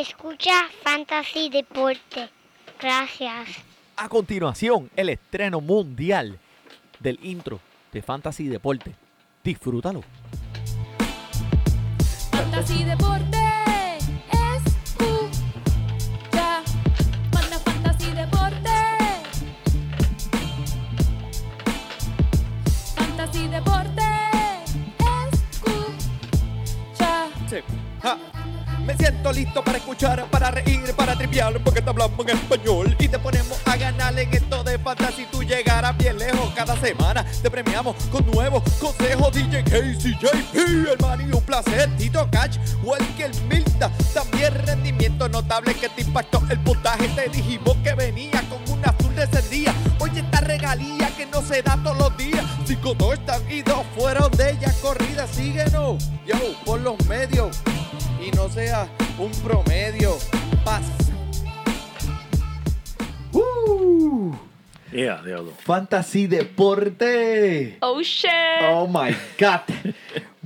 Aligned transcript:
Escucha 0.00 0.66
Fantasy 0.82 1.50
Deporte. 1.50 2.30
Gracias. 2.80 3.48
A 3.96 4.08
continuación, 4.08 4.90
el 4.96 5.10
estreno 5.10 5.60
mundial 5.60 6.38
del 7.00 7.18
intro 7.22 7.60
de 7.92 8.00
Fantasy 8.00 8.48
Deporte. 8.48 8.94
Disfrútalo. 9.44 10.02
Fantasy 12.30 12.84
Deporte. 12.84 12.99
Me 28.90 28.96
siento 28.96 29.32
listo 29.32 29.62
para 29.62 29.78
escuchar, 29.78 30.26
para 30.32 30.50
reír, 30.50 30.92
para 30.96 31.14
triviar, 31.14 31.62
porque 31.62 31.80
te 31.80 31.88
hablamos 31.88 32.18
en 32.26 32.36
español 32.36 32.96
y 32.98 33.06
te 33.06 33.20
ponemos 33.20 33.56
a 33.64 33.76
ganar 33.76 34.18
en 34.18 34.34
esto 34.34 34.64
de 34.64 34.80
fantasy. 34.80 35.28
Tú 35.30 35.44
llegarás 35.44 35.96
bien 35.96 36.18
lejos 36.18 36.52
cada 36.56 36.76
semana. 36.76 37.24
Te 37.40 37.48
premiamos 37.48 37.94
con 38.10 38.26
nuevos 38.26 38.64
consejos. 38.80 39.32
DJ 39.32 39.62
Casey, 39.62 40.18
JP, 40.20 40.88
hermano, 40.90 41.22
y 41.22 41.32
un 41.32 41.42
placer. 41.42 41.88
Tito 41.98 42.28
Catch, 42.32 42.58
Welker 42.82 43.30
Milta. 43.48 43.92
También 44.12 44.54
rendimiento 44.66 45.28
notable 45.28 45.72
que 45.74 45.88
te 45.88 46.02
impactó 46.02 46.42
el 46.50 46.58
puntaje. 46.58 47.06
Te 47.10 47.28
dijimos 47.28 47.76
que 47.84 47.94
venía 47.94 48.42
con 48.48 48.76
un 48.76 48.84
azul 48.84 49.14
de 49.14 49.42
día. 49.50 49.72
Oye, 50.00 50.18
esta 50.18 50.40
regalía 50.40 51.14
que 51.16 51.26
no 51.26 51.42
se 51.42 51.62
da 51.62 51.78
todos 51.80 51.96
los 51.96 52.16
días. 52.16 52.44
Cinco 52.66 52.96
touchdowns 52.96 53.48
y 53.52 53.62
dos 53.62 53.84
fueron 53.96 54.32
de 54.32 54.50
ella 54.50 54.74
corrida. 54.82 55.28
Síguenos, 55.28 56.10
yo, 56.26 56.36
por 56.64 56.80
los 56.80 56.98
medios 57.06 57.56
y 58.30 58.36
no 58.36 58.48
sea 58.48 58.88
un 59.18 59.30
promedio. 59.42 60.16
Paz. 60.64 60.84
¡Uh! 63.32 64.32
Yeah, 64.92 65.22
diablo. 65.22 65.52
Fantasy 65.64 66.26
Deporte. 66.26 67.78
Oh 67.80 68.02
shit. 68.02 68.30
Oh 68.62 68.86
my 68.86 69.14
God. 69.38 69.62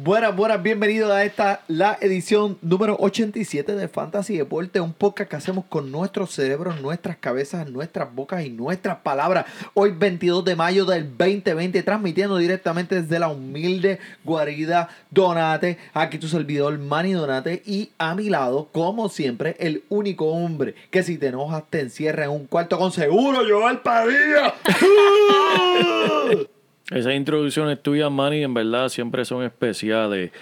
Buenas, 0.04 0.36
buenas, 0.36 0.62
bienvenidos 0.62 1.10
a 1.10 1.24
esta, 1.24 1.62
la 1.66 1.96
edición 1.98 2.58
número 2.60 2.94
87 3.00 3.74
de 3.74 3.88
Fantasy 3.88 4.36
Deporte, 4.36 4.78
un 4.78 4.92
podcast 4.92 5.30
que 5.30 5.36
hacemos 5.36 5.64
con 5.64 5.90
nuestros 5.90 6.30
cerebros, 6.32 6.78
nuestras 6.82 7.16
cabezas, 7.16 7.70
nuestras 7.70 8.14
bocas 8.14 8.44
y 8.44 8.50
nuestras 8.50 8.98
palabras. 8.98 9.46
Hoy 9.72 9.92
22 9.92 10.44
de 10.44 10.56
mayo 10.56 10.84
del 10.84 11.08
2020, 11.16 11.82
transmitiendo 11.82 12.36
directamente 12.36 13.00
desde 13.00 13.18
la 13.18 13.28
humilde 13.28 13.98
guarida 14.24 14.90
Donate. 15.10 15.78
Aquí 15.94 16.18
tu 16.18 16.28
servidor 16.28 16.78
Manny 16.78 17.12
Donate 17.12 17.62
y 17.64 17.92
a 17.96 18.14
mi 18.14 18.28
lado, 18.28 18.68
como 18.72 19.08
siempre, 19.08 19.56
el 19.58 19.84
único 19.88 20.26
hombre 20.26 20.74
que 20.90 21.02
si 21.02 21.16
te 21.16 21.28
enojas 21.28 21.64
te 21.70 21.80
encierra 21.80 22.24
en 22.24 22.30
un 22.32 22.46
cuarto 22.46 22.76
con 22.76 22.92
seguro, 22.92 23.38
Joel 23.48 23.78
Padilla. 23.78 24.52
Esas 26.90 27.14
introducciones 27.14 27.82
tuyas, 27.82 28.10
Manny, 28.10 28.42
en 28.42 28.52
verdad 28.52 28.88
siempre 28.88 29.24
son 29.24 29.42
especiales. 29.42 30.32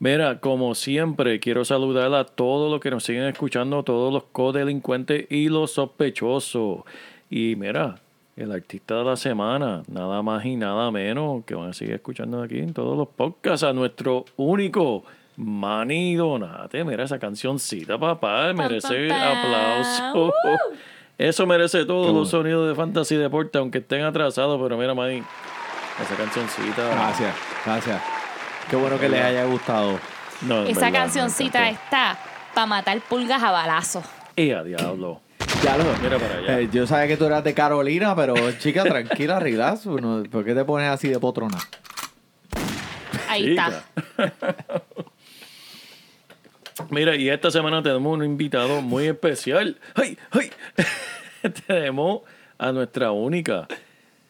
Mira, 0.00 0.40
como 0.40 0.74
siempre, 0.74 1.38
quiero 1.38 1.64
saludar 1.64 2.12
a 2.14 2.24
todos 2.24 2.68
los 2.70 2.80
que 2.80 2.90
nos 2.90 3.04
siguen 3.04 3.22
escuchando, 3.24 3.84
todos 3.84 4.12
los 4.12 4.24
codelincuentes 4.24 5.30
y 5.30 5.48
los 5.48 5.70
sospechosos. 5.70 6.80
Y 7.30 7.54
mira, 7.54 8.00
el 8.34 8.50
artista 8.50 8.96
de 8.96 9.04
la 9.04 9.16
semana, 9.16 9.84
nada 9.86 10.20
más 10.22 10.44
y 10.44 10.56
nada 10.56 10.90
menos, 10.90 11.44
que 11.44 11.54
van 11.54 11.70
a 11.70 11.72
seguir 11.72 11.94
escuchando 11.94 12.42
aquí 12.42 12.58
en 12.58 12.72
todos 12.72 12.98
los 12.98 13.06
podcasts, 13.06 13.62
a 13.62 13.72
nuestro 13.72 14.24
único 14.36 15.04
Manny 15.36 16.16
Donate. 16.16 16.82
Mira 16.82 17.04
esa 17.04 17.20
cancioncita, 17.20 17.96
papá, 17.96 18.52
merece 18.52 19.08
aplauso. 19.12 20.32
Eso 21.16 21.46
merece 21.46 21.84
todos 21.84 22.12
los 22.12 22.30
sonidos 22.30 22.68
de 22.68 22.74
Fantasy 22.74 23.14
Deporte, 23.14 23.58
aunque 23.58 23.78
estén 23.78 24.02
atrasados, 24.02 24.60
pero 24.60 24.76
mira, 24.76 24.94
Manny, 24.94 25.22
esa 26.00 26.16
cancioncita. 26.16 26.88
Gracias, 26.88 27.34
gracias. 27.64 28.02
Qué 28.70 28.76
bueno 28.76 28.98
que 28.98 29.08
les 29.08 29.22
haya 29.22 29.44
gustado. 29.44 29.98
No, 30.42 30.62
Esa 30.62 30.80
verdad, 30.86 30.92
cancioncita 30.92 31.68
está 31.68 32.18
para 32.54 32.66
matar 32.66 33.00
pulgas 33.00 33.42
a 33.42 33.50
balazo. 33.50 34.02
¡Eh, 34.36 34.54
a 34.54 34.62
diablo! 34.62 35.20
Ya 35.62 35.76
lo, 35.76 35.84
Mira 36.02 36.18
para 36.18 36.38
allá. 36.38 36.60
Eh, 36.60 36.68
yo 36.72 36.86
sabía 36.86 37.06
que 37.06 37.16
tú 37.16 37.26
eras 37.26 37.44
de 37.44 37.54
Carolina, 37.54 38.16
pero 38.16 38.34
chica, 38.52 38.82
tranquila, 38.82 39.38
relax. 39.40 39.82
¿Por 40.30 40.44
qué 40.44 40.54
te 40.54 40.64
pones 40.64 40.88
así 40.88 41.08
de 41.08 41.20
potrona? 41.20 41.58
Ahí 43.28 43.50
Chica. 43.50 43.84
está. 44.18 44.82
Mira, 46.90 47.14
y 47.16 47.28
esta 47.28 47.50
semana 47.50 47.82
tenemos 47.82 48.12
un 48.16 48.24
invitado 48.24 48.82
muy 48.82 49.06
especial. 49.06 49.78
¡Ay, 49.94 50.18
ay! 50.30 50.50
tenemos 51.66 52.22
a 52.58 52.72
nuestra 52.72 53.12
única 53.12 53.68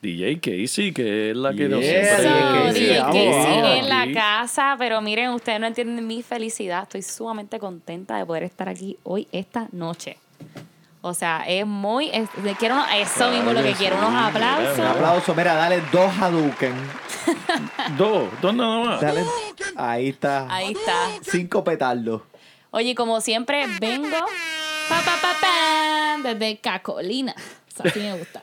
DJ 0.02 0.40
Casey, 0.40 0.92
que 0.92 1.30
es 1.30 1.36
la 1.36 1.52
que 1.54 1.68
nos 1.68 1.80
Yeah, 1.80 2.16
siempre- 2.18 2.22
DJ 2.24 2.32
So, 2.32 2.64
Casey, 2.64 2.86
DJ 2.86 2.98
vamos, 3.00 3.14
Casey 3.14 3.60
vamos, 3.62 3.76
en 3.78 3.88
la 3.88 4.12
casa, 4.12 4.74
pero 4.78 5.00
miren, 5.00 5.30
ustedes 5.30 5.60
no 5.60 5.66
entienden 5.68 6.06
mi 6.06 6.22
felicidad. 6.24 6.82
Estoy 6.82 7.02
sumamente 7.02 7.58
contenta 7.60 8.16
de 8.16 8.26
poder 8.26 8.42
estar 8.42 8.68
aquí 8.68 8.98
hoy, 9.04 9.28
esta 9.30 9.68
noche. 9.70 10.16
O 11.04 11.14
sea, 11.14 11.44
es 11.48 11.66
muy. 11.66 12.10
es- 12.12 12.28
quiero 12.58 12.74
unos- 12.76 12.86
eso 12.96 13.30
mismo 13.30 13.52
lo 13.52 13.62
que 13.62 13.70
que 13.70 13.74
quiero, 13.74 13.96
unos 13.98 14.12
aplausos. 14.14 14.78
Un 14.78 14.84
aplauso, 14.86 15.34
mira, 15.34 15.54
dale 15.54 15.80
dos 15.92 16.10
Hadouken. 16.20 16.74
Dos, 17.96 18.24
dos 18.40 18.52
nada 18.54 18.78
más. 18.84 19.00
Dale, 19.00 19.24
ahí 19.76 20.08
está. 20.08 20.52
Ahí 20.52 20.72
está. 20.72 21.08
Cinco 21.22 21.62
petardos. 21.62 22.22
Oye, 22.72 22.94
como 22.96 23.20
siempre, 23.20 23.64
vengo 23.80 24.08
pa, 24.88 25.00
pa, 25.04 25.16
pa, 25.22 25.34
pam, 25.40 26.22
desde 26.24 26.58
Cacolina. 26.58 27.34
Eso 27.68 27.82
así 27.84 28.00
me 28.00 28.16
gusta. 28.18 28.40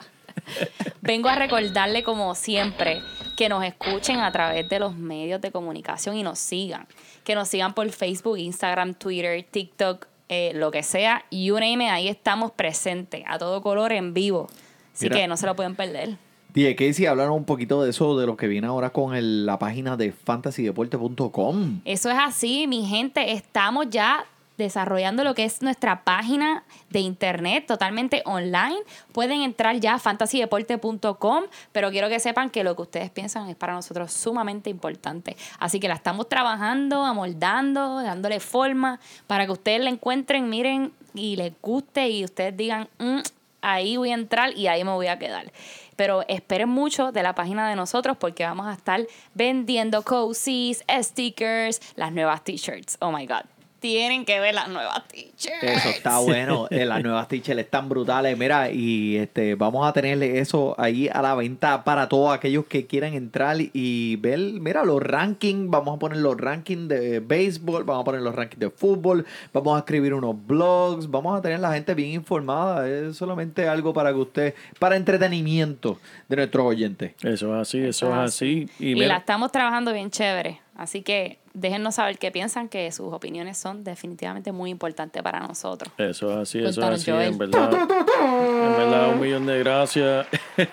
Vengo 1.02 1.30
a 1.30 1.36
recordarle, 1.36 2.04
como 2.04 2.36
siempre, 2.36 3.02
que 3.38 3.50
nos 3.50 3.64
escuchen 3.64 4.20
a 4.20 4.32
través 4.32 4.68
de 4.70 4.80
los 4.80 4.96
medios 4.96 5.42
de 5.42 5.52
comunicación 5.52 6.16
y 6.18 6.24
nos 6.24 6.40
sigan. 6.40 6.88
Que 7.24 7.36
nos 7.36 7.48
sigan 7.48 7.74
por 7.74 7.90
Facebook, 7.90 8.38
Instagram, 8.38 8.94
Twitter, 8.96 9.46
TikTok, 9.50 10.08
eh, 10.30 10.52
lo 10.56 10.72
que 10.72 10.84
sea. 10.84 11.24
You 11.32 11.56
name 11.56 11.90
ahí 11.90 12.08
estamos 12.08 12.52
presentes, 12.52 13.24
a 13.28 13.38
todo 13.38 13.62
color, 13.62 13.92
en 13.94 14.14
vivo. 14.14 14.48
Así 14.94 15.06
Mira. 15.06 15.18
que 15.18 15.28
no 15.28 15.38
se 15.38 15.46
lo 15.46 15.56
pueden 15.56 15.76
perder. 15.76 16.18
DJ 16.54 16.76
Casey, 16.76 17.06
hablaron 17.06 17.34
un 17.34 17.46
poquito 17.46 17.84
de 17.84 17.92
eso, 17.92 18.18
de 18.18 18.26
lo 18.26 18.36
que 18.36 18.48
viene 18.48 18.66
ahora 18.68 18.90
con 18.90 19.16
el- 19.16 19.46
la 19.46 19.60
página 19.60 19.96
de 19.98 20.12
fantasydeporte.com. 20.12 21.82
Eso 21.86 22.10
es 22.10 22.18
así, 22.20 22.68
mi 22.68 22.86
gente. 22.86 23.32
Estamos 23.34 23.88
ya 23.90 24.26
desarrollando 24.60 25.24
lo 25.24 25.34
que 25.34 25.46
es 25.46 25.64
nuestra 25.64 26.04
página 26.04 26.64
de 26.90 27.00
internet 27.00 27.66
totalmente 27.66 28.22
online. 28.26 28.78
Pueden 29.12 29.42
entrar 29.42 29.80
ya 29.80 29.96
a 29.96 30.00
fantasydeporte.com, 30.00 31.44
pero 31.72 31.90
quiero 31.90 32.10
que 32.10 32.20
sepan 32.20 32.50
que 32.50 32.64
lo 32.64 32.76
que 32.76 32.84
ustedes 32.84 33.10
piensan 33.10 33.50
es 33.50 33.56
para 33.56 33.74
nosotros 33.74 34.12
sumamente 34.14 34.70
importante. 34.70 35.36
Así 35.60 35.80
que 35.80 35.88
la 35.88 35.96
estamos 35.96 36.30
trabajando, 36.30 37.04
amoldando, 37.04 38.02
dándole 38.02 38.40
forma 38.40 39.00
para 39.26 39.46
que 39.46 39.54
ustedes 39.54 39.82
la 39.82 39.90
encuentren, 39.90 40.50
miren 40.50 40.94
y 41.16 41.36
les 41.38 41.54
guste 41.62 42.10
y 42.10 42.24
ustedes 42.24 42.56
digan, 42.56 42.88
"Mm, 43.00 43.20
ahí 43.62 43.98
voy 43.98 44.12
a 44.12 44.14
entrar 44.14 44.56
y 44.56 44.68
ahí 44.68 44.84
me 44.84 44.92
voy 44.92 45.08
a 45.08 45.18
quedar. 45.18 45.52
Pero 45.96 46.24
esperen 46.28 46.70
mucho 46.70 47.12
de 47.12 47.24
la 47.24 47.34
página 47.34 47.70
de 47.70 47.76
nosotros 47.76 48.18
porque 48.18 48.44
vamos 48.44 48.68
a 48.68 48.74
estar 48.74 49.06
vendiendo 49.34 50.04
cozies, 50.04 50.84
stickers, 51.02 51.82
las 51.96 52.12
nuevas 52.12 52.44
t-shirts. 52.44 52.98
Oh 53.00 53.12
my 53.12 53.26
God. 53.26 53.59
Tienen 53.80 54.26
que 54.26 54.42
ver 54.42 54.54
las 54.54 54.68
nuevas 54.68 55.08
t-shirts. 55.08 55.64
Eso 55.64 55.90
está 55.90 56.20
bueno. 56.20 56.68
Eh, 56.70 56.86
las 56.86 57.02
nuevas 57.02 57.30
teachers 57.30 57.60
están 57.60 57.88
brutales. 57.88 58.38
Mira, 58.38 58.70
y 58.70 59.16
este 59.16 59.56
vamos 59.56 59.88
a 59.88 59.94
tenerle 59.94 60.40
eso 60.40 60.76
ahí 60.78 61.08
a 61.08 61.22
la 61.22 61.34
venta 61.36 61.86
para 61.86 62.10
todos 62.10 62.36
aquellos 62.36 62.66
que 62.66 62.86
quieran 62.88 63.14
entrar 63.14 63.56
y 63.58 64.18
ver, 64.18 64.40
mira, 64.40 64.84
los 64.84 65.02
rankings. 65.02 65.70
Vamos 65.70 65.96
a 65.96 66.00
poner 66.00 66.18
los 66.18 66.36
rankings 66.36 66.90
de 66.90 67.22
béisbol, 67.22 67.86
vamos 67.86 68.02
a 68.02 68.06
poner 68.06 68.22
los 68.22 68.36
rankings 68.36 68.60
de 68.60 68.70
fútbol, 68.70 69.26
vamos 69.54 69.78
a 69.78 69.80
escribir 69.80 70.14
unos 70.14 70.36
blogs, 70.46 71.10
vamos 71.10 71.40
a 71.40 71.42
tener 71.42 71.62
la 71.62 71.74
gente 71.74 71.94
bien 71.94 72.12
informada. 72.12 72.88
Es 72.90 73.16
solamente 73.16 73.68
algo 73.70 73.94
para 73.94 74.12
que 74.12 74.20
usted, 74.20 74.54
para 74.78 74.98
entretenimiento 74.98 76.00
de 76.28 76.36
nuestros 76.36 76.66
oyentes. 76.66 77.14
Eso 77.24 77.56
es 77.56 77.62
así, 77.62 77.80
eso 77.80 78.08
es 78.10 78.14
así. 78.14 78.70
Y 78.78 78.90
Y, 78.92 78.96
mira, 78.96 79.08
la 79.08 79.18
estamos 79.18 79.52
trabajando 79.52 79.94
bien 79.94 80.10
chévere. 80.10 80.62
Así 80.76 81.02
que 81.02 81.38
déjennos 81.60 81.96
saber 81.96 82.18
qué 82.18 82.32
piensan, 82.32 82.70
que 82.70 82.92
sus 82.92 83.14
opiniones 83.14 83.58
son 83.58 83.84
definitivamente 83.84 84.52
muy 84.52 84.70
importantes 84.70 85.22
para 85.22 85.40
nosotros. 85.40 85.92
Eso 85.98 86.32
es 86.32 86.38
así, 86.38 86.60
eso 86.60 86.82
es 86.82 86.88
así, 86.88 87.12
Joel. 87.12 87.34
en 87.34 87.38
verdad. 87.38 87.72
En 88.22 88.78
verdad, 88.78 89.14
un 89.14 89.22
millón 89.22 89.46
de 89.46 89.60
gracias. 89.60 90.28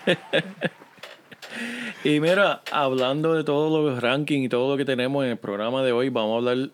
y 2.04 2.20
mira, 2.20 2.62
hablando 2.72 3.34
de 3.34 3.44
todos 3.44 3.70
los 3.70 4.02
rankings 4.02 4.46
y 4.46 4.48
todo 4.48 4.72
lo 4.72 4.76
que 4.76 4.84
tenemos 4.84 5.24
en 5.24 5.30
el 5.30 5.36
programa 5.36 5.82
de 5.82 5.92
hoy, 5.92 6.08
vamos 6.08 6.34
a 6.34 6.50
hablar 6.50 6.70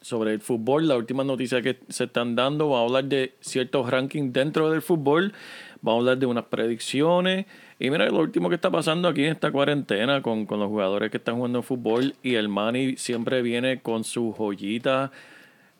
sobre 0.00 0.32
el 0.32 0.40
fútbol, 0.40 0.88
la 0.88 0.96
última 0.96 1.24
noticia 1.24 1.62
que 1.62 1.78
se 1.88 2.04
están 2.04 2.34
dando, 2.34 2.68
vamos 2.68 2.80
a 2.80 2.86
hablar 2.86 3.04
de 3.04 3.34
ciertos 3.40 3.90
rankings 3.90 4.32
dentro 4.32 4.70
del 4.70 4.82
fútbol, 4.82 5.32
vamos 5.80 5.98
a 5.98 6.00
hablar 6.00 6.18
de 6.18 6.26
unas 6.26 6.44
predicciones. 6.44 7.46
Y 7.78 7.90
mira, 7.90 8.06
lo 8.06 8.18
último 8.18 8.48
que 8.48 8.56
está 8.56 8.70
pasando 8.70 9.08
aquí 9.08 9.24
en 9.24 9.32
esta 9.32 9.52
cuarentena 9.52 10.22
con, 10.22 10.46
con 10.46 10.58
los 10.58 10.68
jugadores 10.68 11.10
que 11.10 11.18
están 11.18 11.36
jugando 11.36 11.62
fútbol 11.62 12.14
y 12.22 12.34
el 12.34 12.48
Manny 12.48 12.96
siempre 12.96 13.42
viene 13.42 13.80
con 13.80 14.04
su 14.04 14.32
joyita 14.32 15.12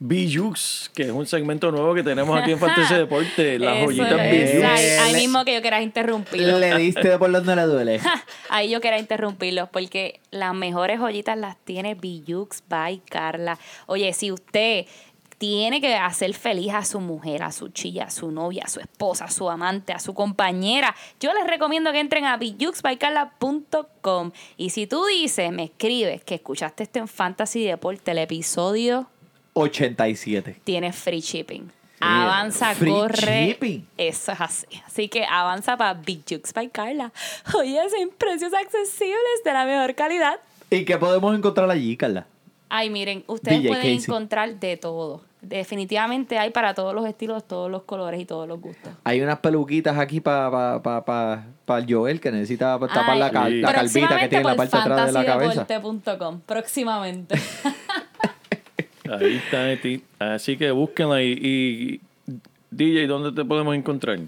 Bijux, 0.01 0.93
que 0.95 1.03
es 1.03 1.11
un 1.11 1.27
segmento 1.27 1.73
nuevo 1.73 1.93
que 1.93 2.05
tenemos 2.05 2.39
aquí 2.41 2.53
en 2.53 2.59
Fantasy 2.59 2.95
Deporte, 2.99 3.59
las 3.59 3.85
joyitas. 3.85 4.31
Bijux. 4.31 4.65
Ahí, 4.65 5.15
mismo 5.15 5.45
que 5.45 5.55
yo 5.55 5.61
quería 5.61 5.83
interrumpirlo. 5.83 6.59
Le 6.59 6.77
diste 6.77 7.19
por 7.19 7.33
donde 7.33 7.57
le 7.57 7.63
duele. 7.63 8.01
Ahí 8.49 8.71
yo 8.71 8.81
quería 8.81 9.01
interrumpirlos 9.01 9.69
porque 9.71 10.21
las 10.31 10.55
mejores 10.55 11.01
joyitas 11.01 11.37
las 11.37 11.57
tiene 11.65 11.97
Bijux 11.97 12.63
by 12.69 13.03
Carla. 13.11 13.59
Oye, 13.87 14.13
si 14.13 14.31
usted 14.31 14.87
tiene 15.39 15.81
que 15.81 15.95
hacer 15.95 16.35
feliz 16.35 16.75
a 16.75 16.85
su 16.85 16.99
mujer, 17.01 17.43
a 17.45 17.53
su 17.53 17.69
chilla, 17.69 18.05
a 18.05 18.11
su 18.11 18.31
novia, 18.33 18.65
a 18.67 18.69
su 18.69 18.81
esposa, 18.81 19.27
a 19.27 19.31
su 19.31 19.49
amante, 19.49 19.93
a 19.93 20.01
su 20.01 20.13
compañera, 20.13 20.95
yo 21.21 21.33
les 21.33 21.47
recomiendo 21.47 21.93
que 21.93 22.01
entren 22.01 22.25
a 22.25 22.37
bijuxbycarla.com 22.37 24.33
y 24.57 24.71
si 24.71 24.87
tú 24.87 25.05
dices, 25.07 25.53
me 25.53 25.65
escribes 25.65 26.25
que 26.25 26.37
escuchaste 26.37 26.83
esto 26.83 26.99
en 26.99 27.09
Fantasy 27.09 27.65
Deporte, 27.65 28.11
el 28.11 28.19
episodio 28.19 29.07
87. 29.55 30.61
tiene 30.65 30.93
free 30.93 31.21
shipping. 31.21 31.71
Avanza, 32.01 32.75
Free 32.77 32.91
corre. 32.93 33.47
shipping. 33.49 33.89
Eso 33.97 34.31
es 34.31 34.41
así. 34.41 34.67
Así 34.87 35.09
que 35.09 35.25
avanza 35.25 35.77
para 35.77 35.95
Big 35.95 36.21
Jukes 36.31 36.53
by 36.55 36.69
Carla. 36.71 37.13
Oye, 37.59 37.81
sin 37.91 38.11
precios 38.11 38.53
accesibles 38.55 39.43
de 39.45 39.53
la 39.53 39.65
mejor 39.65 39.97
calidad. 39.97 40.39
¿Y 40.71 40.85
qué 40.85 40.97
podemos 40.97 41.37
encontrar 41.37 41.69
allí, 41.69 41.97
Carla? 41.97 42.27
Ay, 42.69 42.89
miren, 42.91 43.25
ustedes 43.27 43.59
DJ 43.63 43.69
pueden 43.69 43.83
Casey. 43.97 44.05
encontrar 44.05 44.55
de 44.61 44.77
todo. 44.77 45.23
Definitivamente 45.41 46.37
hay 46.39 46.51
para 46.51 46.75
todos 46.75 46.95
los 46.95 47.07
estilos, 47.07 47.47
todos 47.47 47.71
los 47.71 47.85
colores 47.85 48.21
y 48.21 48.25
todos 48.25 48.49
los 48.49 48.61
gustos. 48.61 48.93
Hay 49.05 49.21
unas 49.21 49.39
peluquitas 49.39 49.97
aquí 49.99 50.21
para 50.21 50.51
pa, 50.51 50.83
pa, 50.83 51.05
pa, 51.05 51.45
pa 51.65 51.79
el 51.79 51.87
Joel 51.93 52.21
que 52.21 52.33
necesita 52.33 52.77
tapar 52.79 53.11
Ay, 53.11 53.19
la, 53.21 53.31
cal- 53.31 53.53
Sí. 53.53 53.61
la 53.61 53.73
calvita 53.73 54.19
que 54.19 54.29
tiene 54.29 54.43
en 54.43 54.47
la 54.49 54.57
parte 54.57 54.77
de 54.77 54.83
atrás 54.83 55.07
de 55.07 55.13
la 55.13 55.25
cabeza. 55.25 55.67
Próximamente. 56.45 57.37
Ahí 59.11 59.37
está, 59.37 59.73
Eti. 59.73 60.03
Así 60.19 60.57
que 60.59 60.71
búsquenla 60.71 61.23
y, 61.23 61.33
y 61.33 62.01
DJ, 62.71 63.07
¿dónde 63.07 63.33
te 63.33 63.43
podemos 63.49 63.75
encontrar? 63.75 64.19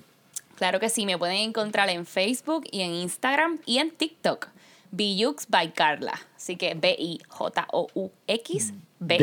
Claro 0.57 0.81
que 0.81 0.89
sí, 0.89 1.05
me 1.07 1.19
pueden 1.19 1.37
encontrar 1.37 1.89
en 1.91 2.07
Facebook 2.07 2.65
y 2.71 2.81
en 2.83 2.93
Instagram 2.93 3.59
y 3.67 3.79
en 3.79 3.91
TikTok. 3.91 4.49
Bijux 4.93 5.47
by 5.49 5.73
Carla. 5.73 6.15
Así 6.37 6.57
que 6.57 6.75
B-I-J-O-U-X, 6.75 8.75
B-Y, 9.03 9.19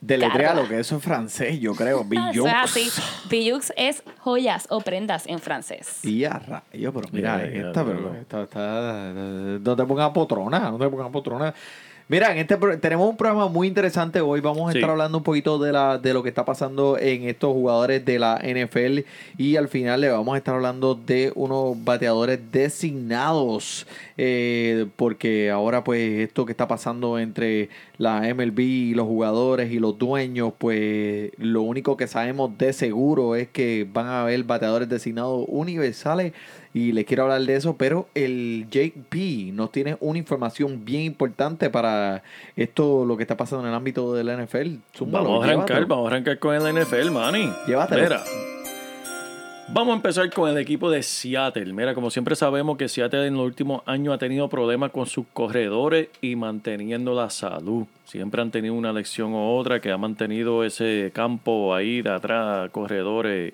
Deletrea 0.00 0.48
Carla. 0.48 0.62
lo 0.62 0.68
que 0.68 0.80
eso 0.80 0.96
es 0.96 1.02
francés, 1.02 1.60
yo 1.60 1.72
creo. 1.74 2.00
Eso 2.02 2.08
Bijou. 2.08 2.46
es 2.48 2.54
así. 2.54 2.90
Bijux 3.30 3.72
es 3.76 4.02
joyas 4.18 4.66
o 4.70 4.80
prendas 4.80 5.26
en 5.28 5.38
francés. 5.38 6.04
Y 6.04 6.24
a 6.24 6.30
rayos, 6.38 6.92
pero 6.94 7.08
mira, 7.12 7.38
Ya, 7.38 7.50
ya, 7.50 7.66
esta, 7.68 7.84
pero 7.84 8.12
ya. 8.12 8.20
esta, 8.20 8.42
está, 8.42 9.12
no 9.14 9.76
te 9.76 9.84
pongas 9.84 10.10
potrona, 10.10 10.58
no 10.70 10.78
te 10.78 10.88
pongas 10.88 11.10
potrona. 11.10 11.54
Mira, 12.10 12.32
en 12.32 12.38
este 12.38 12.56
tenemos 12.78 13.06
un 13.10 13.18
programa 13.18 13.48
muy 13.48 13.68
interesante 13.68 14.22
hoy. 14.22 14.40
Vamos 14.40 14.70
a 14.70 14.72
Sí. 14.72 14.78
estar 14.78 14.90
hablando 14.90 15.18
un 15.18 15.24
poquito 15.24 15.58
de 15.58 15.72
la 15.72 15.98
de 15.98 16.14
lo 16.14 16.22
que 16.22 16.30
está 16.30 16.42
pasando 16.42 16.96
en 16.98 17.24
estos 17.24 17.52
jugadores 17.52 18.02
de 18.02 18.18
la 18.18 18.38
NFL 18.42 19.04
y 19.36 19.56
al 19.56 19.68
final 19.68 20.00
le 20.00 20.08
vamos 20.08 20.34
a 20.34 20.38
estar 20.38 20.54
hablando 20.54 20.94
de 20.94 21.32
unos 21.34 21.76
bateadores 21.84 22.40
designados 22.50 23.86
eh, 24.16 24.86
porque 24.96 25.50
ahora 25.50 25.84
pues 25.84 26.00
esto 26.20 26.46
que 26.46 26.52
está 26.52 26.66
pasando 26.66 27.18
entre 27.18 27.68
la 27.98 28.22
MLB 28.34 28.58
y 28.60 28.94
los 28.94 29.06
jugadores 29.06 29.70
y 29.70 29.78
los 29.78 29.98
dueños 29.98 30.54
pues 30.56 31.30
lo 31.36 31.60
único 31.60 31.98
que 31.98 32.06
sabemos 32.06 32.56
de 32.56 32.72
seguro 32.72 33.36
es 33.36 33.48
que 33.48 33.86
van 33.92 34.06
a 34.06 34.22
haber 34.22 34.42
bateadores 34.44 34.88
designados 34.88 35.44
universales 35.46 36.32
y 36.78 36.92
les 36.92 37.04
quiero 37.04 37.24
hablar 37.24 37.42
de 37.42 37.56
eso, 37.56 37.76
pero 37.76 38.08
el 38.14 38.66
JP 38.70 39.52
nos 39.52 39.72
tiene 39.72 39.96
una 40.00 40.18
información 40.18 40.84
bien 40.84 41.02
importante 41.02 41.70
para 41.70 42.22
esto, 42.54 43.04
lo 43.04 43.16
que 43.16 43.24
está 43.24 43.36
pasando 43.36 43.64
en 43.64 43.70
el 43.70 43.74
ámbito 43.74 44.14
de 44.14 44.22
la 44.22 44.36
NFL. 44.36 44.76
Zúmbalo, 44.96 45.24
Vamos 45.24 45.42
a 45.42 45.46
arrancar, 45.48 45.66
llévatelo. 45.66 45.86
vamos 45.88 46.04
a 46.04 46.08
arrancar 46.14 46.38
con 46.38 46.54
el 46.54 46.82
NFL, 46.82 47.10
Manny. 47.10 47.50
Llévatelo. 47.66 48.02
Mira, 48.02 48.22
vamos 49.72 49.92
a 49.92 49.96
empezar 49.96 50.32
con 50.32 50.48
el 50.48 50.58
equipo 50.58 50.88
de 50.88 51.02
Seattle. 51.02 51.72
Mira, 51.72 51.94
como 51.94 52.10
siempre 52.10 52.36
sabemos 52.36 52.76
que 52.78 52.88
Seattle 52.88 53.26
en 53.26 53.34
los 53.34 53.44
últimos 53.44 53.82
años 53.86 54.14
ha 54.14 54.18
tenido 54.18 54.48
problemas 54.48 54.92
con 54.92 55.06
sus 55.06 55.26
corredores 55.32 56.08
y 56.20 56.36
manteniendo 56.36 57.12
la 57.12 57.28
salud. 57.30 57.86
Siempre 58.04 58.40
han 58.40 58.50
tenido 58.52 58.74
una 58.74 58.92
lección 58.92 59.32
u 59.32 59.56
otra 59.56 59.80
que 59.80 59.90
ha 59.90 59.98
mantenido 59.98 60.62
ese 60.62 61.10
campo 61.12 61.74
ahí 61.74 62.02
de 62.02 62.10
atrás, 62.10 62.70
corredores 62.70 63.52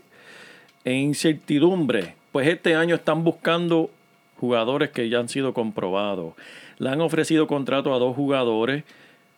en 0.85 0.97
incertidumbre. 0.97 2.17
Pues 2.35 2.49
este 2.49 2.75
año 2.75 2.97
están 2.97 3.23
buscando 3.23 3.91
jugadores 4.41 4.91
que 4.91 5.09
ya 5.09 5.21
han 5.21 5.29
sido 5.29 5.55
comprobados. 5.55 6.35
Le 6.79 6.91
han 6.91 7.01
ofrecido 7.01 7.47
contrato 7.47 7.95
a 7.95 8.01
dos 8.01 8.17
jugadores. 8.17 8.83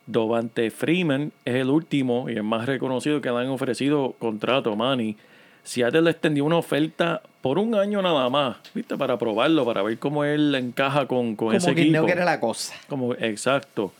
Dovante 0.07 0.71
Freeman 0.71 1.31
es 1.45 1.53
el 1.57 1.69
último 1.69 2.27
y 2.27 2.33
el 2.33 2.41
más 2.41 2.65
reconocido 2.65 3.21
que 3.21 3.29
le 3.29 3.37
han 3.37 3.49
ofrecido 3.49 4.15
contrato, 4.17 4.75
Manny. 4.75 5.15
Seattle 5.61 6.01
le 6.01 6.09
extendió 6.09 6.43
una 6.43 6.57
oferta 6.57 7.21
por 7.41 7.59
un 7.59 7.75
año 7.75 8.01
nada 8.01 8.31
más, 8.31 8.57
¿viste? 8.73 8.97
Para 8.97 9.15
probarlo, 9.19 9.63
para 9.63 9.83
ver 9.83 9.99
cómo 9.99 10.23
él 10.23 10.55
encaja 10.55 11.05
con, 11.05 11.35
con 11.35 11.53
ese 11.53 11.65
Como 11.67 11.75
que 11.75 11.81
equipo. 11.83 11.97
no 11.99 12.05
quiere 12.05 12.25
la 12.25 12.39
cosa. 12.39 12.73
Como, 12.89 13.13
exacto. 13.13 13.93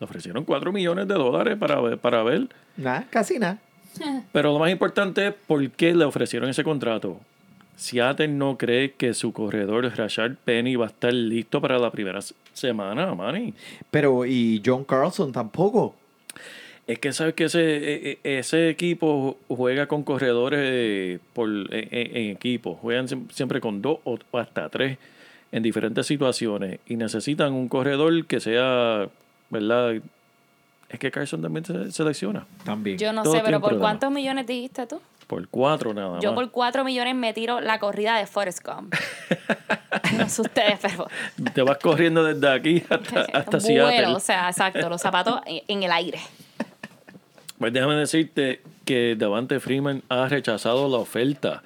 Le 0.00 0.04
ofrecieron 0.04 0.44
4 0.44 0.72
millones 0.72 1.06
de 1.06 1.14
dólares 1.14 1.56
para 1.56 1.96
para 1.98 2.24
ver. 2.24 2.48
Nada, 2.76 3.06
casi 3.08 3.38
nada. 3.38 3.58
Pero 4.32 4.52
lo 4.52 4.58
más 4.58 4.72
importante 4.72 5.28
es 5.28 5.34
por 5.46 5.70
qué 5.70 5.94
le 5.94 6.04
ofrecieron 6.04 6.50
ese 6.50 6.64
contrato. 6.64 7.20
Seattle 7.76 8.28
no 8.28 8.56
cree 8.56 8.92
que 8.92 9.12
su 9.14 9.32
corredor 9.32 9.84
Rashard 9.96 10.36
Penny 10.36 10.76
va 10.76 10.86
a 10.86 10.88
estar 10.88 11.12
listo 11.12 11.60
para 11.60 11.78
la 11.78 11.90
primera 11.90 12.20
semana, 12.52 13.14
Manny. 13.14 13.52
Pero, 13.90 14.24
y 14.24 14.62
John 14.64 14.84
Carlson 14.84 15.30
tampoco. 15.32 15.94
Es 16.86 16.98
que 17.00 17.12
sabes 17.12 17.34
que 17.34 17.44
ese, 17.44 17.60
e- 17.76 18.18
e- 18.24 18.38
ese 18.38 18.68
equipo 18.70 19.36
juega 19.48 19.86
con 19.88 20.04
corredores 20.04 20.60
eh, 20.62 21.18
por, 21.32 21.48
en, 21.48 21.68
en- 21.72 22.16
en 22.16 22.30
equipo. 22.30 22.74
Juegan 22.76 23.08
siem- 23.08 23.30
siempre 23.32 23.60
con 23.60 23.82
dos 23.82 23.98
o 24.04 24.18
hasta 24.32 24.68
tres 24.68 24.96
en 25.52 25.62
diferentes 25.62 26.06
situaciones. 26.06 26.78
Y 26.86 26.96
necesitan 26.96 27.52
un 27.52 27.68
corredor 27.68 28.24
que 28.26 28.38
sea, 28.40 29.08
¿verdad? 29.50 29.94
Es 30.88 30.98
que 31.00 31.10
Carson 31.10 31.42
también 31.42 31.64
se 31.64 31.90
selecciona. 31.90 32.46
También. 32.64 32.98
Yo 32.98 33.12
no 33.12 33.24
Todo 33.24 33.32
sé, 33.34 33.42
pero 33.44 33.60
¿por 33.60 33.70
problema. 33.70 33.88
cuántos 33.90 34.10
millones 34.12 34.46
dijiste 34.46 34.86
tú? 34.86 35.00
Por 35.26 35.48
cuatro 35.48 35.92
nada 35.92 36.20
Yo 36.20 36.30
más. 36.32 36.36
por 36.36 36.50
4 36.50 36.84
millones 36.84 37.14
me 37.14 37.32
tiro 37.32 37.60
la 37.60 37.78
corrida 37.78 38.16
de 38.16 38.26
Forrest 38.26 38.64
Gump. 38.64 38.94
no 40.18 40.28
sé 40.28 40.42
ustedes, 40.42 40.78
pero 40.80 41.08
Te 41.52 41.62
vas 41.62 41.78
corriendo 41.78 42.22
desde 42.22 42.48
aquí 42.48 42.82
hasta, 42.90 43.22
hasta 43.32 43.58
vuelo, 43.58 43.88
Seattle. 43.88 44.06
o 44.14 44.20
sea, 44.20 44.48
exacto, 44.48 44.88
los 44.88 45.00
zapatos 45.00 45.40
en 45.46 45.62
en 45.66 45.82
el 45.82 45.90
aire. 45.92 46.20
Pues 47.58 47.72
déjame 47.72 47.94
decirte 47.96 48.60
que 48.84 49.16
Davante 49.16 49.60
Freeman 49.60 50.02
ha 50.08 50.28
rechazado 50.28 50.88
la 50.88 50.98
oferta. 50.98 51.62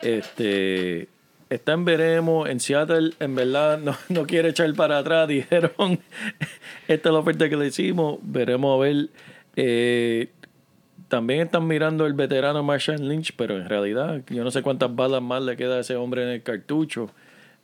Este 0.00 1.08
está 1.48 1.72
en 1.72 1.84
veremos 1.84 2.48
en 2.48 2.58
Seattle, 2.58 3.12
en 3.20 3.34
verdad 3.34 3.78
no, 3.78 3.96
no 4.08 4.26
quiere 4.26 4.48
echar 4.50 4.72
para 4.74 4.98
atrás. 4.98 5.28
Dijeron, 5.28 6.00
esta 6.88 7.08
es 7.08 7.12
la 7.12 7.18
oferta 7.18 7.48
que 7.48 7.56
le 7.56 7.66
hicimos, 7.66 8.18
veremos 8.22 8.76
a 8.76 8.82
ver. 8.82 9.08
Eh, 9.58 10.30
también 11.08 11.40
están 11.40 11.66
mirando 11.66 12.06
el 12.06 12.14
veterano 12.14 12.62
Marshall 12.62 13.08
Lynch, 13.08 13.34
pero 13.36 13.56
en 13.56 13.68
realidad 13.68 14.22
yo 14.28 14.44
no 14.44 14.50
sé 14.50 14.62
cuántas 14.62 14.94
balas 14.94 15.22
más 15.22 15.42
le 15.42 15.56
queda 15.56 15.76
a 15.76 15.80
ese 15.80 15.96
hombre 15.96 16.22
en 16.22 16.28
el 16.28 16.42
cartucho. 16.42 17.10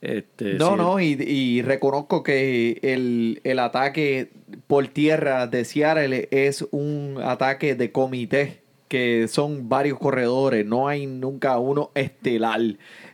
Este, 0.01 0.55
No, 0.55 0.75
no, 0.75 0.99
y, 0.99 1.13
y 1.13 1.61
reconozco 1.61 2.23
que 2.23 2.79
el, 2.81 3.39
el 3.45 3.59
ataque 3.59 4.31
por 4.67 4.87
tierra 4.87 5.47
de 5.47 5.63
Seattle 5.63 6.27
es 6.31 6.65
un 6.71 7.19
ataque 7.23 7.75
de 7.75 7.91
comité, 7.93 8.63
que 8.89 9.27
son 9.29 9.69
varios 9.69 9.97
corredores, 9.97 10.65
no 10.65 10.87
hay 10.87 11.07
nunca 11.07 11.57
uno 11.57 11.91
estelar. 11.95 12.59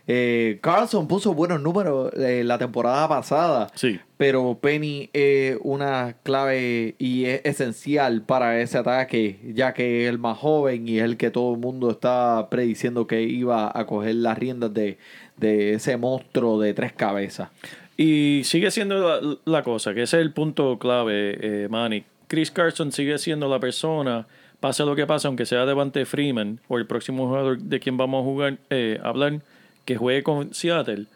Eh, 0.06 0.58
Carlson 0.60 1.06
puso 1.06 1.34
buenos 1.34 1.60
números 1.60 2.12
eh, 2.14 2.42
la 2.44 2.58
temporada 2.58 3.08
pasada, 3.08 3.68
Sí. 3.74 4.00
pero 4.16 4.58
Penny 4.60 5.08
es 5.12 5.56
una 5.62 6.16
clave 6.22 6.94
y 6.98 7.26
es 7.26 7.40
esencial 7.44 8.22
para 8.22 8.60
ese 8.60 8.78
ataque, 8.78 9.38
ya 9.54 9.72
que 9.72 10.04
es 10.04 10.10
el 10.10 10.18
más 10.18 10.38
joven 10.38 10.88
y 10.88 10.98
es 10.98 11.04
el 11.04 11.16
que 11.16 11.30
todo 11.30 11.54
el 11.54 11.60
mundo 11.60 11.90
está 11.90 12.48
prediciendo 12.50 13.06
que 13.06 13.22
iba 13.22 13.70
a 13.72 13.86
coger 13.86 14.16
las 14.16 14.36
riendas 14.38 14.74
de, 14.74 14.98
de 15.36 15.74
ese 15.74 15.96
monstruo 15.96 16.60
de 16.60 16.74
tres 16.74 16.92
cabezas. 16.92 17.50
Y 17.96 18.42
sigue 18.44 18.70
siendo 18.70 19.20
la, 19.20 19.36
la 19.44 19.62
cosa, 19.62 19.92
que 19.94 20.02
ese 20.02 20.16
es 20.16 20.22
el 20.22 20.32
punto 20.32 20.78
clave, 20.78 21.38
eh, 21.64 21.68
Manny. 21.68 22.04
Chris 22.28 22.50
Carson 22.50 22.92
sigue 22.92 23.18
siendo 23.18 23.48
la 23.48 23.60
persona, 23.60 24.26
pase 24.60 24.84
lo 24.84 24.94
que 24.96 25.06
pase, 25.06 25.26
aunque 25.26 25.44
sea 25.46 25.66
Devante 25.66 26.06
Freeman 26.06 26.60
o 26.68 26.78
el 26.78 26.86
próximo 26.86 27.26
jugador 27.26 27.58
de 27.58 27.80
quien 27.80 27.96
vamos 27.96 28.22
a 28.22 28.24
jugar, 28.24 28.58
eh, 28.70 28.98
hablar, 29.02 29.40
que 29.84 29.96
juegue 29.96 30.22
con 30.22 30.54
Seattle. 30.54 31.06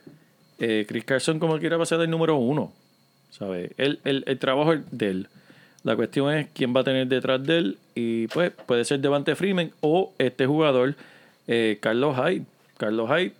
Eh, 0.58 0.84
Chris 0.88 1.04
Carson, 1.04 1.38
como 1.38 1.58
quiera, 1.58 1.76
va 1.76 1.82
a 1.82 1.86
ser 1.86 2.00
el 2.00 2.10
número 2.10 2.36
uno. 2.36 2.72
¿sabe? 3.30 3.72
El, 3.78 3.98
el, 4.04 4.22
el 4.26 4.38
trabajo 4.38 4.74
de 4.90 5.08
él. 5.08 5.28
La 5.82 5.96
cuestión 5.96 6.32
es 6.32 6.46
quién 6.54 6.74
va 6.74 6.80
a 6.80 6.84
tener 6.84 7.06
detrás 7.08 7.42
de 7.44 7.58
él. 7.58 7.78
Y 7.94 8.26
pues 8.28 8.52
puede 8.66 8.84
ser 8.84 9.00
Devante 9.00 9.34
Freeman 9.34 9.72
o 9.80 10.12
este 10.18 10.46
jugador, 10.46 10.94
eh, 11.48 11.78
Carlos 11.80 12.16
Hyde. 12.16 12.44
Carlos 12.78 13.08
Hyde, 13.10 13.32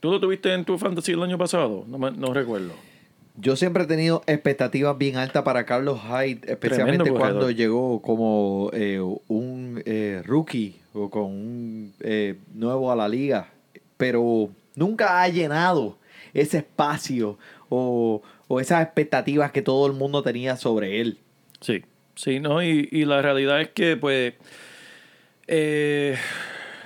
¿tú 0.00 0.10
lo 0.10 0.20
tuviste 0.20 0.52
en 0.54 0.64
tu 0.64 0.78
fantasy 0.78 1.12
el 1.12 1.22
año 1.22 1.36
pasado? 1.38 1.84
No, 1.88 1.98
me- 1.98 2.10
no 2.12 2.32
recuerdo. 2.32 2.72
Yo 3.36 3.56
siempre 3.56 3.84
he 3.84 3.86
tenido 3.86 4.22
expectativas 4.26 4.96
bien 4.98 5.16
altas 5.16 5.42
para 5.44 5.64
Carlos 5.64 6.00
Hyde, 6.00 6.40
especialmente 6.46 7.10
cuando 7.10 7.50
llegó 7.50 8.02
como 8.02 8.70
eh, 8.72 9.00
un 9.28 9.82
eh, 9.86 10.22
rookie 10.26 10.76
o 10.92 11.08
con 11.10 11.24
un 11.24 11.94
nuevo 12.54 12.90
a 12.92 12.96
la 12.96 13.08
liga, 13.08 13.48
pero 13.96 14.50
nunca 14.80 15.22
ha 15.22 15.28
llenado 15.28 15.98
ese 16.34 16.58
espacio 16.58 17.38
o, 17.68 18.22
o 18.48 18.60
esas 18.60 18.82
expectativas 18.82 19.52
que 19.52 19.62
todo 19.62 19.86
el 19.86 19.92
mundo 19.92 20.22
tenía 20.22 20.56
sobre 20.56 21.00
él. 21.00 21.18
Sí, 21.60 21.82
sí, 22.16 22.40
no, 22.40 22.62
y, 22.62 22.88
y 22.90 23.04
la 23.04 23.22
realidad 23.22 23.60
es 23.60 23.68
que, 23.68 23.96
pues, 23.96 24.34
eh, 25.46 26.16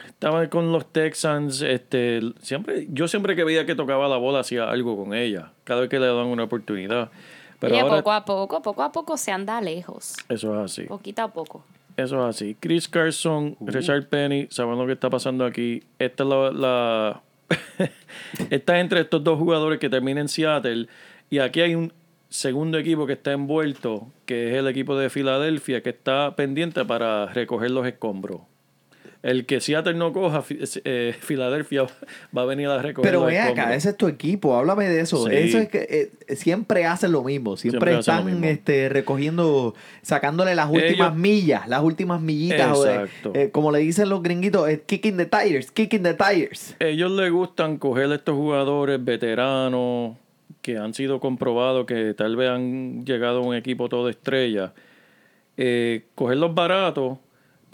estaba 0.08 0.48
con 0.48 0.72
los 0.72 0.86
Texans, 0.92 1.60
este, 1.62 2.20
siempre, 2.40 2.86
yo 2.90 3.08
siempre 3.08 3.36
que 3.36 3.44
veía 3.44 3.66
que 3.66 3.74
tocaba 3.74 4.08
la 4.08 4.16
bola 4.16 4.40
hacía 4.40 4.70
algo 4.70 4.96
con 4.96 5.14
ella, 5.14 5.52
cada 5.64 5.80
vez 5.82 5.90
que 5.90 5.98
le 6.00 6.06
daban 6.06 6.26
una 6.26 6.44
oportunidad. 6.44 7.10
Pero 7.60 7.74
Oye, 7.74 7.82
ahora, 7.82 7.96
poco 7.98 8.12
a 8.12 8.24
poco, 8.24 8.62
poco 8.62 8.82
a 8.82 8.92
poco 8.92 9.16
se 9.16 9.30
anda 9.32 9.60
lejos. 9.60 10.14
eso 10.28 10.54
es 10.64 10.72
así. 10.72 10.82
Poquito 10.84 11.22
a 11.22 11.28
poco. 11.28 11.64
Eso 11.96 12.16
es 12.28 12.36
así. 12.36 12.56
Chris 12.58 12.88
Carson, 12.88 13.56
Richard 13.60 14.08
Penny, 14.08 14.48
saben 14.50 14.76
lo 14.78 14.86
que 14.86 14.92
está 14.94 15.08
pasando 15.10 15.44
aquí. 15.44 15.82
Esta 15.98 16.24
es 16.24 16.28
la, 16.28 16.50
la- 16.50 17.22
está 18.50 18.80
entre 18.80 19.00
estos 19.00 19.22
dos 19.22 19.38
jugadores 19.38 19.78
que 19.78 19.88
terminan 19.88 20.22
en 20.22 20.28
Seattle. 20.28 20.88
Y 21.30 21.38
aquí 21.38 21.60
hay 21.60 21.74
un 21.74 21.92
segundo 22.28 22.78
equipo 22.78 23.06
que 23.06 23.14
está 23.14 23.32
envuelto, 23.32 24.12
que 24.26 24.50
es 24.50 24.56
el 24.56 24.68
equipo 24.68 24.96
de 24.96 25.10
Filadelfia, 25.10 25.82
que 25.82 25.90
está 25.90 26.34
pendiente 26.36 26.84
para 26.84 27.26
recoger 27.26 27.70
los 27.70 27.86
escombros. 27.86 28.40
El 29.24 29.46
que 29.46 29.58
Seattle 29.60 29.94
no 29.94 30.12
coja, 30.12 30.44
eh, 30.84 31.14
Filadelfia 31.20 31.86
va 32.36 32.42
a 32.42 32.44
venir 32.44 32.68
a 32.68 32.82
recoger 32.82 33.10
Pero 33.10 33.24
ve 33.24 33.38
acá, 33.40 33.74
ese 33.74 33.88
es 33.88 33.96
tu 33.96 34.06
equipo, 34.06 34.54
háblame 34.54 34.86
de 34.86 35.00
eso. 35.00 35.26
Sí. 35.26 35.34
Eso 35.34 35.58
es 35.58 35.68
que 35.70 36.12
eh, 36.28 36.36
siempre 36.36 36.84
hacen 36.84 37.10
lo 37.10 37.24
mismo, 37.24 37.56
siempre, 37.56 37.92
Siempre 37.92 38.00
están 38.00 38.26
mismo. 38.26 38.44
este, 38.44 38.90
recogiendo, 38.90 39.74
sacándole 40.02 40.54
las 40.54 40.68
últimas 40.70 41.08
Ellos- 41.08 41.16
millas, 41.16 41.66
las 41.68 41.82
últimas 41.82 42.20
millitas, 42.20 42.82
de- 42.82 42.90
Exacto. 42.94 43.32
eh, 43.34 43.50
como 43.50 43.72
le 43.72 43.78
dicen 43.78 44.10
los 44.10 44.22
gringuitos, 44.22 44.68
eh, 44.68 44.82
kicking 44.84 45.16
the 45.16 45.24
tires, 45.24 45.72
kicking 45.72 46.02
the 46.02 46.12
tires. 46.12 46.76
ellos 46.78 47.10
les 47.12 47.32
gustan 47.32 47.78
coger 47.78 48.12
estos 48.12 48.34
jugadores 48.36 49.02
veteranos 49.02 50.18
que 50.60 50.76
han 50.76 50.92
sido 50.92 51.18
comprobados 51.18 51.86
que 51.86 52.12
tal 52.12 52.36
vez 52.36 52.50
han 52.50 53.06
llegado 53.06 53.38
a 53.38 53.40
un 53.40 53.54
equipo 53.54 53.88
todo 53.88 54.10
estrella, 54.10 54.74
cogerlos 56.14 56.54
baratos, 56.54 57.18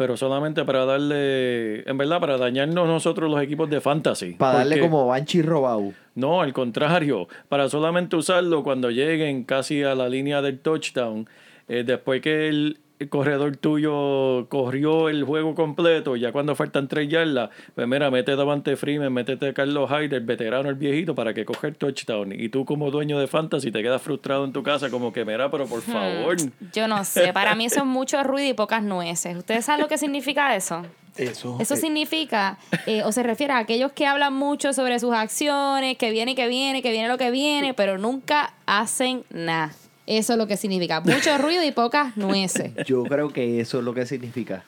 pero 0.00 0.16
solamente 0.16 0.64
para 0.64 0.86
darle, 0.86 1.82
en 1.86 1.98
verdad, 1.98 2.20
para 2.20 2.38
dañarnos 2.38 2.88
nosotros 2.88 3.30
los 3.30 3.42
equipos 3.42 3.68
de 3.68 3.82
fantasy. 3.82 4.32
Para 4.32 4.60
darle 4.60 4.80
como 4.80 5.06
Banshee 5.06 5.42
robado. 5.42 5.92
No, 6.14 6.40
al 6.40 6.54
contrario, 6.54 7.28
para 7.50 7.68
solamente 7.68 8.16
usarlo 8.16 8.62
cuando 8.62 8.90
lleguen 8.90 9.44
casi 9.44 9.82
a 9.82 9.94
la 9.94 10.08
línea 10.08 10.40
del 10.40 10.58
touchdown, 10.60 11.28
eh, 11.68 11.84
después 11.84 12.22
que 12.22 12.48
el 12.48 12.78
el 13.00 13.08
corredor 13.08 13.56
tuyo 13.56 14.46
corrió 14.50 15.08
el 15.08 15.24
juego 15.24 15.54
completo, 15.54 16.16
ya 16.16 16.32
cuando 16.32 16.54
faltan 16.54 16.86
tres 16.86 17.08
yardas, 17.08 17.48
pues 17.74 17.88
mira, 17.88 18.10
mete 18.10 18.36
Davante 18.36 18.76
Freeman, 18.76 19.10
métete 19.10 19.48
a 19.48 19.54
Carlos 19.54 19.90
Hyde, 19.90 20.16
el 20.16 20.24
veterano, 20.24 20.68
el 20.68 20.74
viejito, 20.74 21.14
para 21.14 21.32
que 21.32 21.46
coge 21.46 21.68
el 21.68 21.76
touchdown. 21.76 22.38
Y 22.38 22.50
tú 22.50 22.66
como 22.66 22.90
dueño 22.90 23.18
de 23.18 23.26
fantasy 23.26 23.72
te 23.72 23.82
quedas 23.82 24.02
frustrado 24.02 24.44
en 24.44 24.52
tu 24.52 24.62
casa 24.62 24.90
como 24.90 25.14
que, 25.14 25.24
mira, 25.24 25.50
pero 25.50 25.66
por 25.66 25.80
favor. 25.80 26.36
Yo 26.74 26.88
no 26.88 27.02
sé, 27.06 27.32
para 27.32 27.54
mí 27.54 27.64
eso 27.64 27.80
es 27.80 27.86
mucho 27.86 28.22
ruido 28.22 28.50
y 28.50 28.52
pocas 28.52 28.82
nueces. 28.82 29.34
¿Ustedes 29.34 29.64
saben 29.64 29.80
lo 29.80 29.88
que 29.88 29.96
significa 29.96 30.54
eso? 30.54 30.84
Eso. 31.16 31.56
Eso 31.58 31.76
significa, 31.76 32.58
eh, 32.86 33.02
o 33.02 33.12
se 33.12 33.22
refiere 33.22 33.54
a 33.54 33.58
aquellos 33.58 33.92
que 33.92 34.06
hablan 34.06 34.34
mucho 34.34 34.74
sobre 34.74 34.98
sus 34.98 35.14
acciones, 35.14 35.96
que 35.96 36.10
viene, 36.10 36.34
que 36.34 36.48
viene, 36.48 36.82
que 36.82 36.90
viene 36.90 37.08
lo 37.08 37.16
que 37.16 37.30
viene, 37.30 37.72
pero 37.72 37.96
nunca 37.96 38.52
hacen 38.66 39.24
nada. 39.30 39.72
Eso 40.06 40.32
es 40.32 40.38
lo 40.38 40.46
que 40.46 40.56
significa. 40.56 41.00
Mucho 41.00 41.38
ruido 41.38 41.62
y 41.64 41.70
pocas 41.72 42.16
nueces. 42.16 42.72
Yo 42.86 43.04
creo 43.04 43.28
que 43.30 43.60
eso 43.60 43.78
es 43.78 43.84
lo 43.84 43.94
que 43.94 44.06
significa. 44.06 44.64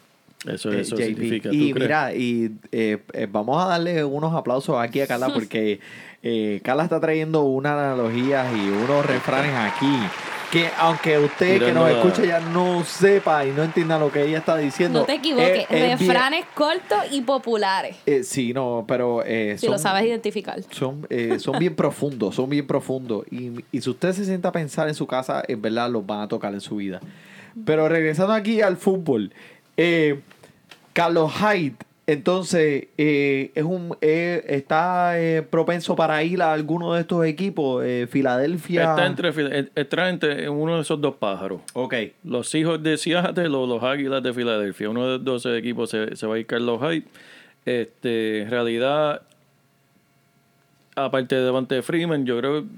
Eso, 0.47 0.73
eh, 0.73 0.81
eso 0.81 0.97
JP. 0.97 1.05
significa. 1.05 1.49
¿tú 1.51 1.55
Y 1.55 1.73
crees? 1.73 1.75
mira, 1.87 2.15
y 2.15 2.51
eh, 2.73 2.99
eh, 3.13 3.29
vamos 3.31 3.63
a 3.65 3.69
darle 3.69 4.05
unos 4.05 4.35
aplausos 4.35 4.77
aquí 4.81 5.01
a 5.01 5.07
Carla 5.07 5.29
porque 5.33 5.81
eh, 6.23 6.61
Carla 6.65 6.85
está 6.85 7.01
trayendo 7.01 7.43
unas 7.43 7.73
analogías 7.73 8.47
y 8.57 8.69
unos 8.69 9.07
refranes 9.07 9.55
aquí 9.55 9.97
que 10.53 10.69
aunque 10.79 11.19
usted 11.19 11.59
que 11.65 11.73
nos 11.73 11.89
escucha 11.91 12.25
ya 12.27 12.39
no 12.39 12.85
sepa 12.85 13.45
y 13.47 13.51
no 13.53 13.63
entienda 13.63 13.99
lo 13.99 14.13
que 14.13 14.23
ella 14.23 14.37
está 14.39 14.59
diciendo. 14.59 15.01
No 15.01 15.07
te 15.07 15.15
equivoques, 15.15 15.61
es- 15.61 15.71
es 15.71 15.99
bien- 15.99 15.99
refranes 15.99 16.45
cortos 16.55 16.99
y 17.11 17.23
populares. 17.23 17.97
eh, 18.05 18.23
sí, 18.23 18.53
no, 18.53 18.85
pero 18.87 19.23
eh, 19.25 19.57
Si 19.59 19.67
lo 19.67 19.79
sabes 19.79 20.05
identificar. 20.05 20.61
son, 20.71 21.07
eh, 21.09 21.39
son 21.39 21.59
bien 21.59 21.75
profundos, 21.75 22.35
son 22.35 22.51
bien 22.51 22.67
profundos. 22.67 23.25
Y, 23.31 23.65
y 23.73 23.81
si 23.81 23.89
usted 23.89 24.13
se 24.13 24.27
sienta 24.27 24.49
a 24.51 24.53
pensar 24.53 24.89
en 24.89 24.95
su 24.95 25.07
casa, 25.07 25.43
en 25.49 25.63
verdad 25.63 25.89
los 25.91 26.05
van 26.07 26.21
a 26.21 26.29
tocar 26.29 26.53
en 26.53 26.61
su 26.61 26.77
vida. 26.77 27.01
Pero 27.65 27.89
regresando 27.89 28.35
aquí 28.35 28.61
al 28.61 28.77
fútbol, 28.77 29.33
eh, 29.79 30.21
Carlos 30.93 31.33
Hyde, 31.33 31.77
entonces, 32.05 32.89
eh, 32.99 33.53
es 33.55 33.63
un 33.63 33.97
eh, 34.01 34.45
está 34.49 35.21
eh, 35.21 35.43
propenso 35.43 35.95
para 35.95 36.23
ir 36.25 36.43
a 36.43 36.53
alguno 36.53 36.95
de 36.95 37.01
estos 37.03 37.25
equipos, 37.25 37.85
eh, 37.85 38.09
Filadelfia. 38.11 38.91
Está 38.91 39.07
entre, 39.07 39.71
está 39.77 40.09
entre 40.09 40.49
uno 40.49 40.77
de 40.77 40.83
esos 40.83 41.01
dos 41.01 41.15
pájaros. 41.15 41.61
Ok. 41.75 41.95
Los 42.25 42.53
hijos 42.57 42.83
de 42.83 42.99
Seattle 42.99 43.55
o 43.55 43.67
los 43.67 43.85
Águilas 43.85 44.21
de 44.23 44.35
Filadelfia. 44.35 44.91
Uno 44.91 45.05
de 45.05 45.13
los 45.19 45.25
12 45.25 45.57
equipos 45.57 45.91
se, 45.91 46.17
se 46.17 46.27
va 46.27 46.35
a 46.35 46.39
ir 46.41 46.47
Carlos 46.47 46.81
Hyde. 46.81 47.05
Este, 47.65 48.43
en 48.43 48.51
realidad, 48.51 49.23
aparte 50.97 51.37
de 51.37 51.43
Devante 51.43 51.83
Freeman, 51.83 52.27
yo 52.27 52.37
creo 52.39 52.63
que 52.63 52.69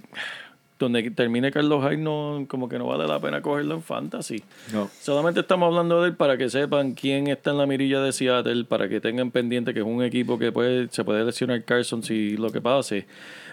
donde 0.85 1.11
termine 1.11 1.51
Carlos 1.51 1.85
Hyde 1.85 1.99
no, 1.99 2.47
como 2.49 2.69
que 2.69 2.79
no 2.79 2.87
vale 2.87 3.07
la 3.07 3.19
pena 3.21 3.43
cogerlo 3.43 3.75
en 3.75 3.83
fantasy. 3.83 4.43
No. 4.73 4.89
Solamente 5.01 5.41
estamos 5.41 5.67
hablando 5.67 6.03
de 6.03 6.09
él 6.09 6.17
para 6.17 6.37
que 6.37 6.49
sepan 6.49 6.93
quién 6.93 7.27
está 7.27 7.51
en 7.51 7.59
la 7.59 7.67
mirilla 7.67 8.01
de 8.01 8.13
Seattle, 8.13 8.65
para 8.65 8.89
que 8.89 9.01
tengan 9.01 9.31
pendiente 9.31 9.75
que 9.75 9.81
es 9.81 9.87
un 9.87 10.03
equipo 10.03 10.39
que 10.39 10.53
puede, 10.53 10.89
se 10.91 11.05
puede 11.05 11.25
lesionar 11.25 11.65
Carson 11.65 12.03
si 12.03 12.37
lo 12.37 12.51
que 12.51 12.61
pase. 12.61 13.07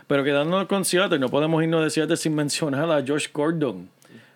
Pero 0.07 0.23
quedándonos 0.23 0.67
con 0.67 0.85
Seattle, 0.85 1.19
no 1.19 1.29
podemos 1.29 1.63
irnos 1.63 1.83
de 1.83 1.89
Seattle 1.89 2.17
sin 2.17 2.35
mencionar 2.35 2.91
a 2.91 3.03
Josh 3.05 3.27
Gordon. 3.33 3.89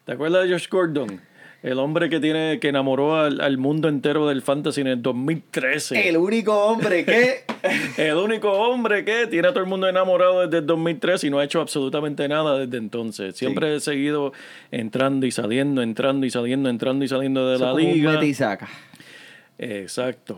¿Te 0.06 0.14
acuerdas 0.14 0.48
de 0.48 0.54
Josh 0.54 0.70
Gordon? 0.70 1.20
El 1.66 1.80
hombre 1.80 2.12
que 2.12 2.20
tiene 2.20 2.60
que 2.60 2.68
enamoró 2.68 3.16
al, 3.16 3.42
al 3.42 3.58
mundo 3.58 3.88
entero 3.90 4.28
del 4.28 4.44
fantasy 4.44 4.82
en 4.82 4.88
el 4.88 5.02
2013. 5.02 6.08
El 6.08 6.18
único 6.18 6.54
hombre 6.68 7.04
que. 7.04 7.44
El 7.98 8.14
único 8.18 8.52
hombre 8.52 9.04
que 9.04 9.26
tiene 9.26 9.48
a 9.48 9.52
todo 9.52 9.64
el 9.64 9.70
mundo 9.70 9.90
enamorado 9.90 10.42
desde 10.46 10.60
el 10.60 10.68
2003 10.68 11.24
y 11.24 11.32
no 11.32 11.40
ha 11.40 11.44
hecho 11.44 11.62
absolutamente 11.62 12.28
nada 12.28 12.60
desde 12.60 12.78
entonces. 12.78 13.36
Siempre 13.36 13.76
he 13.76 13.80
seguido 13.80 14.32
entrando 14.70 15.26
y 15.26 15.32
saliendo, 15.32 15.82
entrando 15.82 16.28
y 16.28 16.30
saliendo, 16.30 16.70
entrando 16.70 17.04
y 17.04 17.08
saliendo 17.08 17.50
de 17.50 17.56
Eso 17.56 17.66
la 17.66 17.72
como 17.72 17.84
un 17.84 17.94
liga. 17.94 18.24
y 18.24 18.34
saca. 18.36 18.70
Exacto. 19.58 20.38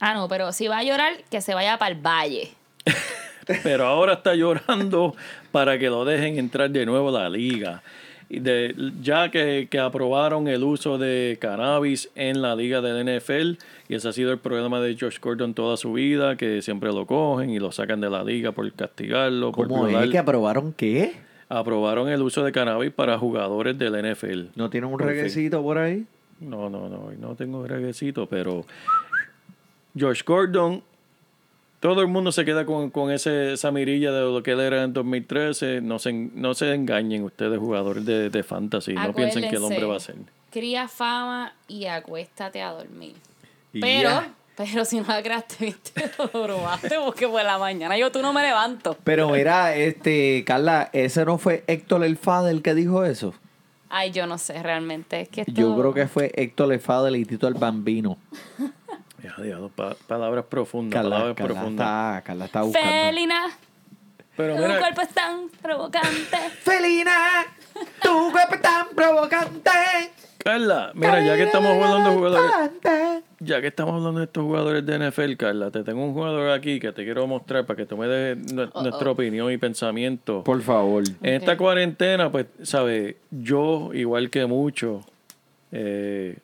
Ah, 0.00 0.12
no, 0.12 0.28
pero 0.28 0.52
si 0.52 0.68
va 0.68 0.78
a 0.78 0.84
llorar, 0.84 1.14
que 1.30 1.40
se 1.40 1.54
vaya 1.54 1.78
para 1.78 1.94
el 1.94 2.00
valle. 2.00 2.50
Pero 3.62 3.86
ahora 3.86 4.12
está 4.12 4.34
llorando 4.34 5.16
para 5.52 5.78
que 5.78 5.88
lo 5.88 6.04
dejen 6.04 6.38
entrar 6.38 6.68
de 6.68 6.84
nuevo 6.84 7.08
a 7.16 7.22
la 7.22 7.30
liga. 7.30 7.82
De, 8.28 8.74
ya 9.00 9.30
que, 9.30 9.68
que 9.70 9.78
aprobaron 9.78 10.48
el 10.48 10.62
uso 10.62 10.98
de 10.98 11.38
cannabis 11.40 12.10
en 12.14 12.42
la 12.42 12.54
liga 12.54 12.82
del 12.82 13.18
NFL, 13.18 13.62
y 13.88 13.94
ese 13.94 14.08
ha 14.08 14.12
sido 14.12 14.32
el 14.32 14.38
problema 14.38 14.80
de 14.80 14.96
Josh 15.00 15.18
Gordon 15.20 15.54
toda 15.54 15.76
su 15.78 15.94
vida, 15.94 16.36
que 16.36 16.60
siempre 16.60 16.92
lo 16.92 17.06
cogen 17.06 17.48
y 17.50 17.58
lo 17.58 17.72
sacan 17.72 18.00
de 18.00 18.10
la 18.10 18.22
liga 18.22 18.52
por 18.52 18.70
castigarlo, 18.72 19.52
¿Cómo 19.52 19.88
es 19.88 20.10
que 20.10 20.18
aprobaron 20.18 20.74
qué? 20.74 21.28
aprobaron 21.48 22.08
el 22.08 22.20
uso 22.22 22.44
de 22.44 22.52
cannabis 22.52 22.92
para 22.92 23.18
jugadores 23.18 23.78
del 23.78 23.94
NFL. 24.12 24.48
¿No 24.54 24.68
tiene 24.70 24.86
un 24.86 24.98
reguecito 24.98 25.62
por 25.62 25.78
ahí? 25.78 26.06
No, 26.40 26.68
no, 26.70 26.88
no, 26.88 27.10
no 27.18 27.34
tengo 27.34 27.66
reguecito, 27.66 28.26
pero 28.26 28.64
George 29.96 30.22
Gordon, 30.24 30.82
todo 31.80 32.00
el 32.00 32.08
mundo 32.08 32.32
se 32.32 32.44
queda 32.44 32.64
con, 32.66 32.90
con 32.90 33.10
ese, 33.10 33.52
esa 33.52 33.70
mirilla 33.70 34.10
de 34.12 34.20
lo 34.22 34.42
que 34.42 34.52
él 34.52 34.60
era 34.60 34.82
en 34.82 34.92
2013. 34.92 35.80
No 35.80 35.98
se, 35.98 36.12
no 36.12 36.54
se 36.54 36.74
engañen 36.74 37.22
ustedes, 37.24 37.58
jugadores 37.58 38.04
de, 38.04 38.30
de 38.30 38.42
fantasy. 38.42 38.94
No 38.94 39.12
piensen 39.12 39.48
que 39.48 39.56
el 39.56 39.62
hombre 39.62 39.84
va 39.84 39.96
a 39.96 40.00
ser. 40.00 40.16
Cría 40.50 40.88
fama 40.88 41.52
y 41.68 41.86
acuéstate 41.86 42.62
a 42.62 42.72
dormir. 42.72 43.14
Pero, 43.80 44.22
pero 44.56 44.84
si 44.84 44.98
no 45.00 45.06
la 45.08 45.22
creaste, 45.22 45.66
viste, 45.66 46.10
lo 46.32 46.46
robaste 46.46 46.96
porque 47.04 47.28
por 47.28 47.44
la 47.44 47.58
mañana 47.58 47.96
yo 47.98 48.10
tú 48.10 48.22
no 48.22 48.32
me 48.32 48.42
levanto. 48.42 48.96
Pero 49.04 49.28
mira, 49.30 49.74
este, 49.76 50.42
Carla, 50.46 50.88
ese 50.92 51.24
no 51.24 51.38
fue 51.38 51.64
Héctor 51.66 52.02
el 52.04 52.16
Fadel 52.16 52.62
que 52.62 52.74
dijo 52.74 53.04
eso. 53.04 53.34
Ay, 53.90 54.10
yo 54.10 54.26
no 54.26 54.36
sé 54.38 54.62
realmente. 54.62 55.20
Es 55.20 55.28
que 55.28 55.42
esto- 55.42 55.52
Yo 55.52 55.76
creo 55.78 55.94
que 55.94 56.08
fue 56.08 56.32
Héctor 56.34 56.72
el 56.72 56.80
Fadel 56.80 57.16
y 57.16 57.24
Tito 57.24 57.46
el 57.46 57.54
Bambino. 57.54 58.18
Ya, 59.22 59.34
diablo, 59.42 59.68
pa- 59.74 59.96
palabras 60.06 60.44
profundas, 60.48 60.94
Carla, 60.96 61.10
palabras 61.16 61.36
Carla 61.36 61.54
profundas. 61.54 61.86
está, 61.86 62.22
Carla 62.24 62.44
está 62.44 62.62
buscando. 62.62 62.88
Felina, 62.88 63.44
Pero 64.36 64.54
tu 64.56 64.62
mira, 64.62 64.78
cuerpo 64.78 65.00
es 65.00 65.08
tan 65.08 65.48
provocante. 65.60 66.36
Felina, 66.62 67.12
tu 68.02 68.30
cuerpo 68.30 68.54
es 68.54 68.62
tan 68.62 68.86
provocante. 68.94 69.70
Carla, 70.38 70.92
mira, 70.94 71.20
ya 71.20 71.36
que 71.36 71.42
estamos 71.42 71.72
hablando 71.72 72.10
de 72.10 72.16
jugadores, 72.16 72.70
ya 73.40 73.60
que 73.60 73.66
estamos 73.66 73.94
hablando 73.96 74.20
de 74.20 74.26
estos 74.26 74.44
jugadores 74.44 74.86
de 74.86 75.10
NFL, 75.10 75.32
Carla, 75.36 75.70
te 75.72 75.82
tengo 75.82 76.04
un 76.04 76.14
jugador 76.14 76.50
aquí 76.50 76.78
que 76.78 76.92
te 76.92 77.02
quiero 77.04 77.26
mostrar 77.26 77.66
para 77.66 77.76
que 77.76 77.86
tú 77.86 77.96
me 77.96 78.06
des 78.06 78.38
nue- 78.54 78.70
nuestra 78.82 79.10
opinión 79.10 79.50
y 79.52 79.58
pensamiento. 79.58 80.44
Por 80.44 80.62
favor. 80.62 81.02
En 81.22 81.34
esta 81.34 81.56
cuarentena, 81.56 82.30
pues, 82.30 82.46
¿sabes? 82.62 83.16
Yo, 83.32 83.90
igual 83.92 84.30
que 84.30 84.46
muchos, 84.46 85.04
eh, 85.72 86.38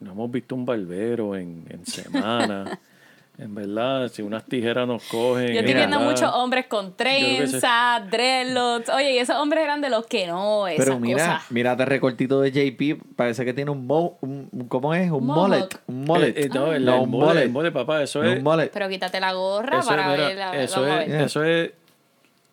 no 0.00 0.12
hemos 0.12 0.30
visto 0.30 0.54
un 0.54 0.64
barbero 0.64 1.36
en, 1.36 1.64
en 1.70 1.84
semana. 1.86 2.78
en 3.38 3.54
verdad, 3.54 4.08
si 4.08 4.22
unas 4.22 4.44
tijeras 4.44 4.86
nos 4.88 5.02
cogen. 5.04 5.46
Yo 5.48 5.60
estoy 5.60 5.70
en 5.70 5.76
viendo 5.76 5.98
verdad, 5.98 6.10
muchos 6.12 6.30
hombres 6.34 6.66
con 6.66 6.86
se- 6.88 6.92
trenza, 6.96 8.04
dreadlocks. 8.10 8.88
Oye, 8.88 9.14
y 9.14 9.18
esos 9.18 9.36
hombres 9.36 9.62
eran 9.62 9.80
de 9.80 9.90
los 9.90 10.06
que 10.06 10.26
no, 10.26 10.66
esas 10.66 10.84
Pero 10.84 10.98
mira, 10.98 11.18
cosas. 11.24 11.50
mírate 11.50 11.82
el 11.84 11.88
recortito 11.88 12.40
de 12.40 12.50
JP, 12.50 13.00
parece 13.16 13.44
que 13.44 13.52
tiene 13.54 13.70
un, 13.70 13.86
mo, 13.86 14.18
un 14.22 14.48
¿cómo 14.68 14.92
es? 14.94 15.10
Un 15.10 15.24
mullet. 15.24 15.68
Un 15.86 16.04
mullet. 16.04 16.28
Eh, 16.36 16.42
eh, 16.44 16.48
no, 16.52 16.72
el, 16.72 16.84
No, 16.84 16.94
el 16.96 17.00
un 17.02 17.10
mole, 17.10 17.48
mullet. 17.48 17.72
papá, 17.72 18.02
eso 18.02 18.22
No, 18.22 18.30
es. 18.30 18.38
un 18.38 18.44
mullet. 18.44 18.70
Pero 18.72 18.88
quítate 18.88 19.20
la 19.20 19.32
gorra 19.32 19.78
Eso, 19.78 19.88
para 19.88 20.12
es, 20.14 20.18
ver 20.20 20.36
la 20.36 20.62
eso, 20.62 20.86
es, 20.86 21.08
ver. 21.08 21.20
eso 21.22 21.44
es. 21.44 21.70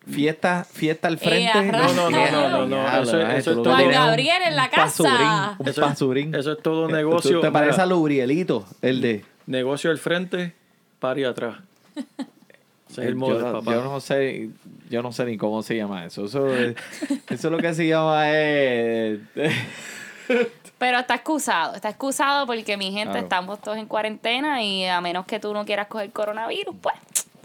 Fiesta, 0.08 0.64
fiesta 0.72 1.08
al 1.08 1.18
frente. 1.18 1.50
a 1.50 1.62
No, 1.64 1.94
no, 1.94 2.10
no, 2.12 2.32
no, 2.32 2.50
no, 2.50 2.66
no, 2.68 3.02
eso 3.02 3.20
es- 3.20 3.40
eso 3.40 3.62
todo- 3.62 3.74
Juan 3.74 3.90
Gabriel 3.92 4.42
en 4.48 4.56
la 4.56 4.66
un 4.66 4.70
casa. 4.70 5.04
pasurín, 5.04 5.56
Un 5.60 5.68
Eso- 5.70 5.82
pasurín. 5.82 6.36
Eso 6.36 6.52
es 6.52 6.62
todo 6.62 6.88
negocio. 6.88 7.40
Te 7.42 7.52
parece 7.52 7.82
a 7.82 7.86
Lubrielito, 7.86 8.66
el 8.82 9.02
de... 9.02 9.26
Negocio 9.48 9.92
al 9.92 9.98
frente, 10.00 10.54
pari 11.00 11.24
atrás. 11.24 11.58
Ese 12.90 13.02
es 13.02 13.08
el 13.10 13.20
yo, 13.20 13.40
no- 13.40 13.52
papá. 13.60 13.74
yo 13.74 13.84
no 13.84 14.00
sé, 14.00 14.50
yo 14.90 15.02
no 15.02 15.12
sé 15.12 15.26
ni 15.26 15.38
cómo 15.38 15.62
se 15.64 15.76
llama 15.76 16.06
eso. 16.06 16.26
Eso, 16.26 16.48
es- 16.54 16.76
eso 17.30 17.48
es 17.48 17.52
lo 17.52 17.58
que 17.58 17.74
se 17.74 17.88
llama 17.88 18.30
es... 18.32 19.20
Pero 20.78 21.00
está 21.00 21.16
excusado, 21.16 21.74
está 21.76 21.90
excusado 21.90 22.46
porque 22.46 22.76
mi 22.78 22.86
gente 22.92 23.12
Claro. 23.12 23.20
estamos 23.20 23.62
todos 23.62 23.78
en 23.78 23.86
cuarentena 23.86 24.62
y 24.62 24.86
a 24.86 25.00
menos 25.00 25.26
que 25.26 25.40
tú 25.40 25.54
no 25.54 25.64
quieras 25.66 25.88
coger 25.88 26.12
coronavirus, 26.12 26.76
pues 26.82 26.96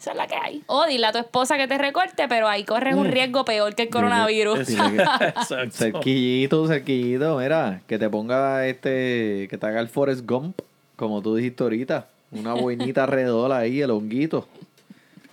esa 0.00 0.12
es 0.12 0.16
la 0.16 0.26
que 0.26 0.34
hay. 0.34 0.62
O 0.66 0.86
dile 0.86 1.06
a 1.06 1.12
tu 1.12 1.18
esposa 1.18 1.58
que 1.58 1.68
te 1.68 1.76
recorte, 1.76 2.26
pero 2.26 2.48
ahí 2.48 2.64
corres 2.64 2.94
un 2.94 3.06
riesgo 3.06 3.44
peor 3.44 3.74
que 3.74 3.82
el 3.84 3.90
coronavirus. 3.90 4.60
Exacto. 4.70 5.70
Cerquillito, 5.72 6.66
cerquillito, 6.66 7.36
mira, 7.38 7.82
que 7.86 7.98
te 7.98 8.08
ponga 8.08 8.66
este, 8.66 9.46
que 9.50 9.58
te 9.58 9.66
haga 9.66 9.80
el 9.80 9.88
Forrest 9.88 10.26
Gump, 10.26 10.58
como 10.96 11.20
tú 11.20 11.34
dijiste 11.36 11.62
ahorita, 11.62 12.08
una 12.32 12.54
boinita 12.54 13.04
alrededor 13.04 13.52
ahí, 13.52 13.82
el 13.82 13.90
honguito. 13.90 14.48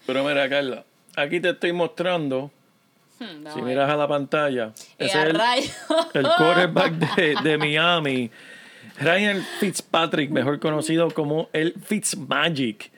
Pero 0.05 0.23
mira, 0.23 0.49
Carla, 0.49 0.83
aquí 1.15 1.39
te 1.39 1.49
estoy 1.49 1.73
mostrando, 1.73 2.51
Hmm, 3.19 3.43
no, 3.43 3.51
si 3.51 3.61
miras 3.63 3.89
a 3.89 3.95
la 3.95 4.07
pantalla, 4.07 4.73
Eh, 4.99 5.05
ese 5.07 5.19
es 5.19 5.25
el, 5.25 5.41
el 6.13 6.27
quarterback 6.37 6.91
de, 7.15 7.35
de 7.41 7.57
Miami, 7.57 8.29
Ryan 8.99 9.43
Fitzpatrick, 9.59 10.29
mejor 10.29 10.59
conocido 10.59 11.09
como 11.09 11.49
el 11.51 11.73
Fitzmagic. 11.83 12.91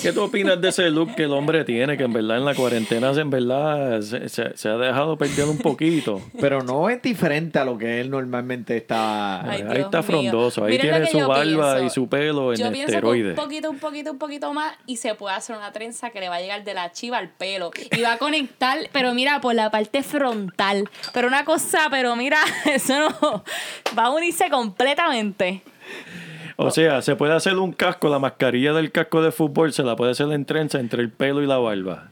¿Qué 0.00 0.12
tú 0.12 0.22
opinas 0.24 0.60
de 0.60 0.68
ese 0.68 0.90
look 0.90 1.14
que 1.14 1.22
el 1.24 1.32
hombre 1.32 1.64
tiene? 1.64 1.96
Que 1.96 2.04
en 2.04 2.12
verdad 2.12 2.36
en 2.36 2.44
la 2.44 2.54
cuarentena 2.54 3.10
en 3.12 3.30
verdad 3.30 4.02
se, 4.02 4.28
se- 4.28 4.54
se 4.56 4.68
ha 4.68 4.76
dejado 4.76 5.16
perder 5.16 5.46
un 5.46 5.56
poquito. 5.56 6.20
Pero 6.38 6.62
no 6.62 6.90
es 6.90 7.00
diferente 7.00 7.58
a 7.58 7.64
lo 7.64 7.78
que 7.78 8.00
él 8.00 8.10
normalmente 8.10 8.76
está. 8.76 9.40
Ay, 9.48 9.62
ahí 9.62 9.80
está 9.80 9.98
mío. 9.98 10.02
frondoso, 10.02 10.64
ahí 10.64 10.72
Miren 10.72 10.90
tiene 10.90 11.06
su 11.06 11.18
barba 11.26 11.76
pienso. 11.76 11.84
y 11.84 11.90
su 11.90 12.08
pelo 12.08 12.52
en 12.52 12.58
Yo 12.58 12.70
pienso 12.70 12.86
que 12.90 12.92
esteroides. 12.96 13.30
un 13.38 13.42
poquito, 13.44 13.70
un 13.70 13.78
poquito, 13.78 14.12
un 14.12 14.18
poquito 14.18 14.52
más 14.52 14.74
y 14.86 14.98
se 14.98 15.14
puede 15.14 15.34
hacer 15.34 15.56
una 15.56 15.72
trenza 15.72 16.10
que 16.10 16.20
le 16.20 16.28
va 16.28 16.36
a 16.36 16.40
llegar 16.40 16.62
de 16.62 16.74
la 16.74 16.92
chiva 16.92 17.16
al 17.16 17.30
pelo. 17.30 17.70
Y 17.96 18.02
va 18.02 18.12
a 18.12 18.18
conectar, 18.18 18.78
pero 18.92 19.14
mira, 19.14 19.40
por 19.40 19.54
la 19.54 19.70
parte 19.70 20.02
frontal. 20.02 20.88
Pero 21.14 21.26
una 21.26 21.46
cosa, 21.46 21.88
pero 21.90 22.14
mira, 22.16 22.38
eso 22.66 22.98
no 22.98 23.44
va 23.98 24.04
a 24.04 24.10
unirse 24.10 24.50
completamente. 24.50 25.62
O 26.56 26.70
sea, 26.70 27.02
se 27.02 27.16
puede 27.16 27.34
hacer 27.34 27.56
un 27.58 27.72
casco, 27.72 28.08
la 28.08 28.18
mascarilla 28.18 28.72
del 28.72 28.90
casco 28.90 29.20
de 29.22 29.30
fútbol 29.32 29.72
se 29.72 29.82
la 29.82 29.94
puede 29.96 30.12
hacer 30.12 30.30
en 30.32 30.44
trenza 30.44 30.78
entre 30.80 31.02
el 31.02 31.10
pelo 31.10 31.42
y 31.42 31.46
la 31.46 31.58
barba. 31.58 32.08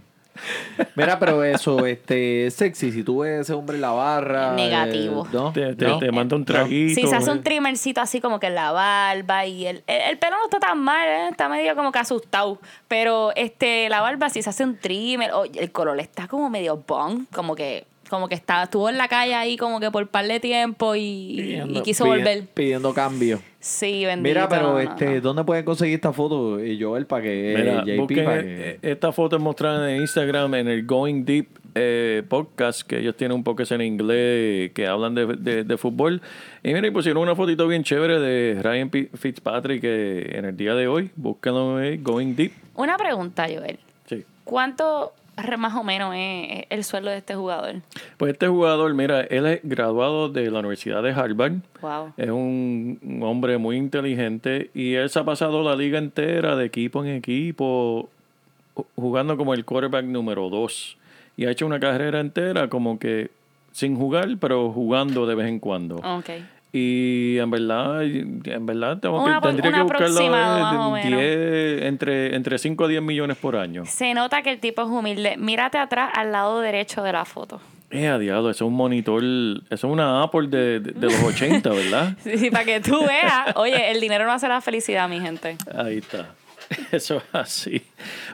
Mira, 0.96 1.18
pero 1.20 1.44
eso, 1.44 1.86
este, 1.86 2.46
es 2.48 2.54
sexy. 2.54 2.90
Si 2.90 3.04
tú 3.04 3.20
ves 3.20 3.42
ese 3.42 3.52
hombre 3.52 3.76
en 3.76 3.82
la 3.82 3.92
barra. 3.92 4.52
Negativo. 4.54 5.24
eh, 5.26 5.28
¿no? 5.32 5.52
Te, 5.52 5.74
te- 5.76 5.86
¿No? 5.86 5.98
te 6.00 6.10
manda 6.10 6.34
un 6.36 6.44
traguito. 6.44 7.00
Si 7.00 7.06
se 7.06 7.14
hace 7.14 7.30
un 7.30 7.42
trimmercito 7.44 8.00
así 8.00 8.20
como 8.20 8.40
que 8.40 8.48
en 8.48 8.56
la 8.56 8.72
barba 8.72 9.46
y 9.46 9.66
el, 9.66 9.84
el, 9.86 10.00
el 10.10 10.18
pelo 10.18 10.36
no 10.38 10.44
está 10.44 10.58
tan 10.58 10.78
mal, 10.78 11.08
¿eh? 11.08 11.28
está 11.30 11.48
medio 11.48 11.76
como 11.76 11.92
que 11.92 12.00
asustado. 12.00 12.58
Pero 12.88 13.30
este 13.36 13.88
la 13.88 14.00
barba, 14.00 14.28
si 14.28 14.42
se 14.42 14.50
hace 14.50 14.64
un 14.64 14.76
trimmer, 14.76 15.30
o 15.32 15.44
el 15.44 15.70
color 15.70 16.00
está 16.00 16.26
como 16.26 16.50
medio 16.50 16.82
bong, 16.86 17.26
como 17.32 17.54
que 17.54 17.86
como 18.08 18.28
que 18.28 18.34
estaba, 18.34 18.64
estuvo 18.64 18.88
en 18.88 18.98
la 18.98 19.08
calle 19.08 19.34
ahí 19.34 19.56
como 19.56 19.80
que 19.80 19.90
por 19.90 20.06
par 20.08 20.26
de 20.26 20.40
tiempo 20.40 20.94
y, 20.96 21.60
quiso 21.84 22.06
volver. 22.06 22.44
Pidiendo 22.54 22.92
cambio. 22.94 23.40
Sí, 23.60 24.04
bendito. 24.04 24.28
Mira, 24.28 24.48
pero 24.48 24.72
no, 24.74 24.78
este, 24.78 25.14
no. 25.16 25.20
¿dónde 25.22 25.44
pueden 25.44 25.64
conseguir 25.64 25.94
esta 25.94 26.12
foto, 26.12 26.58
eh, 26.58 26.76
Joel, 26.78 27.06
para 27.06 27.22
que 27.22 27.54
Mira, 27.56 27.78
eh, 27.80 27.82
JP, 27.86 27.98
busquen 28.00 28.24
para 28.24 28.40
eh, 28.40 28.78
que... 28.82 28.90
esta 28.92 29.10
foto 29.12 29.36
es 29.36 29.42
mostrada 29.42 29.90
en 29.90 30.02
Instagram 30.02 30.54
en 30.56 30.68
el 30.68 30.84
Going 30.84 31.24
Deep 31.24 31.46
eh, 31.76 32.22
podcast, 32.28 32.82
que 32.82 32.98
ellos 33.00 33.16
tienen 33.16 33.34
un 33.36 33.42
podcast 33.42 33.72
en 33.72 33.80
inglés 33.80 34.70
que 34.74 34.86
hablan 34.86 35.14
de, 35.14 35.26
de- 35.26 35.64
de 35.64 35.76
fútbol. 35.78 36.20
Y 36.62 36.72
mira, 36.74 36.86
y 36.86 36.90
pusieron 36.90 37.22
una 37.22 37.34
fotito 37.34 37.66
bien 37.66 37.82
chévere 37.82 38.20
de 38.20 38.62
Ryan 38.62 38.90
P- 38.90 39.08
Fitzpatrick 39.14 39.82
eh, 39.82 40.38
en 40.38 40.44
el 40.44 40.56
día 40.56 40.74
de 40.74 40.86
hoy. 40.86 41.10
Búsquenlo 41.16 41.82
en 41.82 42.04
Going 42.04 42.36
Deep. 42.36 42.52
Una 42.74 42.96
pregunta, 42.96 43.46
Joel. 43.48 43.78
Sí. 44.06 44.24
¿Cuánto 44.44 45.14
más 45.58 45.74
o 45.74 45.82
menos 45.82 46.14
es 46.16 46.64
el 46.70 46.84
sueldo 46.84 47.10
de 47.10 47.18
este 47.18 47.34
jugador? 47.34 47.76
Pues 48.16 48.32
este 48.32 48.46
jugador, 48.48 48.94
mira, 48.94 49.22
él 49.22 49.46
es 49.46 49.60
graduado 49.62 50.28
de 50.28 50.50
la 50.50 50.60
Universidad 50.60 51.02
de 51.02 51.10
Harvard. 51.12 51.54
Wow. 51.80 52.12
Es 52.16 52.30
un, 52.30 52.98
un 53.02 53.22
hombre 53.22 53.58
muy 53.58 53.76
inteligente 53.76 54.70
y 54.74 54.94
él 54.94 55.10
se 55.10 55.18
ha 55.18 55.24
pasado 55.24 55.62
la 55.62 55.74
liga 55.76 55.98
entera 55.98 56.56
de 56.56 56.64
equipo 56.64 57.04
en 57.04 57.10
equipo 57.16 58.08
ju- 58.74 58.86
jugando 58.96 59.36
como 59.36 59.54
el 59.54 59.64
quarterback 59.64 60.04
número 60.04 60.48
2 60.50 60.96
y 61.36 61.46
ha 61.46 61.50
hecho 61.50 61.66
una 61.66 61.80
carrera 61.80 62.20
entera 62.20 62.68
como 62.68 62.98
que 62.98 63.30
sin 63.72 63.96
jugar 63.96 64.28
pero 64.40 64.70
jugando 64.70 65.26
de 65.26 65.34
vez 65.34 65.48
en 65.48 65.58
cuando. 65.58 65.96
Ok. 65.96 66.30
Y 66.76 67.38
en 67.38 67.50
verdad, 67.52 68.02
en 68.02 68.66
verdad 68.66 68.98
tengo 68.98 69.22
Una 69.22 69.40
que, 69.40 69.46
tendría 69.46 69.70
que. 69.70 71.08
10, 71.08 71.82
entre, 71.84 72.34
entre 72.34 72.58
5 72.58 72.84
a 72.84 72.88
10 72.88 73.00
millones 73.00 73.36
por 73.36 73.54
año. 73.54 73.84
Se 73.86 74.12
nota 74.12 74.42
que 74.42 74.50
el 74.50 74.58
tipo 74.58 74.82
es 74.82 74.88
humilde. 74.88 75.36
Mírate 75.36 75.78
atrás 75.78 76.10
al 76.16 76.32
lado 76.32 76.58
derecho 76.60 77.04
de 77.04 77.12
la 77.12 77.24
foto. 77.24 77.60
Eh, 77.90 78.18
diablo, 78.18 78.50
eso 78.50 78.64
es 78.64 78.68
un 78.68 78.74
monitor, 78.74 79.22
eso 79.22 79.62
es 79.70 79.84
una 79.84 80.24
Apple 80.24 80.48
de, 80.48 80.80
de- 80.80 80.92
de 80.94 81.06
los 81.06 81.22
80, 81.22 81.70
¿verdad? 81.70 82.16
Sí, 82.24 82.50
para 82.50 82.64
que 82.64 82.80
tú 82.80 82.98
veas. 83.06 83.54
Oye, 83.54 83.92
el 83.92 84.00
dinero 84.00 84.24
no 84.26 84.32
hace 84.32 84.48
la 84.48 84.60
felicidad, 84.60 85.08
mi 85.08 85.20
gente. 85.20 85.56
Ahí 85.76 85.98
está. 85.98 86.30
Eso 86.90 87.18
es 87.18 87.22
así. 87.32 87.82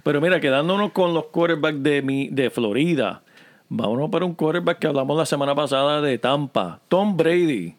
Pero 0.02 0.18
mira, 0.22 0.40
quedándonos 0.40 0.92
con 0.92 1.12
los 1.12 1.26
quarterbacks 1.26 1.82
de, 1.82 2.00
mi, 2.00 2.28
de 2.28 2.48
Florida, 2.48 3.20
vámonos 3.68 4.08
para 4.08 4.24
un 4.24 4.34
quarterback 4.34 4.78
que 4.78 4.86
hablamos 4.86 5.18
la 5.18 5.26
semana 5.26 5.54
pasada 5.54 6.00
de 6.00 6.16
Tampa, 6.16 6.80
Tom 6.88 7.16
Brady, 7.16 7.74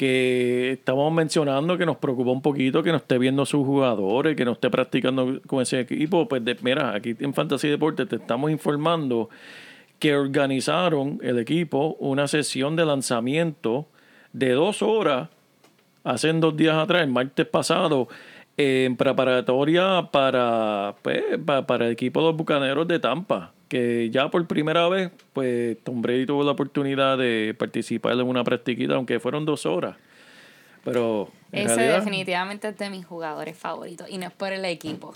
que 0.00 0.70
estamos 0.78 1.12
mencionando 1.12 1.76
que 1.76 1.84
nos 1.84 1.98
preocupa 1.98 2.30
un 2.30 2.40
poquito 2.40 2.82
que 2.82 2.90
no 2.90 2.96
esté 2.96 3.18
viendo 3.18 3.44
sus 3.44 3.66
jugadores, 3.66 4.34
que 4.34 4.46
no 4.46 4.52
esté 4.52 4.70
practicando 4.70 5.42
con 5.46 5.60
ese 5.60 5.80
equipo. 5.80 6.26
Pues 6.26 6.40
mira, 6.62 6.94
aquí 6.94 7.14
en 7.20 7.34
Fantasy 7.34 7.68
Deportes 7.68 8.08
te 8.08 8.16
estamos 8.16 8.50
informando 8.50 9.28
que 9.98 10.16
organizaron 10.16 11.18
el 11.22 11.38
equipo 11.38 11.98
una 12.00 12.28
sesión 12.28 12.76
de 12.76 12.86
lanzamiento 12.86 13.88
de 14.32 14.52
dos 14.52 14.80
horas 14.80 15.28
hace 16.02 16.32
dos 16.32 16.56
días 16.56 16.76
atrás, 16.76 17.06
martes 17.06 17.44
pasado, 17.44 18.08
en 18.60 18.96
preparatoria 18.96 20.08
para, 20.12 20.94
pues, 21.02 21.22
pa- 21.44 21.66
para 21.66 21.86
el 21.86 21.92
equipo 21.92 22.20
de 22.20 22.26
los 22.28 22.36
Bucaneros 22.36 22.86
de 22.86 22.98
Tampa, 22.98 23.52
que 23.68 24.10
ya 24.10 24.30
por 24.30 24.46
primera 24.46 24.88
vez, 24.88 25.10
pues 25.32 25.78
Tom 25.84 26.02
Brady 26.02 26.26
tuvo 26.26 26.44
la 26.44 26.52
oportunidad 26.52 27.16
de 27.18 27.54
participar 27.58 28.12
en 28.12 28.22
una 28.22 28.44
practiquita, 28.44 28.94
aunque 28.94 29.18
fueron 29.20 29.44
dos 29.44 29.64
horas. 29.66 29.96
Pero 30.84 31.30
en 31.52 31.66
Ese 31.66 31.76
realidad, 31.76 31.98
definitivamente 31.98 32.68
es 32.68 32.78
de 32.78 32.90
mis 32.90 33.04
jugadores 33.06 33.56
favoritos 33.56 34.08
y 34.10 34.18
no 34.18 34.26
es 34.26 34.32
por 34.32 34.52
el 34.52 34.64
equipo. 34.64 35.12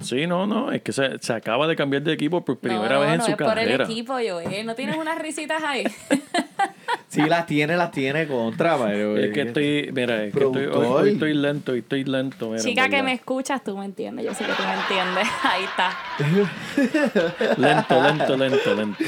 sí, 0.00 0.26
no, 0.26 0.46
no, 0.46 0.70
es 0.72 0.82
que 0.82 0.92
se, 0.92 1.18
se 1.20 1.32
acaba 1.32 1.66
de 1.66 1.76
cambiar 1.76 2.02
de 2.02 2.12
equipo 2.12 2.44
por 2.44 2.58
primera 2.58 2.94
no, 2.94 3.00
vez 3.00 3.08
no, 3.08 3.12
en 3.14 3.18
no 3.18 3.24
su 3.24 3.30
es 3.32 3.36
por 3.36 3.58
el 3.58 3.80
equipo, 3.80 4.12
Joel. 4.14 4.66
¿No 4.66 4.74
tienes 4.74 4.96
unas 4.96 5.18
risitas 5.18 5.62
ahí? 5.62 5.84
Sí, 7.08 7.22
las 7.22 7.46
tiene, 7.46 7.76
las 7.76 7.90
tiene 7.90 8.26
contra, 8.26 8.76
pero... 8.76 9.16
Es 9.16 9.32
que 9.32 9.40
estoy, 9.42 9.90
mira, 9.94 10.24
es 10.24 10.34
que 10.34 10.44
estoy, 10.44 10.66
hoy, 10.66 11.12
estoy 11.12 11.32
lento, 11.32 11.72
hoy 11.72 11.78
estoy 11.78 12.04
lento. 12.04 12.50
mira, 12.50 12.62
Chica 12.62 12.88
que 12.90 13.02
me 13.02 13.14
escuchas, 13.14 13.64
tú 13.64 13.78
me 13.78 13.86
entiendes. 13.86 14.26
Yo 14.26 14.34
sé 14.34 14.44
que 14.44 14.52
tú 14.52 14.62
me 14.62 14.74
entiendes. 14.74 15.28
Ahí 15.42 15.64
está. 15.64 15.96
Lento, 17.56 18.02
lento, 18.02 18.36
lento, 18.36 18.74
lento. 18.74 19.04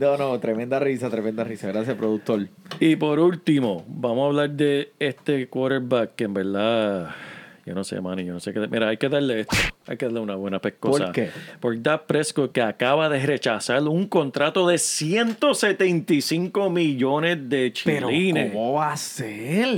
No, 0.00 0.16
no, 0.16 0.40
tremenda 0.40 0.78
risa, 0.78 1.10
tremenda 1.10 1.44
risa. 1.44 1.68
Gracias, 1.68 1.94
productor. 1.94 2.48
Y 2.80 2.96
por 2.96 3.20
último, 3.20 3.84
vamos 3.86 4.22
a 4.22 4.26
hablar 4.28 4.50
de 4.50 4.94
este 4.98 5.46
quarterback 5.46 6.14
que 6.14 6.24
en 6.24 6.32
verdad, 6.32 7.10
yo 7.70 7.74
no 7.76 7.84
sé, 7.84 8.00
Manny, 8.00 8.24
yo 8.24 8.32
no 8.32 8.40
sé 8.40 8.52
qué. 8.52 8.58
Mira, 8.66 8.88
hay 8.88 8.96
que 8.96 9.08
darle 9.08 9.40
esto, 9.40 9.56
hay 9.86 9.96
que 9.96 10.06
darle 10.06 10.18
una 10.20 10.34
buena 10.34 10.58
pescosa. 10.60 11.04
¿Por 11.04 11.12
qué? 11.12 11.30
Por 11.60 11.80
Dak 11.80 12.02
Prescott 12.06 12.50
que 12.50 12.60
acaba 12.62 13.08
de 13.08 13.24
rechazar 13.24 13.80
un 13.84 14.06
contrato 14.08 14.66
de 14.66 14.76
175 14.78 16.68
millones 16.70 17.48
de 17.48 17.72
Pero, 17.84 18.08
chilines. 18.08 18.52
¿cómo 18.52 18.72
va 18.74 18.92
a 18.92 18.96
ser? 18.96 19.68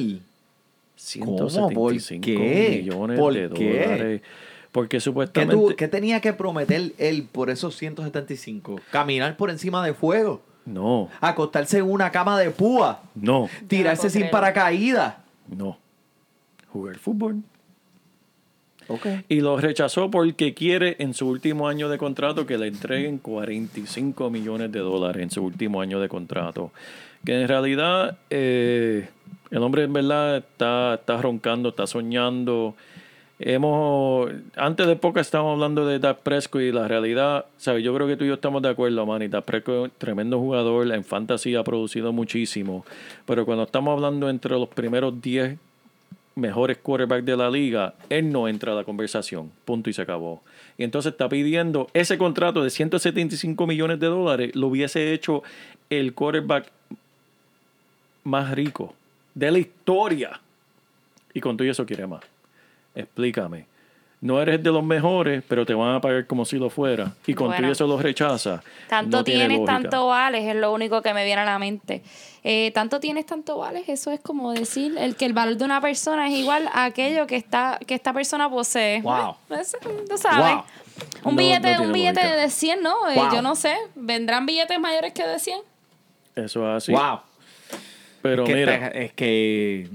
175 0.97 2.23
qué? 2.25 2.79
millones 2.83 3.19
¿Por 3.19 3.35
de 3.35 3.51
qué? 3.51 3.83
dólares. 3.87 4.21
Porque 4.71 4.97
¿Qué, 4.97 5.01
supuestamente... 5.01 5.55
tuvo- 5.55 5.77
qué 5.77 5.87
tenía 5.89 6.21
que 6.21 6.33
prometer 6.33 6.93
él 6.97 7.29
por 7.31 7.51
esos 7.51 7.77
175? 7.77 8.81
Caminar 8.91 9.37
por 9.37 9.51
encima 9.51 9.85
de 9.85 9.93
fuego. 9.93 10.41
No, 10.65 11.11
Acostarse 11.21 11.79
en 11.79 11.91
una 11.91 12.11
cama 12.11 12.39
de 12.39 12.51
púa. 12.51 13.03
no, 13.15 13.49
Tirarse 13.69 14.09
sin 14.09 14.31
paracaídas. 14.31 15.17
no. 15.49 15.77
Jugar 16.73 16.97
fútbol. 16.97 17.43
Y 19.29 19.40
lo 19.40 19.57
rechazó 19.59 20.11
porque 20.11 20.55
quiere 20.55 20.97
en 20.99 21.14
su 21.14 21.29
último 21.29 21.68
año 21.68 21.88
de 21.88 21.99
contrato 21.99 22.47
que 22.47 22.59
le 22.59 22.66
entreguen 22.66 23.18
45 23.18 24.31
millones 24.31 24.73
de 24.73 24.81
dólares 24.81 25.23
en 25.23 25.31
su 25.31 25.42
último 25.45 25.81
año 25.81 26.01
de 26.01 26.09
contrato. 26.09 26.73
Que 27.25 27.40
en 27.40 27.49
realidad 27.49 28.18
eh, 28.31 29.09
el 29.51 29.62
hombre 29.62 29.85
en 29.85 29.92
verdad 29.92 30.38
está, 30.38 30.95
está 30.95 31.21
roncando, 31.21 31.71
está 31.71 31.87
soñando. 31.87 32.75
Hemos, 33.38 34.31
antes 34.57 34.87
de 34.87 34.97
poco 34.97 35.18
estábamos 35.18 35.55
hablando 35.55 35.85
de 35.85 35.99
Dak 35.99 36.18
Prescott 36.18 36.62
y 36.62 36.71
la 36.71 36.87
realidad, 36.87 37.47
¿sabes? 37.57 37.83
Yo 37.83 37.92
creo 37.95 38.07
que 38.07 38.16
tú 38.16 38.25
y 38.25 38.29
yo 38.29 38.35
estamos 38.35 38.62
de 38.62 38.68
acuerdo, 38.68 39.05
man. 39.05 39.21
Y 39.23 39.29
Dak 39.29 39.45
Prescott 39.45 39.75
es 39.75 39.83
un 39.83 39.92
tremendo 39.99 40.38
jugador, 40.38 40.92
en 40.92 41.05
fantasy 41.05 41.57
ha 41.57 41.64
producido 41.64 42.12
muchísimo. 42.12 42.85
Pero 43.27 43.45
cuando 43.45 43.64
estamos 43.64 43.92
hablando 43.92 44.31
entre 44.31 44.53
los 44.53 44.68
primeros 44.68 45.21
10 45.21 45.59
mejores 46.35 46.79
quarterbacks 46.79 47.25
de 47.25 47.37
la 47.37 47.51
liga, 47.51 47.95
él 48.09 48.31
no 48.31 48.49
entra 48.49 48.73
a 48.73 48.77
la 48.77 48.85
conversación. 48.85 49.51
Punto 49.64 49.90
y 49.90 49.92
se 49.92 50.03
acabó. 50.03 50.42
Y 50.79 50.85
entonces 50.85 51.12
está 51.12 51.29
pidiendo 51.29 51.88
ese 51.95 52.18
contrato 52.18 52.62
de 52.62 52.71
175 52.71 53.66
millones 53.66 54.01
de 54.01 54.07
dólares, 54.07 54.55
lo 54.55 54.68
hubiese 54.68 55.12
hecho 55.12 55.42
el 55.90 56.14
quarterback 56.14 56.71
más 58.25 58.51
rico 58.53 58.95
de 59.35 59.51
la 59.51 59.59
historia. 59.59 60.40
Y 61.35 61.40
con 61.40 61.57
todo 61.57 61.68
eso 61.68 61.87
quiere 61.87 62.07
más. 62.07 62.23
Explícame. 62.95 63.72
No 64.23 64.41
eres 64.41 64.63
de 64.63 64.71
los 64.71 64.85
mejores, 64.85 65.43
pero 65.49 65.67
te 65.67 65.75
van 65.75 65.97
a 65.97 66.01
pagar 66.01 66.27
como 66.29 66.45
si 66.45 66.57
lo 66.57 66.71
fuera. 66.71 67.13
Y 67.27 67.35
con 67.35 67.49
Bueno. 67.49 67.71
eso 67.73 67.87
lo 67.89 67.99
rechaza. 67.99 68.63
Tanto 68.89 69.17
No 69.19 69.25
tiene 69.25 69.41
tienes, 69.49 69.59
lógica. 69.59 69.81
tanto 69.83 70.07
vales, 70.07 70.45
es 70.49 70.55
lo 70.55 70.73
único 70.73 71.03
que 71.03 71.13
me 71.13 71.25
viene 71.25 71.43
a 71.43 71.45
la 71.45 71.59
mente. 71.59 72.03
Eh, 72.45 72.71
tanto 72.73 73.01
tienes, 73.01 73.27
tanto 73.27 73.59
vales, 73.59 73.89
eso 73.89 74.13
es 74.13 74.21
como 74.21 74.53
decir 74.53 74.97
el 74.97 75.17
que 75.17 75.27
el 75.27 75.33
valor 75.33 75.57
de 75.57 75.65
una 75.65 75.81
persona 75.81 76.29
es 76.29 76.35
igual 76.39 76.69
a 76.73 76.85
aquello 76.85 77.27
que, 77.27 77.35
está, 77.35 77.81
que 77.85 77.95
esta 77.95 78.13
persona 78.13 78.49
posee. 78.49 79.03
Wow. 79.03 79.35
Eso, 79.51 79.77
tú 80.09 80.17
sabes. 80.17 80.55
Wow. 80.55 80.65
Un 81.25 81.35
No- 81.35 81.39
billete, 81.43 81.61
no 81.61 81.67
tiene 81.69 81.87
un 81.87 81.93
billete 81.93 82.23
lógica. 82.23 82.37
de 82.43 82.51
100, 82.51 82.83
¿no? 82.83 83.11
Eh, 83.11 83.21
yo 83.33 83.43
no 83.43 83.57
sé. 83.57 83.75
¿Vendrán 83.97 84.47
billetes 84.47 84.79
mayores 84.79 85.13
que 85.13 85.27
de 85.27 85.39
100? 85.41 85.59
Eso 86.37 86.71
es 86.71 86.77
así. 86.77 86.93
Wow. 86.93 87.21
Pero 88.23 88.45
es 88.45 88.49
que, 88.49 88.55
mira, 88.55 88.87
Es 88.89 89.13
que 89.15 89.89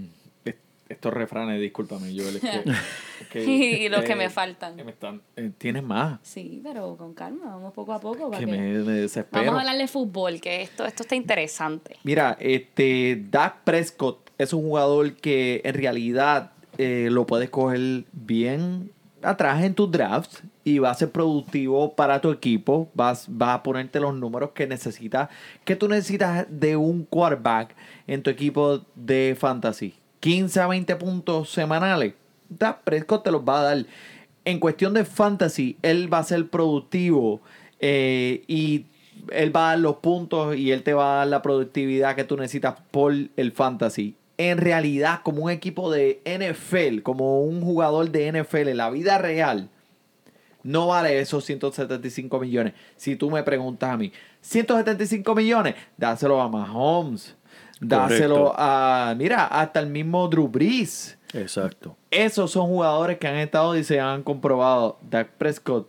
estos 0.89 1.13
refranes, 1.13 1.59
discúlpame, 1.61 2.07
Joel, 2.15 2.35
es 2.37 2.41
que, 2.41 2.63
es 3.21 3.27
que, 3.29 3.43
Y 3.45 3.89
los 3.89 4.03
que 4.03 4.13
eh, 4.13 4.15
me 4.15 4.29
faltan. 4.29 4.75
me 4.75 4.91
están- 4.91 5.21
eh, 5.35 5.51
Tienes 5.57 5.83
más. 5.83 6.19
Sí, 6.23 6.61
pero 6.63 6.95
con 6.97 7.13
calma, 7.13 7.45
vamos 7.47 7.73
poco 7.73 7.93
a 7.93 7.99
poco. 7.99 8.29
para 8.31 8.39
Que 8.39 8.45
que- 8.45 8.51
me, 8.51 8.77
desespero. 8.79 9.45
Vamos 9.45 9.59
a 9.59 9.61
hablar 9.61 9.77
de 9.77 9.87
fútbol, 9.87 10.39
que 10.41 10.61
esto, 10.61 10.85
esto 10.85 11.03
está 11.03 11.15
interesante. 11.15 11.97
Mira, 12.03 12.37
este 12.39 13.23
Dak 13.29 13.63
Prescott 13.63 14.29
es 14.37 14.53
un 14.53 14.61
jugador 14.63 15.13
que 15.15 15.61
en 15.63 15.73
realidad 15.75 16.51
eh, 16.77 17.09
lo 17.11 17.25
puedes 17.25 17.49
coger 17.49 18.05
bien 18.11 18.91
atrás 19.23 19.63
en 19.63 19.73
tus 19.73 19.91
drafts 19.91 20.43
y 20.63 20.77
va 20.79 20.91
a 20.91 20.93
ser 20.93 21.11
productivo 21.11 21.95
para 21.95 22.21
tu 22.21 22.29
equipo. 22.31 22.89
Vas, 22.93 23.27
va 23.29 23.55
a 23.55 23.63
ponerte 23.63 23.99
los 23.99 24.13
números 24.13 24.51
que 24.51 24.67
necesitas, 24.67 25.29
que 25.65 25.75
tú 25.75 25.87
necesitas 25.87 26.45
de 26.49 26.75
un 26.77 27.03
quarterback 27.03 27.73
en 28.05 28.21
tu 28.21 28.29
equipo 28.29 28.85
de 28.93 29.35
fantasy. 29.39 29.95
15 30.19 30.59
a 30.59 30.67
20 30.67 30.95
puntos 30.95 31.49
semanales. 31.49 32.13
Dak 32.49 32.83
Prescott 32.83 33.23
te 33.23 33.31
los 33.31 33.41
va 33.41 33.59
a 33.59 33.63
dar. 33.63 33.85
En 34.45 34.59
cuestión 34.59 34.93
de 34.93 35.03
fantasy, 35.03 35.77
él 35.81 36.11
va 36.11 36.19
a 36.19 36.23
ser 36.23 36.47
productivo 36.47 37.41
eh, 37.79 38.43
y 38.47 38.85
él 39.31 39.55
va 39.55 39.67
a 39.67 39.69
dar 39.71 39.79
los 39.79 39.97
puntos 39.97 40.55
y 40.55 40.71
él 40.71 40.83
te 40.83 40.93
va 40.93 41.13
a 41.13 41.17
dar 41.17 41.27
la 41.27 41.41
productividad 41.41 42.15
que 42.15 42.23
tú 42.23 42.37
necesitas 42.37 42.75
por 42.91 43.13
el 43.13 43.51
fantasy. 43.51 44.15
En 44.37 44.59
realidad, 44.59 45.21
como 45.23 45.45
un 45.45 45.51
equipo 45.51 45.91
de 45.91 46.21
NFL, 46.25 47.01
como 47.01 47.41
un 47.41 47.61
jugador 47.61 48.11
de 48.11 48.31
NFL 48.31 48.69
en 48.69 48.77
la 48.77 48.89
vida 48.89 49.17
real, 49.17 49.69
no 50.63 50.87
vale 50.87 51.19
esos 51.19 51.45
175 51.45 52.39
millones. 52.39 52.73
Si 52.97 53.15
tú 53.15 53.31
me 53.31 53.41
preguntas 53.41 53.89
a 53.89 53.97
mí, 53.97 54.11
175 54.41 55.33
millones, 55.33 55.75
dáselo 55.95 56.41
a 56.41 56.49
Mahomes. 56.49 57.36
Dáselo 57.79 58.35
Correcto. 58.35 58.55
a, 58.57 59.15
mira, 59.17 59.45
hasta 59.45 59.79
el 59.79 59.87
mismo 59.87 60.27
Drew 60.27 60.47
Brees. 60.47 61.17
exacto. 61.33 61.95
Esos 62.09 62.51
son 62.51 62.67
jugadores 62.67 63.17
que 63.19 63.27
han 63.27 63.35
estado 63.35 63.77
y 63.77 63.83
se 63.83 63.99
han 63.99 64.23
comprobado. 64.23 64.97
Dak 65.09 65.29
Prescott 65.37 65.87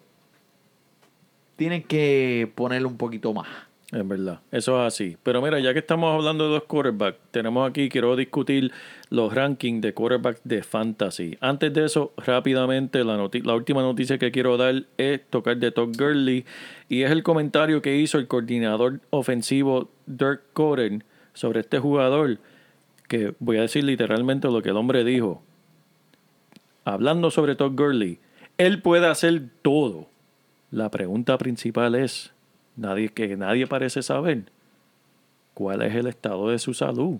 tienen 1.57 1.83
que 1.83 2.51
ponerle 2.55 2.87
un 2.87 2.97
poquito 2.97 3.33
más. 3.33 3.49
Es 3.91 4.07
verdad, 4.07 4.41
eso 4.53 4.79
es 4.87 4.87
así. 4.95 5.17
Pero 5.23 5.41
mira, 5.41 5.59
ya 5.61 5.73
que 5.73 5.79
estamos 5.79 6.15
hablando 6.15 6.45
de 6.45 6.51
los 6.57 6.65
quarterbacks, 6.65 7.17
tenemos 7.31 7.69
aquí, 7.69 7.89
quiero 7.89 8.17
discutir 8.17 8.71
los 9.09 9.33
rankings 9.35 9.81
de 9.81 9.95
quarterbacks 9.95 10.43
de 10.45 10.63
fantasy. 10.63 11.39
Antes 11.41 11.73
de 11.73 11.87
eso, 11.87 12.13
rápidamente, 12.19 13.03
la, 13.03 13.17
noti- 13.17 13.43
la 13.43 13.55
última 13.55 13.81
noticia 13.81 14.19
que 14.19 14.31
quiero 14.31 14.59
dar 14.59 14.83
es 14.99 15.23
tocar 15.31 15.57
de 15.57 15.73
Todd 15.73 15.97
Gurley 15.97 16.45
y 16.91 17.01
es 17.03 17.11
el 17.11 17.23
comentario 17.23 17.81
que 17.81 17.97
hizo 17.97 18.19
el 18.19 18.29
coordinador 18.29 19.01
ofensivo 19.09 19.89
Dirk 20.05 20.43
Coden 20.53 21.03
sobre 21.39 21.61
este 21.61 21.79
jugador, 21.79 22.39
que 23.07 23.35
voy 23.39 23.59
a 23.59 23.63
decir 23.63 23.85
literalmente 23.85 24.49
lo 24.49 24.61
que 24.61 24.71
el 24.71 24.77
hombre 24.77 25.05
dijo. 25.05 25.41
Hablando 26.85 27.31
sobre 27.31 27.55
Todd 27.55 27.77
Gurley, 27.77 28.19
él 28.59 28.83
puede 28.83 29.07
hacer 29.07 29.43
todo. 29.63 30.09
La 30.73 30.91
pregunta 30.91 31.39
principal 31.39 31.95
es, 31.95 32.33
nadie 32.77 33.11
que 33.11 33.37
nadie 33.37 33.69
parece 33.69 34.03
saber, 34.03 34.51
¿cuál 35.55 35.83
es 35.83 35.95
el 35.95 36.09
estado 36.09 36.49
de 36.51 36.59
su 36.59 36.75
salud? 36.75 37.19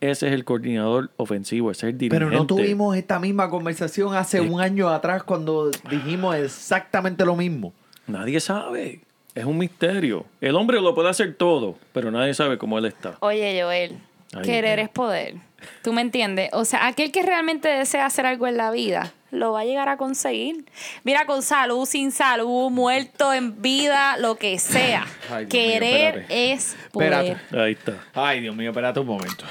Ese 0.00 0.28
es 0.28 0.34
el 0.34 0.44
coordinador 0.44 1.10
ofensivo, 1.16 1.70
ese 1.70 1.86
es 1.86 1.92
el 1.94 1.98
dirigente. 1.98 2.26
Pero 2.26 2.38
no 2.38 2.46
tuvimos 2.46 2.96
esta 2.96 3.18
misma 3.18 3.48
conversación 3.48 4.14
hace 4.14 4.42
un 4.42 4.60
año 4.60 4.90
atrás 4.90 5.22
cuando 5.22 5.70
dijimos 5.90 6.36
exactamente 6.36 7.24
lo 7.24 7.34
mismo. 7.34 7.72
Nadie 8.06 8.40
sabe. 8.40 9.00
Es 9.38 9.44
un 9.44 9.56
misterio. 9.56 10.26
El 10.40 10.56
hombre 10.56 10.80
lo 10.80 10.96
puede 10.96 11.10
hacer 11.10 11.32
todo, 11.32 11.76
pero 11.92 12.10
nadie 12.10 12.34
sabe 12.34 12.58
cómo 12.58 12.76
él 12.76 12.86
está. 12.86 13.18
Oye, 13.20 13.62
Joel, 13.62 13.96
Ay, 14.34 14.42
querer 14.42 14.80
es 14.80 14.88
poder. 14.88 15.36
¿Tú 15.84 15.92
me 15.92 16.00
entiendes? 16.00 16.50
O 16.52 16.64
sea, 16.64 16.88
aquel 16.88 17.12
que 17.12 17.22
realmente 17.22 17.68
desea 17.68 18.06
hacer 18.06 18.26
algo 18.26 18.48
en 18.48 18.56
la 18.56 18.72
vida, 18.72 19.12
lo 19.30 19.52
va 19.52 19.60
a 19.60 19.64
llegar 19.64 19.88
a 19.88 19.96
conseguir. 19.96 20.64
Mira, 21.04 21.24
con 21.24 21.42
salud, 21.42 21.86
sin 21.86 22.10
salud, 22.10 22.68
muerto, 22.70 23.32
en 23.32 23.62
vida, 23.62 24.16
lo 24.16 24.34
que 24.34 24.58
sea. 24.58 25.06
Ay, 25.30 25.44
mío, 25.44 25.48
querer 25.50 26.26
es 26.28 26.76
poder. 26.90 27.12
Espérate. 27.12 27.60
Ahí 27.60 27.72
está. 27.74 27.94
Ay, 28.14 28.40
Dios 28.40 28.56
mío, 28.56 28.70
espérate 28.70 28.98
un 28.98 29.06
momento. 29.06 29.44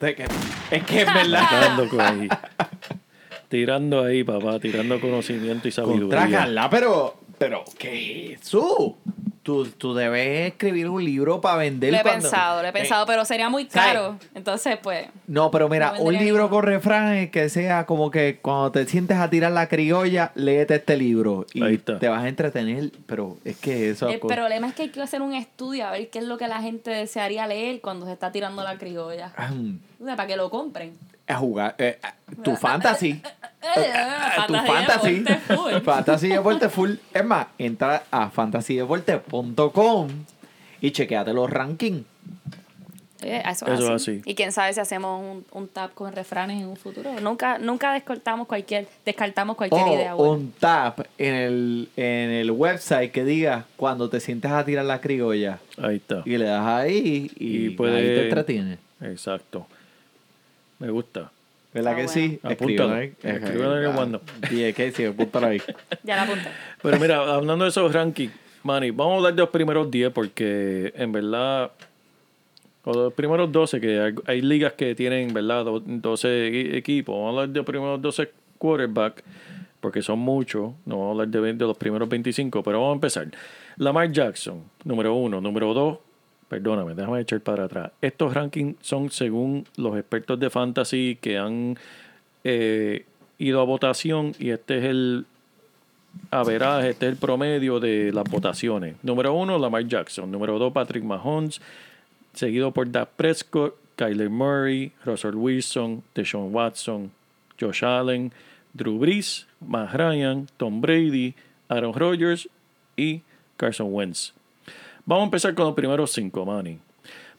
Es 0.00 0.14
que 0.14 0.22
es, 0.70 1.06
verdad. 1.14 1.48
Tirando 1.48 1.88
con 1.88 2.00
ahí. 2.00 2.28
Tirando 3.48 4.04
ahí, 4.04 4.22
papá, 4.22 4.60
tirando 4.60 5.00
conocimiento 5.00 5.66
y 5.66 5.72
sabiduría. 5.72 6.28
Carla, 6.30 6.70
pero, 6.70 7.16
pero, 7.38 7.64
¿qué 7.76 8.34
es 8.34 8.42
eso? 8.42 8.98
Tú, 9.42 9.66
tú 9.66 9.92
debes 9.92 10.52
escribir 10.52 10.88
un 10.88 11.04
libro 11.04 11.40
para 11.40 11.56
vender. 11.56 11.90
Lo 11.92 11.98
he 11.98 12.02
cuando- 12.02 12.22
pensado, 12.30 12.60
lo 12.62 12.66
he 12.66 12.70
Eh, 12.70 12.72
pensado, 12.72 13.06
pero 13.06 13.24
sería 13.24 13.48
muy 13.48 13.68
¿sabes? 13.68 13.92
caro. 13.92 14.18
Entonces, 14.36 14.78
pues, 14.80 15.08
No, 15.26 15.50
pero 15.50 15.68
mira, 15.68 15.94
un 15.98 16.14
libro 16.14 16.48
con 16.48 16.62
refranes 16.62 17.30
que 17.32 17.48
sea 17.48 17.84
como 17.84 18.12
que 18.12 18.38
cuando 18.40 18.70
te 18.70 18.86
sientes 18.86 19.16
a 19.16 19.28
tirar 19.30 19.50
la 19.50 19.66
criolla, 19.68 20.30
léete 20.36 20.76
este 20.76 20.96
libro 20.96 21.44
y 21.54 21.62
Ahí 21.64 21.74
está. 21.74 21.98
te 21.98 22.08
vas 22.08 22.22
a 22.22 22.28
entretener, 22.28 22.92
pero 23.06 23.36
es 23.44 23.56
que 23.56 23.90
eso... 23.90 24.08
el 24.08 24.20
problema 24.20 24.68
es 24.68 24.74
que 24.74 24.82
hay 24.82 24.88
que 24.90 25.02
hacer 25.02 25.20
un 25.22 25.34
estudio 25.34 25.88
a 25.88 25.90
ver 25.90 26.08
qué 26.10 26.20
es 26.20 26.24
lo 26.24 26.38
que 26.38 26.46
la 26.46 26.62
gente 26.62 26.90
desearía 26.92 27.44
leer 27.48 27.80
cuando 27.80 28.06
se 28.06 28.12
está 28.12 28.30
tirando 28.30 28.62
la 28.62 28.78
criolla. 28.78 29.32
Ahm, 29.36 29.80
O 30.00 30.04
sea, 30.04 30.14
para 30.14 30.28
que 30.28 30.36
lo 30.36 30.50
compren. 30.50 30.96
a 31.26 31.34
jugar 31.36 31.74
eh, 31.78 31.98
tu 32.44 32.54
fantasy. 32.56 33.20
Eh, 33.62 33.92
tu 34.46 34.52
fantasía, 34.52 34.72
fantasy. 34.74 35.14
deporte 35.20 35.54
full. 35.56 35.72
fantasy 35.84 36.28
Deporte 36.28 36.68
Full. 36.68 36.90
Es 37.14 37.24
más, 37.24 37.46
entra 37.58 38.02
a 38.10 38.28
fantasydeporte.com 38.30 40.08
y 40.80 40.90
chequeate 40.90 41.32
los 41.32 41.48
rankings. 41.48 42.04
Eso, 43.20 43.66
Eso 43.66 43.72
es 43.74 43.80
es 43.80 43.88
así. 43.88 44.10
así. 44.18 44.22
Y 44.24 44.34
quién 44.34 44.50
sabe 44.50 44.72
si 44.74 44.80
hacemos 44.80 45.20
un, 45.22 45.46
un 45.52 45.68
tap 45.68 45.94
con 45.94 46.10
refranes 46.12 46.60
en 46.60 46.66
un 46.66 46.76
futuro. 46.76 47.08
Nunca, 47.20 47.56
nunca 47.58 47.92
descartamos 47.92 48.48
cualquier, 48.48 48.88
descartamos 49.06 49.54
cualquier 49.56 49.86
idea 49.86 50.14
O 50.16 50.18
buena. 50.18 50.32
un 50.34 50.52
tap 50.58 51.02
en 51.18 51.34
el, 51.34 51.88
en 51.96 52.30
el 52.30 52.50
website 52.50 53.12
que 53.12 53.22
diga 53.24 53.66
cuando 53.76 54.10
te 54.10 54.18
sientes 54.18 54.50
a 54.50 54.64
tirar 54.64 54.84
la 54.86 55.00
criolla. 55.00 55.60
Ahí 55.80 55.96
está. 55.96 56.22
Y 56.24 56.36
le 56.36 56.46
das 56.46 56.66
ahí 56.66 57.30
y, 57.38 57.66
Y 57.66 57.70
puede- 57.70 57.96
ahí 57.98 58.02
te 58.06 58.24
entretienes. 58.24 58.78
Exacto. 59.00 59.68
Me 60.80 60.90
gusta. 60.90 61.30
¿Verdad 61.72 61.92
Ah, 61.92 61.96
que 61.96 62.02
bueno. 62.04 62.12
sí? 62.12 62.40
El 62.42 63.86
Ah, 63.86 63.98
OneNote. 63.98 64.54
Y 64.54 64.62
es 64.62 64.74
que 64.74 64.92
sí, 64.92 65.04
apúntalo 65.04 65.46
ahí. 65.46 65.60
Ya 66.04 66.16
la 66.16 66.22
apunté. 66.22 66.48
Pero 66.82 66.98
mira, 66.98 67.34
hablando 67.34 67.64
de 67.64 67.70
esos 67.70 67.92
rankings, 67.92 68.32
Manny, 68.62 68.90
vamos 68.90 69.14
a 69.14 69.16
hablar 69.18 69.34
de 69.34 69.40
los 69.42 69.48
primeros 69.50 69.90
10 69.90 70.10
porque 70.12 70.92
en 70.96 71.10
verdad 71.12 71.70
O 72.84 72.92
los 72.92 73.12
primeros 73.12 73.50
12, 73.52 73.80
que 73.80 74.00
hay, 74.00 74.14
hay 74.26 74.42
ligas 74.42 74.72
que 74.72 74.94
tienen, 74.94 75.32
¿verdad? 75.32 75.64
Do- 75.64 75.80
12 75.80 76.28
e- 76.28 76.76
equipos. 76.76 77.14
Vamos 77.14 77.26
a 77.26 77.30
hablar 77.30 77.48
de 77.50 77.58
los 77.60 77.66
primeros 77.66 78.02
12 78.02 78.30
quarterbacks, 78.58 79.22
porque 79.80 80.02
son 80.02 80.18
muchos. 80.18 80.72
No 80.84 80.96
vamos 80.98 81.08
a 81.08 81.10
hablar 81.12 81.28
de, 81.28 81.40
20 81.40 81.62
de 81.64 81.68
los 81.68 81.76
primeros 81.78 82.08
25, 82.08 82.62
pero 82.62 82.80
vamos 82.80 82.92
a 82.92 82.96
empezar. 82.96 83.28
Lamar 83.76 84.10
Jackson, 84.10 84.64
número 84.84 85.14
uno. 85.14 85.40
Número 85.40 85.72
dos, 85.72 85.98
perdóname, 86.52 86.94
déjame 86.94 87.22
echar 87.22 87.40
para 87.40 87.64
atrás. 87.64 87.92
Estos 88.02 88.34
rankings 88.34 88.76
son 88.82 89.10
según 89.10 89.64
los 89.76 89.96
expertos 89.96 90.38
de 90.38 90.50
fantasy 90.50 91.16
que 91.18 91.38
han 91.38 91.78
eh, 92.44 93.06
ido 93.38 93.62
a 93.62 93.64
votación 93.64 94.34
y 94.38 94.50
este 94.50 94.76
es 94.76 94.84
el 94.84 95.24
averaje, 96.30 96.90
este 96.90 97.06
es 97.06 97.12
el 97.12 97.18
promedio 97.18 97.80
de 97.80 98.12
las 98.12 98.24
votaciones. 98.24 98.96
Número 99.02 99.32
uno, 99.32 99.58
Lamar 99.58 99.86
Jackson. 99.86 100.30
Número 100.30 100.58
dos, 100.58 100.74
Patrick 100.74 101.02
Mahomes. 101.02 101.58
Seguido 102.34 102.70
por 102.70 102.90
Dak 102.92 103.08
Prescott, 103.16 103.74
Kyler 103.96 104.28
Murray, 104.28 104.92
Russell 105.06 105.36
Wilson, 105.36 106.02
Deshaun 106.14 106.52
Watson, 106.52 107.12
Josh 107.58 107.82
Allen, 107.82 108.30
Drew 108.74 108.98
Brees, 108.98 109.46
Matt 109.66 109.94
Ryan, 109.94 110.48
Tom 110.58 110.82
Brady, 110.82 111.34
Aaron 111.70 111.94
Rodgers 111.94 112.46
y 112.94 113.22
Carson 113.56 113.88
Wentz. 113.90 114.34
Vamos 115.04 115.22
a 115.22 115.24
empezar 115.24 115.52
con 115.54 115.64
los 115.64 115.74
primeros 115.74 116.12
cinco, 116.12 116.46
Manny. 116.46 116.78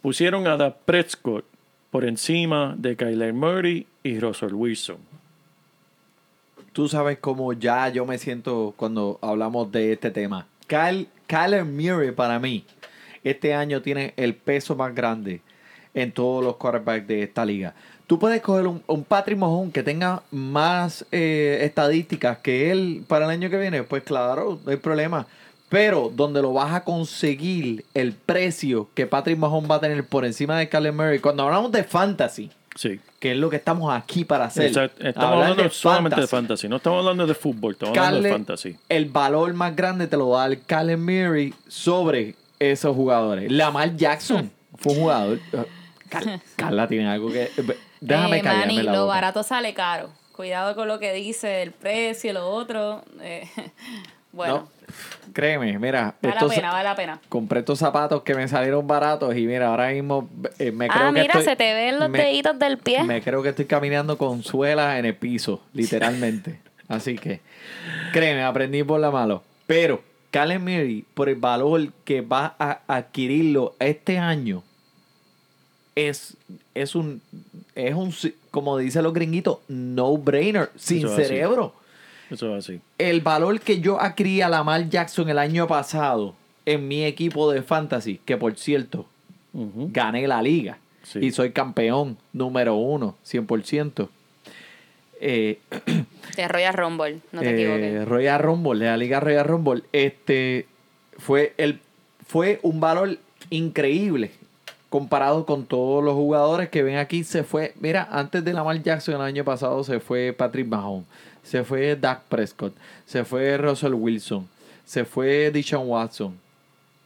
Pusieron 0.01 0.45
a 0.47 0.57
Dak 0.57 0.79
Prescott 0.83 1.45
por 1.91 2.03
encima 2.03 2.75
de 2.77 2.97
Kyler 2.97 3.33
Murray 3.33 3.87
y 4.03 4.19
Russell 4.19 4.53
Wilson. 4.53 4.97
Tú 6.73 6.89
sabes 6.89 7.19
cómo 7.19 7.53
ya 7.53 7.87
yo 7.87 8.05
me 8.05 8.17
siento 8.17 8.73
cuando 8.75 9.17
hablamos 9.21 9.71
de 9.71 9.93
este 9.93 10.11
tema. 10.11 10.45
Kyle, 10.67 11.07
Kyler 11.25 11.63
Murray 11.63 12.11
para 12.11 12.37
mí 12.37 12.65
este 13.23 13.53
año 13.53 13.81
tiene 13.81 14.13
el 14.17 14.35
peso 14.35 14.75
más 14.75 14.93
grande 14.93 15.39
en 15.93 16.11
todos 16.11 16.43
los 16.43 16.57
quarterbacks 16.57 17.07
de 17.07 17.23
esta 17.23 17.45
liga. 17.45 17.73
Tú 18.07 18.19
puedes 18.19 18.41
coger 18.41 18.67
un, 18.67 18.83
un 18.87 19.05
Patrick 19.05 19.37
Mahomes 19.37 19.71
que 19.71 19.83
tenga 19.83 20.23
más 20.31 21.05
eh, 21.13 21.59
estadísticas 21.61 22.39
que 22.39 22.71
él 22.71 23.05
para 23.07 23.23
el 23.23 23.31
año 23.31 23.49
que 23.49 23.57
viene. 23.57 23.83
Pues 23.83 24.03
claro, 24.03 24.59
no 24.65 24.69
hay 24.71 24.77
problema. 24.77 25.27
Pero 25.73 26.11
donde 26.13 26.39
lo 26.43 26.53
vas 26.53 26.71
a 26.71 26.83
conseguir 26.83 27.83
el 27.95 28.13
precio 28.13 28.89
que 28.93 29.07
Patrick 29.07 29.39
Mahomes 29.39 29.71
va 29.71 29.75
a 29.77 29.79
tener 29.79 30.05
por 30.05 30.23
encima 30.23 30.55
de 30.59 30.69
Kyler 30.69 30.93
Murray. 30.93 31.17
Cuando 31.17 31.41
hablamos 31.43 31.71
de 31.71 31.83
fantasy, 31.83 32.51
Sí. 32.75 32.99
que 33.19 33.31
es 33.31 33.37
lo 33.37 33.49
que 33.49 33.55
estamos 33.55 33.91
aquí 33.91 34.23
para 34.23 34.45
hacer. 34.45 34.67
Exacto. 34.67 35.03
Estamos 35.03 35.31
hablar 35.31 35.41
hablando 35.49 35.63
de 35.63 35.69
solamente 35.71 36.21
de 36.21 36.27
fantasy. 36.27 36.67
No 36.69 36.75
estamos 36.75 36.99
hablando 36.99 37.25
de 37.25 37.33
fútbol, 37.33 37.73
estamos 37.73 37.97
hablando 37.97 38.21
de 38.21 38.29
fantasy. 38.31 38.75
El 38.87 39.05
valor 39.05 39.51
más 39.55 39.75
grande 39.75 40.05
te 40.05 40.15
lo 40.15 40.29
da 40.29 40.45
el 40.45 40.59
Kyler 40.61 40.97
Murray 40.99 41.55
sobre 41.67 42.35
esos 42.59 42.95
jugadores. 42.95 43.51
Lamar 43.51 43.95
Jackson 43.95 44.51
fue 44.77 44.93
un 44.93 44.99
jugador. 44.99 45.39
Car- 46.09 46.39
Carla 46.55 46.87
tiene 46.87 47.07
algo 47.09 47.31
que. 47.31 47.49
Déjame 47.99 48.37
Eh, 48.37 48.41
callarme 48.41 48.73
Manny, 48.75 48.83
la 48.83 48.91
lo 48.91 49.01
boca. 49.05 49.15
barato 49.15 49.41
sale 49.41 49.73
caro. 49.73 50.09
Cuidado 50.33 50.75
con 50.75 50.87
lo 50.87 50.99
que 50.99 51.13
dice, 51.13 51.61
el 51.63 51.71
precio, 51.71 52.31
lo 52.33 52.47
otro. 52.47 53.03
eh, 53.21 53.47
bueno, 54.33 54.53
No, 54.57 54.67
créeme, 55.33 55.79
mira. 55.79 56.15
vale 56.21 56.33
estos- 56.35 56.49
la 56.49 56.55
pena, 56.55 56.71
vale 56.71 56.83
la 56.89 56.95
pena. 56.95 57.19
Compré 57.29 57.59
estos 57.61 57.79
zapatos 57.79 58.23
que 58.23 58.35
me 58.35 58.47
salieron 58.47 58.85
baratos 58.85 59.35
y 59.37 59.45
mira, 59.47 59.67
ahora 59.69 59.89
mismo 59.91 60.27
eh, 60.59 60.71
me 60.71 60.87
creo 60.89 61.03
Ah, 61.03 61.13
que 61.13 61.21
mira, 61.21 61.25
estoy- 61.39 61.43
se 61.45 61.55
te 61.55 61.73
ven 61.73 61.99
los 61.99 62.09
me- 62.09 62.19
deditos 62.19 62.59
del 62.59 62.77
pie. 62.77 63.03
Me 63.05 63.21
creo 63.21 63.41
que 63.41 63.49
estoy 63.49 63.65
caminando 63.65 64.17
con 64.17 64.43
suelas 64.43 64.97
en 64.99 65.05
el 65.05 65.15
piso, 65.15 65.61
literalmente. 65.73 66.59
Así 66.89 67.15
que, 67.17 67.39
créeme, 68.11 68.43
aprendí 68.43 68.83
por 68.83 68.99
la 68.99 69.09
malo. 69.09 69.41
Pero, 69.67 70.03
Kyler 70.31 70.59
Murray, 70.59 71.05
por 71.13 71.29
el 71.29 71.35
valor 71.35 71.91
que 72.03 72.21
va 72.21 72.55
a 72.59 72.79
adquirirlo 72.87 73.75
este 73.79 74.17
año, 74.17 74.63
es, 75.95 76.35
es 76.73 76.95
un, 76.95 77.21
es 77.75 77.93
un, 77.93 78.13
como 78.51 78.77
dicen 78.77 79.03
los 79.03 79.13
gringuitos, 79.13 79.59
no-brainer, 79.67 80.71
sin 80.75 81.05
Eso 81.05 81.13
así. 81.15 81.21
Cerebro. 82.29 82.35
Eso 82.35 82.57
es 82.57 82.65
así. 82.65 82.81
El 82.97 83.21
valor 83.21 83.59
que 83.59 83.79
yo 83.79 83.99
adquirí 83.99 84.41
a 84.41 84.49
Lamar 84.49 84.89
Jackson 84.89 85.29
el 85.29 85.39
año 85.39 85.67
pasado 85.67 86.35
en 86.65 86.87
mi 86.87 87.03
equipo 87.03 87.51
de 87.51 87.61
fantasy, 87.61 88.19
que 88.25 88.37
por 88.37 88.55
cierto, 88.57 89.05
gané 89.53 90.27
la 90.27 90.41
liga 90.41 90.77
Sí. 91.03 91.19
y 91.19 91.31
soy 91.31 91.51
campeón 91.51 92.17
número 92.31 92.75
uno, 92.75 93.15
100%. 93.25 94.07
Eh, 95.19 95.59
De 96.37 96.47
Royal 96.47 96.73
Rumble, 96.73 97.19
no 97.33 97.41
te 97.41 97.49
eh, 97.49 97.53
equivoques. 97.53 98.07
Royal 98.07 98.39
Rumble, 98.41 98.79
de 98.79 98.85
la 98.85 98.97
liga 98.97 99.19
Royal 99.19 99.45
Rumble, 99.45 99.83
este 99.91 100.65
fue 101.17 101.53
el 101.57 101.79
fue 102.25 102.59
un 102.63 102.79
valor 102.79 103.17
increíble 103.49 104.31
comparado 104.89 105.45
con 105.45 105.65
todos 105.65 106.03
los 106.03 106.13
jugadores 106.13 106.69
que 106.69 106.83
ven 106.83 106.97
aquí. 106.97 107.23
Se 107.23 107.43
fue, 107.43 107.73
mira, 107.79 108.07
antes 108.11 108.43
de 108.43 108.53
Lamar 108.53 108.81
Jackson 108.81 109.15
el 109.15 109.21
año 109.21 109.43
pasado 109.43 109.83
se 109.83 109.99
fue 109.99 110.33
Patrick 110.33 110.67
Mahomes, 110.67 111.05
se 111.43 111.63
fue 111.63 111.95
Dak 111.95 112.23
Prescott, 112.23 112.73
se 113.05 113.23
fue 113.25 113.57
Russell 113.57 113.93
Wilson, 113.93 114.47
se 114.85 115.05
fue 115.05 115.51
Deshaun 115.51 115.87
Watson 115.89 116.37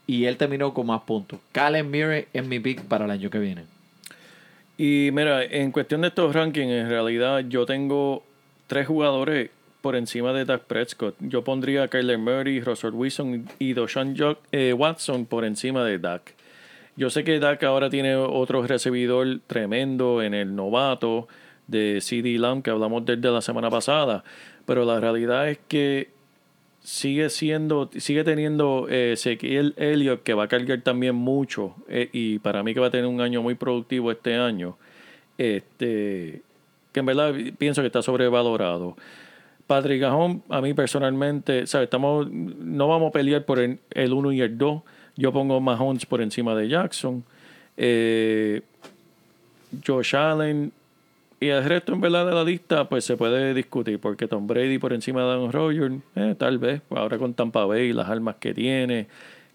y 0.06 0.24
él 0.24 0.36
terminó 0.36 0.72
con 0.72 0.86
más 0.86 1.02
puntos. 1.02 1.38
Calen 1.52 1.86
Murray 1.90 2.26
es 2.32 2.46
mi 2.46 2.58
pick 2.60 2.82
para 2.82 3.04
el 3.04 3.10
año 3.10 3.28
que 3.30 3.38
viene. 3.38 3.64
Y 4.76 5.10
mira, 5.12 5.42
en 5.44 5.72
cuestión 5.72 6.02
de 6.02 6.08
estos 6.08 6.34
rankings, 6.34 6.70
en 6.70 6.88
realidad 6.88 7.44
yo 7.48 7.66
tengo 7.66 8.22
tres 8.68 8.86
jugadores 8.86 9.50
por 9.80 9.96
encima 9.96 10.32
de 10.32 10.44
Dak 10.44 10.62
Prescott. 10.62 11.16
Yo 11.20 11.42
pondría 11.42 11.88
Kyler 11.88 12.18
Murray, 12.18 12.60
Russell 12.60 12.92
Wilson 12.94 13.48
y 13.58 13.72
Deshaun 13.72 14.16
Jo- 14.16 14.38
eh, 14.52 14.72
Watson 14.72 15.26
por 15.26 15.44
encima 15.44 15.84
de 15.84 15.98
Dak. 15.98 16.34
Yo 16.96 17.10
sé 17.10 17.22
que 17.24 17.38
Dak 17.38 17.62
ahora 17.64 17.90
tiene 17.90 18.14
otro 18.16 18.62
recibidor 18.66 19.40
tremendo 19.46 20.22
en 20.22 20.34
el 20.34 20.54
novato 20.54 21.28
de 21.68 22.00
CD 22.00 22.38
Lamb, 22.38 22.62
que 22.62 22.70
hablamos 22.70 23.06
de 23.06 23.12
él 23.12 23.20
de 23.20 23.30
la 23.30 23.40
semana 23.40 23.70
pasada, 23.70 24.24
pero 24.66 24.84
la 24.84 24.98
realidad 24.98 25.48
es 25.48 25.58
que 25.68 26.08
sigue 26.80 27.30
siendo, 27.30 27.90
sigue 27.96 28.24
teniendo 28.24 28.86
eh, 28.88 29.12
Ezequiel 29.12 29.74
Elliott 29.76 30.22
que 30.22 30.34
va 30.34 30.44
a 30.44 30.48
cargar 30.48 30.80
también 30.80 31.14
mucho 31.14 31.74
eh, 31.88 32.08
y 32.12 32.38
para 32.38 32.62
mí 32.62 32.72
que 32.72 32.80
va 32.80 32.86
a 32.86 32.90
tener 32.90 33.06
un 33.06 33.20
año 33.20 33.42
muy 33.42 33.54
productivo 33.54 34.10
este 34.10 34.36
año, 34.36 34.76
este, 35.36 36.42
que 36.92 37.00
en 37.00 37.06
verdad 37.06 37.34
pienso 37.58 37.82
que 37.82 37.86
está 37.86 38.02
sobrevalorado. 38.02 38.96
Patrick 39.66 40.00
Gahón, 40.00 40.42
a 40.48 40.62
mí 40.62 40.72
personalmente. 40.72 41.60
Estamos, 41.60 42.30
no 42.30 42.88
vamos 42.88 43.10
a 43.10 43.12
pelear 43.12 43.44
por 43.44 43.58
el, 43.58 43.78
el 43.90 44.14
1 44.14 44.32
y 44.32 44.40
el 44.40 44.56
2. 44.56 44.82
Yo 45.16 45.30
pongo 45.30 45.60
Mahomes 45.60 46.06
por 46.06 46.22
encima 46.22 46.54
de 46.54 46.68
Jackson. 46.68 47.22
Eh, 47.76 48.62
Josh 49.86 50.16
Allen 50.16 50.72
y 51.40 51.48
el 51.48 51.64
resto 51.64 51.92
en 51.92 52.00
verdad 52.00 52.26
de 52.26 52.32
la 52.32 52.42
lista 52.42 52.88
pues 52.88 53.04
se 53.04 53.16
puede 53.16 53.54
discutir 53.54 54.00
porque 54.00 54.26
Tom 54.26 54.46
Brady 54.46 54.78
por 54.78 54.92
encima 54.92 55.22
de 55.22 55.30
Aaron 55.30 55.52
Rodgers 55.52 55.94
eh, 56.16 56.34
tal 56.36 56.58
vez 56.58 56.82
ahora 56.90 57.18
con 57.18 57.34
Tampa 57.34 57.64
Bay 57.64 57.92
las 57.92 58.08
armas 58.08 58.36
que 58.40 58.52
tiene 58.54 59.06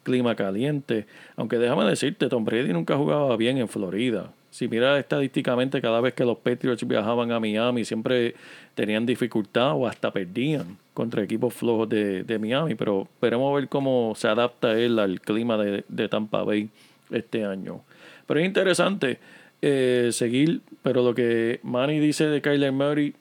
clima 0.03 0.35
caliente. 0.35 1.07
Aunque 1.35 1.57
déjame 1.57 1.85
decirte 1.85 2.29
Tom 2.29 2.45
Brady 2.45 2.71
nunca 2.73 2.95
jugaba 2.95 3.35
bien 3.37 3.57
en 3.57 3.67
Florida. 3.67 4.31
Si 4.51 4.67
miras 4.67 4.99
estadísticamente 4.99 5.81
cada 5.81 5.99
vez 5.99 6.13
que 6.13 6.23
los 6.23 6.37
Patriots 6.37 6.87
viajaban 6.87 7.31
a 7.31 7.39
Miami 7.39 7.83
siempre 7.85 8.35
tenían 8.75 9.05
dificultad 9.05 9.73
o 9.73 9.87
hasta 9.87 10.11
perdían 10.11 10.77
contra 10.93 11.23
equipos 11.23 11.53
flojos 11.53 11.89
de, 11.89 12.23
de 12.23 12.37
Miami. 12.37 12.75
Pero 12.75 13.07
esperemos 13.13 13.55
ver 13.55 13.67
cómo 13.67 14.13
se 14.15 14.27
adapta 14.27 14.77
él 14.77 14.99
al 14.99 15.19
clima 15.21 15.57
de, 15.57 15.83
de 15.87 16.07
Tampa 16.07 16.43
Bay 16.43 16.69
este 17.09 17.45
año. 17.45 17.81
Pero 18.27 18.39
es 18.39 18.45
interesante 18.45 19.19
eh, 19.65 20.09
seguir, 20.11 20.61
pero 20.81 21.01
lo 21.03 21.15
que 21.15 21.59
Manny 21.63 21.99
dice 21.99 22.25
de 22.27 22.41
Kyler 22.41 22.71
Murray, 22.73 23.15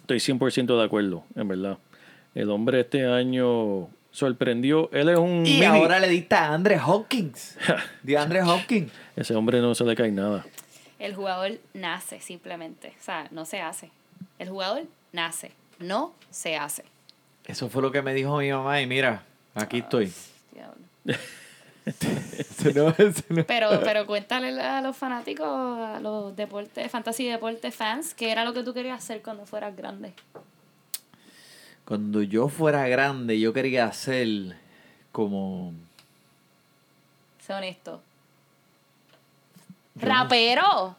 estoy 0.00 0.18
100% 0.18 0.78
de 0.78 0.84
acuerdo, 0.84 1.24
en 1.34 1.48
verdad. 1.48 1.78
El 2.34 2.48
hombre 2.50 2.80
este 2.80 3.04
año 3.06 3.88
sorprendió. 4.12 4.88
Él 4.92 5.08
es 5.08 5.18
un. 5.18 5.44
Y 5.46 5.54
mini- 5.60 5.66
ahora 5.66 5.98
le 5.98 6.08
diste 6.08 6.34
a 6.34 6.52
Andre 6.54 6.78
Hopkins. 6.84 7.56
De 8.02 8.16
Andre 8.16 8.42
Hopkins. 8.42 8.92
Ese 9.16 9.34
hombre 9.34 9.60
no 9.60 9.74
se 9.74 9.84
le 9.84 9.94
cae 9.96 10.10
nada. 10.12 10.46
El 10.98 11.14
jugador 11.14 11.58
nace 11.74 12.20
simplemente. 12.20 12.88
O 13.00 13.02
sea, 13.04 13.26
no 13.32 13.44
se 13.44 13.60
hace. 13.60 13.90
El 14.38 14.48
jugador 14.48 14.84
nace, 15.12 15.50
no 15.78 16.14
se 16.30 16.56
hace. 16.56 16.84
Eso 17.44 17.68
fue 17.68 17.82
lo 17.82 17.90
que 17.90 18.00
me 18.02 18.14
dijo 18.14 18.38
mi 18.38 18.50
mamá 18.52 18.80
y 18.80 18.86
mira, 18.86 19.24
aquí 19.54 19.78
estoy. 19.78 20.12
Diablo. 20.54 20.76
No- 22.74 22.94
no- 23.30 23.44
Pero, 23.46 23.80
pero 23.82 24.06
cuéntale 24.06 24.60
a 24.60 24.80
los 24.80 24.96
fanáticos, 24.96 25.46
a 25.48 25.98
los 26.00 26.34
deportes, 26.36 26.90
fantasy 26.90 27.28
deporte 27.28 27.70
fans, 27.72 28.14
qué 28.14 28.30
era 28.30 28.44
lo 28.44 28.52
que 28.54 28.62
tú 28.62 28.72
querías 28.72 28.98
hacer 28.98 29.20
cuando 29.22 29.46
fueras 29.46 29.76
grande. 29.76 30.14
Cuando 31.84 32.22
yo 32.22 32.48
fuera 32.48 32.86
grande, 32.86 33.40
yo 33.40 33.52
quería 33.52 33.86
hacer 33.86 34.56
como... 35.10 35.72
Sé 37.44 37.52
honesto. 37.52 38.00
¡Rapero! 39.96 40.96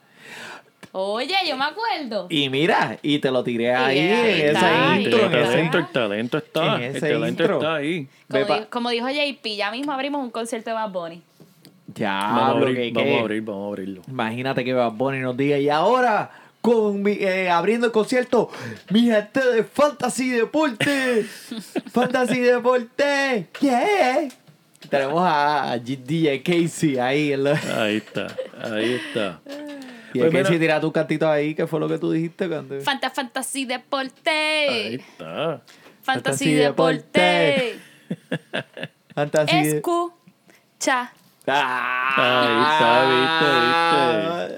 Oye, 0.95 1.33
yo 1.47 1.57
me 1.57 1.65
acuerdo. 1.65 2.27
Y 2.29 2.49
mira, 2.49 2.99
y 3.01 3.17
te 3.17 3.31
lo 3.31 3.43
tiré 3.43 3.73
ahí 3.73 3.97
ahí 3.99 4.41
en 4.41 4.47
está, 4.47 4.59
esa 4.93 4.99
intro. 5.01 5.25
el, 5.25 5.31
talento, 5.31 5.77
el 5.79 5.87
talento 5.87 6.37
está. 6.37 6.75
En 6.75 6.81
El 6.95 6.99
talento 7.01 7.27
intro. 7.27 7.55
está 7.57 7.75
ahí. 7.75 8.07
Como, 8.69 8.89
dijo 8.91 9.07
JP, 9.09 9.43
ya 9.57 9.71
mismo 9.71 9.91
abrimos 9.91 10.23
un 10.23 10.29
concierto 10.29 10.69
de 10.69 10.75
Bad 10.75 10.91
Bunny. 10.91 11.21
Ya, 11.95 12.11
Vamos 12.13 12.41
a 12.41 12.49
abrir, 12.49 12.75
que 12.93 12.99
vamos 12.99 13.17
a 13.17 13.21
abrir, 13.21 13.41
vamos 13.41 13.63
a 13.63 13.67
abrirlo. 13.69 14.01
Imagínate 14.07 14.63
que 14.63 14.73
Bad 14.73 14.91
Bunny 14.91 15.19
nos 15.19 15.35
diga, 15.35 15.57
y 15.57 15.69
ahora, 15.69 16.29
con 16.61 17.01
mi, 17.01 17.13
eh, 17.13 17.49
abriendo 17.49 17.87
el 17.87 17.91
concierto, 17.91 18.49
mi 18.91 19.01
gente 19.01 19.39
de 19.47 19.63
Fantasy 19.63 20.29
Deporte. 20.29 21.23
Fantasy 21.91 22.39
Deporte. 22.39 23.47
¿Qué? 23.59 24.29
Tenemos 24.89 25.23
a 25.25 25.75
G- 25.77 25.97
DJ 26.03 26.43
Casey 26.43 26.97
ahí. 26.99 27.33
En 27.33 27.45
la- 27.45 27.59
Ahí 27.83 27.97
está, 27.97 28.27
ahí 28.61 28.93
está. 28.93 29.39
Y 30.13 30.19
Pues 30.19 30.31
Casey, 30.31 30.43
mira- 30.51 30.59
tira 30.59 30.79
tu 30.81 30.91
cantito 30.91 31.29
ahí, 31.29 31.55
que 31.55 31.65
fue 31.67 31.79
lo 31.79 31.87
que 31.87 31.97
tú 31.97 32.11
dijiste 32.11 32.47
cuando... 32.47 32.79
Fanta 32.81 33.09
Fantasy 33.09 33.59
Ahí 33.59 33.65
Deporte. 33.65 34.95
está. 34.95 35.61
Fantasy 36.03 36.03
Fantasy 36.03 36.53
Deporte. 36.53 37.79
Fantasy 39.15 39.63
de- 39.63 39.77
Escucha. 39.77 41.11
Ah, 41.47 42.13
Ahí 42.17 43.23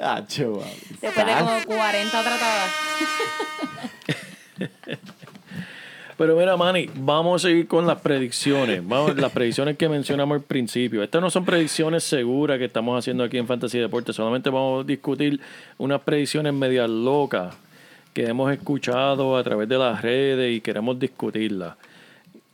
Ah, 0.01 0.23
chaval. 0.27 0.69
Después 1.01 1.25
de 1.25 1.33
como 1.33 1.65
40 1.65 2.23
tratadas. 2.23 2.71
Pero 6.17 6.37
mira, 6.37 6.55
Manny, 6.55 6.89
vamos 6.95 7.43
a 7.43 7.49
seguir 7.49 7.67
con 7.67 7.85
las 7.85 7.99
predicciones. 7.99 8.87
Vamos, 8.87 9.17
las 9.17 9.31
predicciones 9.33 9.75
que 9.75 9.89
mencionamos 9.89 10.35
al 10.35 10.43
principio. 10.43 11.03
Estas 11.03 11.21
no 11.21 11.29
son 11.29 11.43
predicciones 11.43 12.05
seguras 12.05 12.57
que 12.57 12.65
estamos 12.65 12.97
haciendo 12.97 13.25
aquí 13.25 13.37
en 13.37 13.47
Fantasy 13.47 13.79
Deportes. 13.79 14.15
Solamente 14.15 14.49
vamos 14.49 14.83
a 14.83 14.87
discutir 14.87 15.41
unas 15.77 16.01
predicciones 16.01 16.53
medias 16.53 16.89
locas 16.89 17.55
que 18.13 18.27
hemos 18.27 18.49
escuchado 18.53 19.35
a 19.35 19.43
través 19.43 19.67
de 19.67 19.77
las 19.77 20.01
redes 20.01 20.55
y 20.55 20.61
queremos 20.61 20.97
discutirlas. 20.97 21.75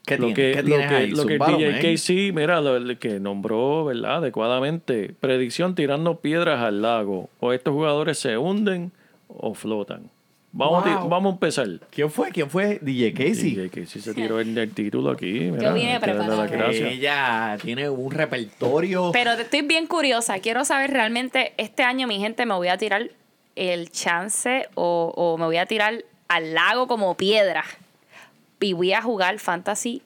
¿Qué 0.08 0.18
lo 0.18 0.30
que, 0.30 0.54
¿Qué 0.56 0.64
lo 0.64 0.78
que, 0.78 0.84
ahí? 0.84 1.12
lo 1.12 1.26
que 1.28 1.38
Zúmbalo, 1.38 1.58
DJ. 1.58 1.92
Casey, 1.94 2.32
mira, 2.32 2.60
lo, 2.62 2.80
lo 2.80 2.98
que 2.98 3.20
nombró, 3.20 3.86
¿verdad? 3.86 4.18
Adecuadamente. 4.18 5.14
Predicción 5.20 5.76
tirando 5.76 6.16
piedras 6.16 6.62
al 6.62 6.82
lago. 6.82 7.30
O 7.40 7.54
estos 7.54 7.76
jugadores 7.76 8.18
se 8.18 8.40
hunden 8.40 8.92
o 9.28 9.54
flotan. 9.54 10.10
Vamos, 10.54 10.86
a 10.86 10.96
vamos 11.06 11.32
a 11.32 11.34
empezar. 11.36 11.68
¿Quién 11.90 12.12
fue? 12.12 12.30
¿Quién 12.32 12.50
fue? 12.50 12.78
DJ 12.82 13.14
Casey. 13.14 13.56
DJ 13.56 13.70
Casey 13.70 14.02
se 14.02 14.14
tiró 14.14 14.40
el, 14.40 14.58
el 14.58 14.74
título 14.74 15.12
aquí. 15.12 15.50
mira, 15.50 15.72
vine 15.74 16.00
preparada. 16.00 16.36
las 16.36 16.52
gracias. 16.52 16.92
Ella 16.92 17.58
tiene 17.62 17.90
un 17.90 18.12
repertorio. 18.12 19.12
Pero 19.14 19.36
te- 19.38 19.44
estoy 19.44 19.62
bien 19.62 19.88
curiosa. 19.88 20.40
Quiero 20.40 20.66
saber 20.66 20.92
realmente, 20.92 21.54
este 21.58 21.84
año, 21.84 22.06
mi 22.06 22.20
gente, 22.20 22.46
me 22.46 22.54
voy 22.56 22.68
a 22.68 22.78
tirar 22.78 23.10
el 23.56 23.92
chance 23.92 24.68
o, 24.76 25.14
o 25.16 25.38
me 25.38 25.46
voy 25.46 25.58
a 25.58 25.66
tirar 25.66 26.04
al 26.28 26.54
lago 26.54 26.88
como 26.88 27.16
piedra. 27.16 27.64
Y 28.60 28.74
voy 28.74 28.92
a 28.94 29.02
jugar 29.02 29.40
fantasy 29.40 30.02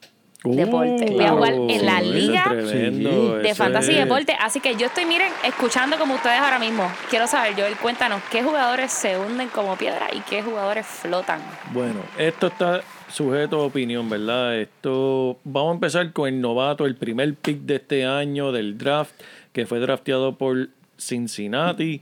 deporte. 0.45 1.05
Voy 1.11 1.23
a 1.23 1.31
jugar 1.31 1.53
en 1.53 1.85
la 1.85 2.01
liga 2.01 2.43
tremendo, 2.49 3.37
de 3.37 3.55
fantasy 3.55 3.91
es- 3.93 3.97
deporte. 3.99 4.35
Así 4.39 4.59
que 4.59 4.75
yo 4.75 4.87
estoy, 4.87 5.05
miren, 5.05 5.31
escuchando 5.45 5.97
como 5.97 6.15
ustedes 6.15 6.39
ahora 6.39 6.59
mismo. 6.59 6.89
Quiero 7.09 7.27
saber, 7.27 7.53
Joel, 7.55 7.75
cuéntanos, 7.77 8.21
¿qué 8.31 8.43
jugadores 8.43 8.91
se 8.91 9.17
hunden 9.17 9.47
como 9.49 9.75
piedra 9.77 10.07
y 10.13 10.19
qué 10.21 10.41
jugadores 10.41 10.85
flotan? 10.85 11.39
Bueno, 11.73 11.99
esto 12.17 12.47
está 12.47 12.81
sujeto 13.07 13.61
a 13.61 13.65
opinión, 13.65 14.09
¿verdad? 14.09 14.57
Esto 14.59 15.37
vamos 15.43 15.71
a 15.71 15.75
empezar 15.75 16.11
con 16.11 16.27
el 16.27 16.41
novato, 16.41 16.85
el 16.85 16.95
primer 16.95 17.33
pick 17.35 17.59
de 17.61 17.75
este 17.75 18.05
año 18.05 18.51
del 18.51 18.77
draft, 18.77 19.13
que 19.53 19.65
fue 19.65 19.79
drafteado 19.79 20.35
por 20.37 20.69
Cincinnati, 20.97 22.01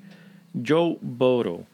Joe 0.66 0.98
Burrow. 1.02 1.66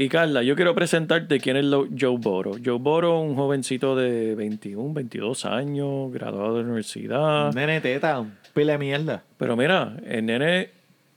Y 0.00 0.08
Carla, 0.08 0.44
yo 0.44 0.54
quiero 0.54 0.76
presentarte 0.76 1.40
quién 1.40 1.56
es 1.56 1.66
Joe 1.66 2.18
Burrow. 2.18 2.56
Joe 2.64 2.78
Burrow, 2.78 3.20
un 3.20 3.34
jovencito 3.34 3.96
de 3.96 4.36
21, 4.36 4.94
22 4.94 5.44
años, 5.44 6.12
graduado 6.12 6.54
de 6.54 6.60
la 6.60 6.66
universidad. 6.66 7.52
Nene 7.52 7.80
teta, 7.80 8.20
un 8.20 8.32
pila 8.54 8.74
de 8.74 8.78
mierda. 8.78 9.24
Pero 9.38 9.56
mira, 9.56 9.96
el 10.06 10.24
nene 10.24 10.70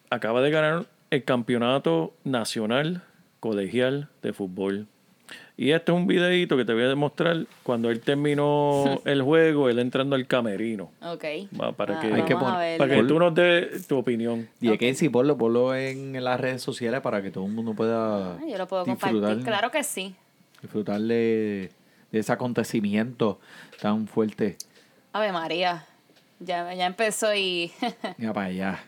acaba 0.10 0.42
de 0.42 0.50
ganar 0.50 0.86
el 1.12 1.24
campeonato 1.24 2.16
nacional 2.24 3.04
colegial 3.40 4.10
de 4.24 4.34
fútbol. 4.34 4.88
Y 5.58 5.72
este 5.72 5.92
es 5.92 5.96
un 5.98 6.08
videito 6.08 6.58
que 6.58 6.66
te 6.66 6.74
voy 6.74 6.84
a 6.84 6.88
demostrar 6.88 7.46
cuando 7.64 7.90
él 7.92 8.00
terminó 8.02 9.02
el 9.06 9.22
juego, 9.22 9.70
él 9.70 9.80
entrando 9.80 10.16
al 10.16 10.26
camerino. 10.28 10.92
Ok. 11.04 11.24
Va, 11.60 11.72
para 11.74 12.00
que, 12.00 12.08
Hay 12.14 12.24
que 12.24 12.36
poner- 12.36 12.78
para 12.78 12.96
que 12.96 13.04
tú 13.04 13.20
nos 13.20 13.34
des 13.36 13.88
tu 13.88 13.98
opinión. 13.98 14.48
DJ 14.60 14.78
Casey, 14.78 15.10
ponlo, 15.10 15.38
ponlo 15.38 15.76
en 15.76 16.24
las 16.24 16.40
redes 16.40 16.62
sociales 16.62 17.02
para 17.02 17.22
que 17.22 17.30
todo 17.32 17.46
el 17.46 17.52
mundo 17.52 17.74
pueda 17.74 18.34
Ah, 18.36 18.40
Yo 18.48 18.58
lo 18.58 18.68
puedo 18.68 18.84
disfrutar, 18.86 19.12
compartir, 19.14 19.44
claro 19.46 19.70
que 19.72 19.84
sí. 19.84 20.16
disfrutar 20.62 21.00
de, 21.02 21.70
de 22.12 22.20
ese 22.20 22.32
acontecimiento 22.32 23.40
tan 23.82 24.08
fuerte. 24.08 24.58
Ave 25.14 25.32
María. 25.32 25.86
Ya, 26.40 26.74
ya 26.74 26.88
empezó 26.88 27.36
y. 27.36 27.72
Mira 28.18 28.34
para 28.34 28.48
allá. 28.48 28.80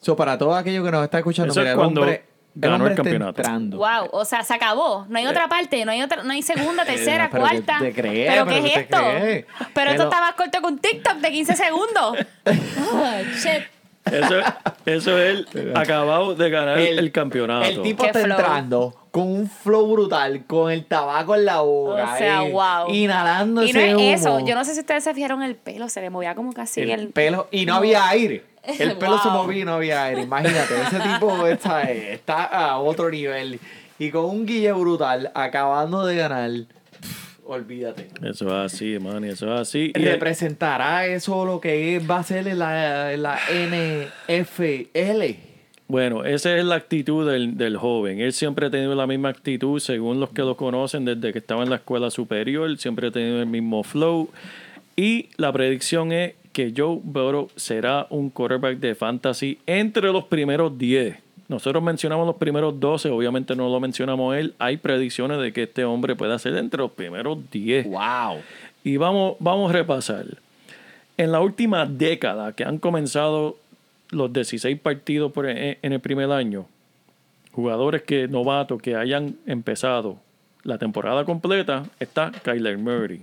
So, 0.00 0.16
para 0.16 0.36
todos 0.36 0.56
aquellos 0.56 0.84
que 0.84 0.90
nos 0.90 1.04
están 1.04 1.18
escuchando, 1.20 1.50
Eso 1.52 1.60
es 1.60 1.64
mira, 1.64 1.72
el 1.72 1.78
cuando 1.78 2.00
hombre, 2.02 2.24
ganó 2.54 2.84
el 2.86 2.92
está 2.92 3.02
campeonato. 3.02 3.40
entrando. 3.42 3.76
wow, 3.78 4.08
o 4.12 4.24
sea, 4.24 4.42
se 4.44 4.54
acabó. 4.54 5.06
No 5.08 5.18
hay 5.18 5.26
otra 5.26 5.48
parte, 5.48 5.84
no 5.84 5.90
hay 5.92 6.02
otra, 6.02 6.22
no 6.22 6.32
hay 6.32 6.42
segunda, 6.42 6.84
tercera, 6.86 7.24
Eh, 7.24 7.28
pero 7.32 7.42
cuarta. 7.44 7.78
que 7.78 7.84
te 7.86 7.92
crees, 7.94 8.32
¿Pero 8.32 8.44
pero 8.46 8.60
qué 8.62 8.66
es 8.68 8.74
te 8.74 8.80
esto? 8.80 8.96
crees. 8.96 9.46
Pero 9.74 9.90
esto 9.90 10.02
está 10.04 10.20
más 10.20 10.34
corto 10.34 10.60
que 10.60 10.66
un 10.66 10.78
TikTok 10.78 11.14
de 11.16 11.30
15 11.32 11.56
segundos. 11.56 12.16
Ah, 12.46 13.20
shit. 13.36 13.64
Eso, 14.04 14.34
eso 14.84 15.18
es 15.18 15.46
él 15.54 15.72
acabado 15.74 16.34
de 16.34 16.50
ganar 16.50 16.78
el, 16.78 17.10
campeonato. 17.10 17.66
El 17.66 17.80
tipo 17.80 18.02
Qué 18.02 18.08
está 18.10 18.20
flow. 18.24 18.36
entrando 18.38 18.94
con 19.10 19.22
un 19.28 19.48
flow 19.48 19.92
brutal, 19.92 20.44
con 20.46 20.70
el 20.70 20.84
tabaco 20.84 21.34
en 21.34 21.46
la 21.46 21.60
boca. 21.62 22.12
O 22.12 22.18
sea, 22.18 22.44
eh, 22.44 22.52
wow. 22.52 22.90
Inhalando 22.92 23.62
Y 23.64 23.72
no 23.72 23.80
ese 23.80 24.12
es 24.12 24.20
eso. 24.20 24.40
Yo 24.44 24.54
no 24.54 24.62
sé 24.66 24.74
si 24.74 24.80
ustedes 24.80 25.04
se 25.04 25.14
fijaron 25.14 25.42
el 25.42 25.56
pelo, 25.56 25.88
se 25.88 26.02
le 26.02 26.10
movía 26.10 26.34
como 26.34 26.52
casi 26.52 26.82
el, 26.82 26.90
el. 26.90 27.08
pelo 27.08 27.48
y 27.50 27.64
no 27.64 27.76
había 27.76 28.06
aire. 28.10 28.44
El 28.78 28.96
pelo 28.98 29.18
se 29.18 29.28
movía 29.28 29.62
y 29.62 29.64
no 29.64 29.74
había 29.74 30.04
aire. 30.04 30.22
Imagínate, 30.22 30.80
ese 30.82 31.00
tipo 31.00 31.46
está, 31.46 31.82
está 31.82 32.44
a 32.44 32.78
otro 32.78 33.10
nivel. 33.10 33.58
Y 33.98 34.10
con 34.10 34.24
un 34.24 34.46
guille 34.46 34.72
brutal, 34.72 35.30
acabando 35.34 36.04
de 36.04 36.16
ganar. 36.16 36.50
olvídate. 37.46 38.08
Eso 38.22 38.46
es 38.46 38.72
así, 38.74 38.98
man, 38.98 39.22
eso 39.24 39.52
es 39.54 39.60
así. 39.60 39.92
Y- 39.94 39.98
¿Representará 39.98 41.06
eso 41.06 41.44
lo 41.44 41.60
que 41.60 41.98
va 42.00 42.18
a 42.18 42.22
ser 42.22 42.48
en 42.48 42.58
la, 42.58 43.16
la 43.16 43.38
NFL? 44.28 45.36
Bueno, 45.86 46.24
esa 46.24 46.56
es 46.56 46.64
la 46.64 46.76
actitud 46.76 47.30
del, 47.30 47.56
del 47.58 47.76
joven. 47.76 48.20
Él 48.20 48.32
siempre 48.32 48.66
ha 48.66 48.70
tenido 48.70 48.94
la 48.94 49.06
misma 49.06 49.28
actitud, 49.28 49.78
según 49.80 50.18
los 50.18 50.30
que 50.30 50.40
lo 50.42 50.56
conocen 50.56 51.04
desde 51.04 51.32
que 51.32 51.38
estaba 51.38 51.62
en 51.62 51.70
la 51.70 51.76
escuela 51.76 52.10
superior. 52.10 52.76
Siempre 52.78 53.08
ha 53.08 53.10
tenido 53.10 53.40
el 53.40 53.46
mismo 53.46 53.82
flow. 53.84 54.30
Y 54.96 55.28
la 55.36 55.52
predicción 55.52 56.10
es 56.12 56.34
que 56.54 56.72
Joe 56.74 57.00
Burrow 57.02 57.48
será 57.56 58.06
un 58.08 58.30
quarterback 58.30 58.78
de 58.78 58.94
fantasy 58.94 59.58
entre 59.66 60.10
los 60.10 60.24
primeros 60.24 60.78
10. 60.78 61.18
Nosotros 61.48 61.82
mencionamos 61.82 62.26
los 62.26 62.36
primeros 62.36 62.80
12, 62.80 63.10
obviamente 63.10 63.54
no 63.54 63.68
lo 63.68 63.78
mencionamos 63.80 64.34
él. 64.34 64.54
Hay 64.58 64.78
predicciones 64.78 65.38
de 65.42 65.52
que 65.52 65.64
este 65.64 65.84
hombre 65.84 66.16
pueda 66.16 66.38
ser 66.38 66.56
entre 66.56 66.78
los 66.78 66.92
primeros 66.92 67.38
10. 67.50 67.86
¡Wow! 67.86 68.38
Y 68.82 68.96
vamos, 68.96 69.36
vamos 69.40 69.68
a 69.68 69.74
repasar. 69.74 70.24
En 71.18 71.32
la 71.32 71.40
última 71.42 71.84
década 71.84 72.52
que 72.54 72.64
han 72.64 72.78
comenzado 72.78 73.58
los 74.10 74.32
16 74.32 74.78
partidos 74.80 75.32
por- 75.32 75.46
en 75.48 75.76
en 75.82 75.92
el 75.92 76.00
primer 76.00 76.30
año, 76.30 76.66
jugadores 77.52 78.02
que 78.02 78.26
novatos 78.28 78.80
que 78.80 78.96
hayan 78.96 79.36
empezado 79.46 80.16
la 80.62 80.78
temporada 80.78 81.24
completa, 81.24 81.84
está 82.00 82.32
Kyler 82.42 82.78
Murray, 82.78 83.20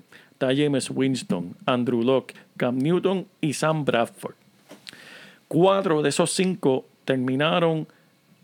James 0.50 0.90
Winston, 0.90 1.56
Andrew 1.66 2.04
Locke, 2.04 2.34
Cam 2.58 2.78
Newton 2.78 3.28
y 3.40 3.54
Sam 3.54 3.86
Bradford. 3.86 4.36
Cuatro 5.48 6.02
de 6.02 6.10
esos 6.10 6.32
cinco 6.32 6.86
terminaron 7.06 7.88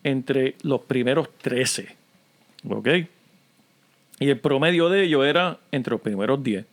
entre 0.03 0.55
los 0.63 0.81
primeros 0.81 1.29
13. 1.41 1.95
¿Ok? 2.69 2.87
Y 4.19 4.29
el 4.29 4.39
promedio 4.39 4.89
de 4.89 5.03
ellos 5.03 5.25
era 5.25 5.59
entre 5.71 5.91
los 5.91 6.01
primeros 6.01 6.43
10. 6.43 6.65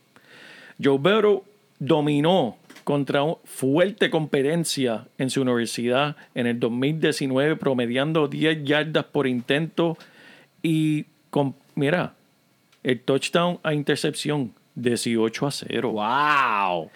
Joe 0.83 0.99
Burrow 0.99 1.45
dominó 1.79 2.57
contra 2.85 3.23
fuerte 3.45 4.11
competencia 4.11 5.07
en 5.19 5.31
su 5.31 5.43
universidad 5.43 6.17
en 6.35 6.47
el 6.47 6.61
2019, 6.61 7.57
promediando 7.57 8.29
10 8.29 8.65
yardas 8.65 9.05
por 9.05 9.27
intento 9.27 9.97
y, 10.63 11.07
mira, 11.75 12.15
el 12.83 13.01
touchdown 13.01 13.59
a 13.63 13.75
intercepción, 13.75 14.53
18 14.75 15.47
a 15.47 15.51
0 15.51 15.93
¡Wow! 15.93 16.91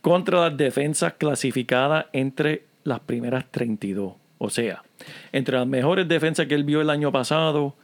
contra 0.00 0.40
las 0.40 0.56
defensas 0.56 1.14
clasificadas 1.14 2.06
entre 2.12 2.64
las 2.84 3.00
primeras 3.00 3.50
32. 3.50 4.12
O 4.36 4.50
sea, 4.50 4.82
entre 5.32 5.56
las 5.56 5.66
mejores 5.66 6.06
defensas 6.06 6.46
que 6.46 6.54
él 6.54 6.64
vio 6.64 6.82
el 6.82 6.90
año 6.90 7.10
pasado, 7.10 7.74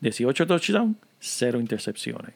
18 0.00 0.46
touchdowns, 0.48 0.96
0 1.20 1.60
intercepciones. 1.60 2.34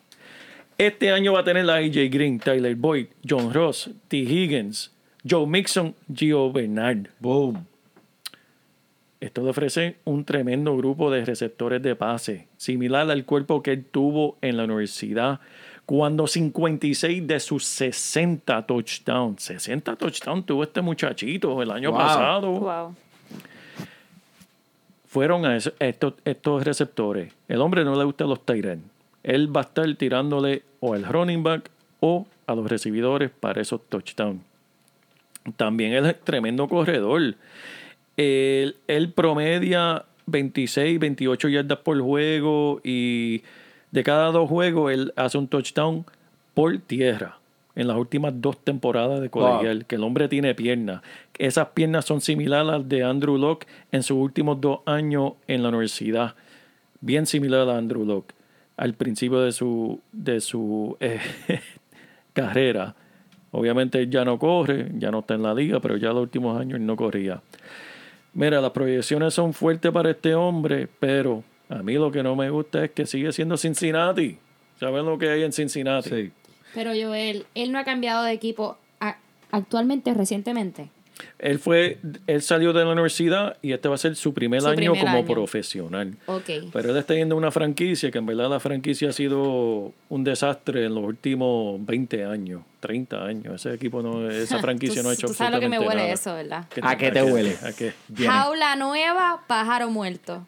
Este 0.78 1.10
año 1.10 1.32
va 1.32 1.40
a 1.40 1.44
tener 1.44 1.68
a 1.68 1.76
AJ 1.76 2.10
Green, 2.10 2.38
Tyler 2.38 2.76
Boyd, 2.76 3.06
John 3.28 3.52
Ross, 3.52 3.90
T. 4.08 4.18
Higgins, 4.18 4.92
Joe 5.28 5.46
Mixon, 5.46 5.94
Gio 6.12 6.52
Bernard. 6.52 7.08
¡Boom! 7.18 7.66
Esto 9.20 9.42
le 9.42 9.50
ofrece 9.50 9.96
un 10.04 10.24
tremendo 10.24 10.76
grupo 10.76 11.10
de 11.10 11.24
receptores 11.24 11.80
de 11.82 11.94
pase, 11.94 12.48
similar 12.56 13.08
al 13.10 13.24
cuerpo 13.24 13.62
que 13.62 13.72
él 13.72 13.84
tuvo 13.84 14.36
en 14.42 14.56
la 14.56 14.64
universidad, 14.64 15.40
cuando 15.86 16.26
56 16.26 17.26
de 17.26 17.40
sus 17.40 17.64
60 17.64 18.66
touchdowns, 18.66 19.42
60 19.42 19.96
touchdowns 19.96 20.46
tuvo 20.46 20.62
este 20.62 20.80
muchachito 20.80 21.60
el 21.62 21.70
año 21.70 21.90
Wow. 21.90 21.98
pasado, 21.98 22.50
Wow. 22.52 22.94
fueron 25.06 25.44
a 25.44 25.56
estos, 25.56 26.14
estos 26.24 26.64
receptores. 26.64 27.32
El 27.48 27.60
hombre 27.60 27.84
no 27.84 27.96
le 27.96 28.04
gusta 28.04 28.24
los 28.24 28.44
tight 28.46 28.64
end. 28.64 28.82
Él 29.22 29.54
va 29.54 29.60
a 29.60 29.64
estar 29.64 29.94
tirándole 29.96 30.62
o 30.80 30.94
al 30.94 31.04
running 31.04 31.42
back 31.42 31.70
o 32.00 32.26
a 32.46 32.54
los 32.54 32.68
recibidores 32.68 33.30
para 33.30 33.60
esos 33.60 33.80
touchdowns. 33.88 34.40
También 35.56 35.92
él 35.92 36.06
es 36.06 36.20
tremendo 36.20 36.66
corredor. 36.68 37.34
Él, 38.16 38.76
él 38.86 39.12
promedia 39.12 40.04
26, 40.26 40.98
28 40.98 41.48
yardas 41.48 41.78
por 41.78 42.00
juego 42.00 42.80
y 42.84 43.42
de 43.92 44.02
cada 44.02 44.32
dos 44.32 44.48
juegos 44.48 44.92
él 44.92 45.12
hace 45.16 45.38
un 45.38 45.46
touchdown 45.46 46.04
por 46.54 46.76
tierra 46.78 47.38
en 47.74 47.88
las 47.88 47.96
últimas 47.96 48.34
dos 48.36 48.58
temporadas 48.58 49.20
de 49.20 49.30
colegial, 49.30 49.86
que 49.86 49.94
el 49.94 50.02
hombre 50.02 50.28
tiene 50.28 50.54
piernas. 50.54 51.02
Esas 51.38 51.68
piernas 51.68 52.04
son 52.04 52.20
similares 52.20 52.68
a 52.68 52.78
las 52.78 52.88
de 52.88 53.02
Andrew 53.02 53.38
Locke 53.38 53.66
en 53.92 54.02
sus 54.02 54.18
últimos 54.18 54.60
dos 54.60 54.80
años 54.84 55.34
en 55.46 55.62
la 55.62 55.70
universidad. 55.70 56.34
Bien 57.00 57.26
similar 57.26 57.68
a 57.68 57.78
Andrew 57.78 58.04
Locke 58.04 58.34
al 58.76 58.94
principio 58.94 59.40
de 59.40 59.52
su, 59.52 60.00
de 60.12 60.40
su 60.40 60.96
eh, 61.00 61.20
carrera. 62.32 62.94
Obviamente 63.52 64.00
él 64.00 64.10
ya 64.10 64.24
no 64.24 64.38
corre, 64.38 64.90
ya 64.98 65.10
no 65.10 65.20
está 65.20 65.34
en 65.34 65.42
la 65.42 65.54
liga, 65.54 65.80
pero 65.80 65.96
ya 65.96 66.08
los 66.08 66.22
últimos 66.22 66.58
años 66.58 66.78
él 66.78 66.86
no 66.86 66.96
corría. 66.96 67.42
Mira, 68.34 68.60
las 68.60 68.70
proyecciones 68.70 69.34
son 69.34 69.52
fuertes 69.52 69.92
para 69.92 70.10
este 70.10 70.34
hombre, 70.34 70.88
pero 70.98 71.44
a 71.78 71.82
mí 71.82 71.94
lo 71.94 72.10
que 72.12 72.22
no 72.22 72.36
me 72.36 72.50
gusta 72.50 72.84
es 72.84 72.90
que 72.90 73.06
sigue 73.06 73.32
siendo 73.32 73.56
Cincinnati. 73.56 74.38
¿Saben 74.78 75.06
lo 75.06 75.18
que 75.18 75.28
hay 75.30 75.42
en 75.42 75.52
Cincinnati? 75.52 76.08
Sí. 76.10 76.30
Pero 76.74 76.90
Joel, 76.90 77.46
él 77.54 77.72
no 77.72 77.78
ha 77.78 77.84
cambiado 77.84 78.24
de 78.24 78.32
equipo 78.32 78.78
a- 79.00 79.16
actualmente, 79.50 80.12
recientemente. 80.14 80.88
Él 81.38 81.58
fue, 81.58 81.98
él 82.26 82.42
salió 82.42 82.72
de 82.72 82.84
la 82.84 82.90
universidad 82.92 83.56
y 83.62 83.72
este 83.72 83.88
va 83.88 83.94
a 83.94 83.98
ser 83.98 84.16
su 84.16 84.32
primer 84.34 84.60
Su 84.62 84.68
año 84.68 84.76
primer 84.76 85.00
como 85.00 85.18
año. 85.18 85.26
profesional. 85.26 86.16
Ok. 86.26 86.50
Pero 86.72 86.90
él 86.90 86.96
está 86.96 87.14
yendo 87.14 87.34
a 87.34 87.38
una 87.38 87.50
franquicia 87.52 88.10
que 88.10 88.18
en 88.18 88.26
verdad 88.26 88.48
la 88.50 88.58
franquicia 88.60 89.10
ha 89.10 89.12
sido 89.12 89.92
un 90.08 90.24
desastre 90.24 90.86
en 90.86 90.94
los 90.94 91.04
últimos 91.04 91.84
20 91.86 92.24
años, 92.24 92.62
30 92.82 93.24
años. 93.24 93.54
Ese 93.54 93.72
equipo 93.72 94.02
no, 94.02 94.28
esa 94.30 94.58
franquicia 94.58 94.96
Tú- 94.96 95.04
no 95.04 95.10
ha 95.10 95.14
hecho 95.14 95.28
Tú 95.28 95.34
sabes 95.34 95.54
lo 95.54 95.60
que 95.60 95.68
me 95.68 95.78
huele 95.78 96.02
nada. 96.02 96.12
eso, 96.12 96.34
¿verdad? 96.34 96.66
¿A 96.82 96.96
qué 96.98 97.10
te 97.10 97.22
huele? 97.22 97.56
¿A 97.62 97.72
qué? 97.72 97.94
Viene. 98.08 98.30
Jaula 98.32 98.76
nueva, 98.76 99.44
pájaro 99.46 99.88
muerto. 99.90 100.46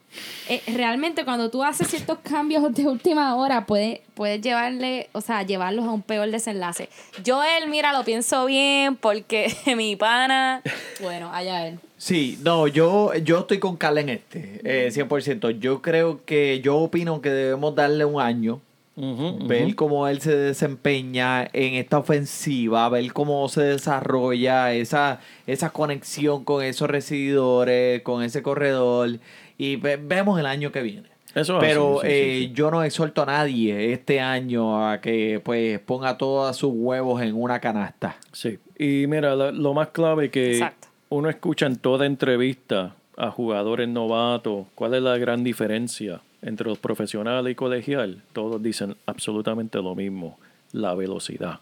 Eh, 0.49 0.62
realmente 0.74 1.24
cuando 1.24 1.51
tú 1.51 1.64
haces 1.64 1.89
ciertos 1.89 2.18
cambios 2.18 2.74
de 2.74 2.87
última 2.87 3.35
hora, 3.37 3.64
puedes 3.64 4.01
puedes 4.14 4.41
llevarle, 4.41 5.09
o 5.12 5.20
sea, 5.20 5.43
llevarlos 5.43 5.87
a 5.87 5.91
un 5.91 6.03
peor 6.03 6.30
desenlace. 6.30 6.89
Yo 7.24 7.43
él, 7.43 7.68
mira, 7.68 7.93
lo 7.93 8.05
pienso 8.05 8.47
bien 8.47 8.97
porque 8.97 9.55
mi 9.76 9.97
pana, 9.97 10.62
bueno, 11.01 11.30
allá 11.32 11.66
él. 11.68 11.78
Sí, 11.97 12.39
no, 12.43 12.66
yo, 12.68 13.14
yo 13.14 13.41
estoy 13.41 13.59
con 13.59 13.76
Carla 13.76 14.01
en 14.03 14.11
este, 14.11 14.61
eh, 14.64 14.91
100%. 14.93 15.59
Yo 15.59 15.80
creo 15.80 16.24
que, 16.24 16.61
yo 16.61 16.76
opino 16.76 17.20
que 17.22 17.30
debemos 17.30 17.74
darle 17.74 18.05
un 18.05 18.20
año, 18.20 18.61
Ver 18.97 19.74
cómo 19.74 20.07
él 20.07 20.20
se 20.20 20.36
desempeña 20.36 21.49
en 21.53 21.74
esta 21.74 21.99
ofensiva, 21.99 22.88
ver 22.88 23.12
cómo 23.12 23.49
se 23.49 23.62
desarrolla 23.62 24.72
esa, 24.72 25.20
esa 25.47 25.70
conexión 25.70 26.45
con 26.45 26.62
esos 26.62 26.88
recibidores, 26.88 28.03
con 28.03 28.22
ese 28.22 28.42
corredor, 28.42 29.18
y 29.59 29.76
ve- 29.76 29.97
vemos 29.97 30.38
el 30.38 30.47
año 30.47 30.70
que 30.70 30.82
viene. 30.82 31.09
Eso 31.34 31.57
es 31.61 31.64
Pero 31.66 31.99
así, 31.99 32.07
sí, 32.09 32.14
sí, 32.14 32.20
eh, 32.20 32.38
sí. 32.49 32.53
yo 32.55 32.70
no 32.70 32.84
exhorto 32.84 33.22
a 33.22 33.26
nadie 33.26 33.92
este 33.92 34.20
año 34.20 34.88
a 34.88 35.01
que 35.01 35.40
pues 35.45 35.80
ponga 35.80 36.16
todos 36.16 36.57
sus 36.57 36.70
huevos 36.72 37.20
en 37.22 37.34
una 37.34 37.59
canasta. 37.59 38.16
Sí, 38.30 38.59
y 38.78 39.07
mira, 39.09 39.34
lo, 39.34 39.51
lo 39.51 39.74
más 39.74 39.88
clave 39.88 40.30
que 40.30 40.53
Exacto. 40.53 40.86
uno 41.09 41.28
escucha 41.28 41.66
en 41.66 41.74
toda 41.76 42.07
entrevista 42.07 42.95
a 43.16 43.30
jugadores 43.32 43.88
novatos, 43.88 44.66
¿cuál 44.76 44.95
es 44.95 45.03
la 45.03 45.18
gran 45.18 45.42
diferencia 45.42 46.20
entre 46.45 46.68
los 46.68 46.78
profesionales 46.78 47.51
y 47.51 47.55
colegial? 47.57 48.22
Todos 48.32 48.62
dicen 48.62 48.97
absolutamente 49.07 49.82
lo 49.82 49.95
mismo, 49.97 50.38
la 50.72 50.95
velocidad. 50.95 51.59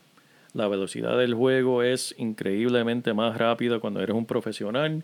La 0.53 0.69
velocidad 0.69 1.17
del 1.17 1.33
juego 1.33 1.83
es 1.83 2.15
increíblemente 2.19 3.15
más 3.15 3.39
rápida 3.39 3.79
cuando 3.79 4.01
eres 4.03 4.15
un 4.15 4.27
profesional 4.27 5.03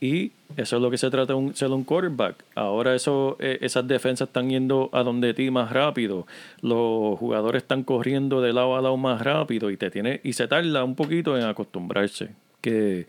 y 0.00 0.32
eso 0.56 0.76
es 0.76 0.82
lo 0.82 0.90
que 0.90 0.96
se 0.96 1.10
trata 1.10 1.34
de 1.34 1.38
un, 1.38 1.54
ser 1.54 1.70
un 1.70 1.84
quarterback. 1.84 2.42
Ahora 2.54 2.94
eso, 2.94 3.36
eh, 3.38 3.58
esas 3.60 3.86
defensas 3.86 4.28
están 4.28 4.48
yendo 4.48 4.88
a 4.92 5.02
donde 5.02 5.34
ti 5.34 5.50
más 5.50 5.70
rápido. 5.72 6.26
Los 6.62 7.18
jugadores 7.18 7.62
están 7.62 7.84
corriendo 7.84 8.40
de 8.40 8.54
lado 8.54 8.76
a 8.76 8.80
lado 8.80 8.96
más 8.96 9.20
rápido 9.22 9.70
y 9.70 9.76
te 9.76 9.90
tiene 9.90 10.20
y 10.24 10.32
se 10.32 10.48
tarda 10.48 10.82
un 10.84 10.96
poquito 10.96 11.36
en 11.36 11.44
acostumbrarse. 11.44 12.30
Que 12.62 13.06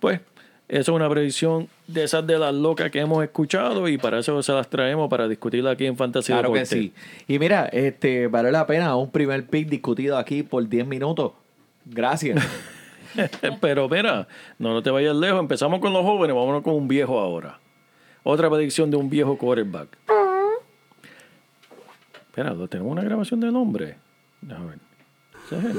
pues 0.00 0.20
eso 0.68 0.92
es 0.92 0.96
una 0.96 1.08
predicción 1.08 1.68
de 1.86 2.04
esas 2.04 2.26
de 2.26 2.38
las 2.38 2.54
locas 2.54 2.90
que 2.90 3.00
hemos 3.00 3.22
escuchado 3.24 3.88
y 3.88 3.96
para 3.98 4.18
eso 4.18 4.42
se 4.42 4.52
las 4.52 4.68
traemos 4.68 5.08
para 5.08 5.26
discutirla 5.26 5.70
aquí 5.70 5.86
en 5.86 5.96
Fantasy 5.96 6.32
Claro 6.32 6.52
que 6.52 6.60
Deporte. 6.60 6.76
sí. 6.76 6.92
Y 7.26 7.38
mira, 7.38 7.66
este 7.66 8.26
vale 8.26 8.52
la 8.52 8.66
pena 8.66 8.94
un 8.96 9.10
primer 9.10 9.46
pick 9.46 9.68
discutido 9.68 10.18
aquí 10.18 10.42
por 10.42 10.68
10 10.68 10.86
minutos. 10.86 11.32
Gracias. 11.86 12.44
Pero 13.62 13.88
mira, 13.88 14.28
no, 14.58 14.74
no 14.74 14.82
te 14.82 14.90
vayas 14.90 15.16
lejos. 15.16 15.40
Empezamos 15.40 15.80
con 15.80 15.92
los 15.94 16.02
jóvenes, 16.02 16.36
vámonos 16.36 16.62
con 16.62 16.74
un 16.74 16.86
viejo 16.86 17.18
ahora. 17.18 17.58
Otra 18.22 18.50
predicción 18.50 18.90
de 18.90 18.98
un 18.98 19.08
viejo 19.08 19.38
quarterback. 19.38 19.88
Espera, 22.28 22.52
¿lo- 22.52 22.68
¿tenemos 22.68 22.92
una 22.92 23.02
grabación 23.02 23.40
del 23.40 23.56
hombre? 23.56 23.96
Déjame 24.42 24.76
ver. 25.50 25.74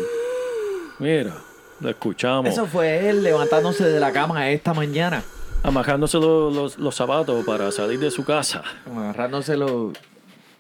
Mira, 0.99 1.35
lo 1.82 1.89
escuchamos. 1.89 2.51
Eso 2.51 2.65
fue 2.65 3.09
él 3.09 3.23
levantándose 3.23 3.86
de 3.86 3.99
la 3.99 4.11
cama 4.11 4.49
esta 4.49 4.73
mañana, 4.73 5.23
Amajándose 5.63 6.17
los, 6.17 6.53
los- 6.55 6.77
los 6.77 6.95
zapatos 6.95 7.43
para 7.45 7.71
salir 7.71 7.99
de 7.99 8.11
su 8.11 8.23
casa. 8.23 8.63
agarrándose 8.89 9.57
los... 9.57 9.93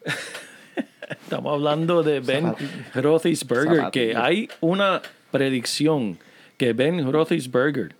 Estamos 1.23 1.53
hablando 1.53 2.03
de 2.03 2.19
Ben. 2.19 2.53
Roethlisberger, 2.93 3.91
que 3.91 4.15
hay 4.15 4.49
una 4.61 5.01
predicción 5.31 6.17
que 6.57 6.73
Ben 6.73 7.11
Roethlisberger 7.11 7.95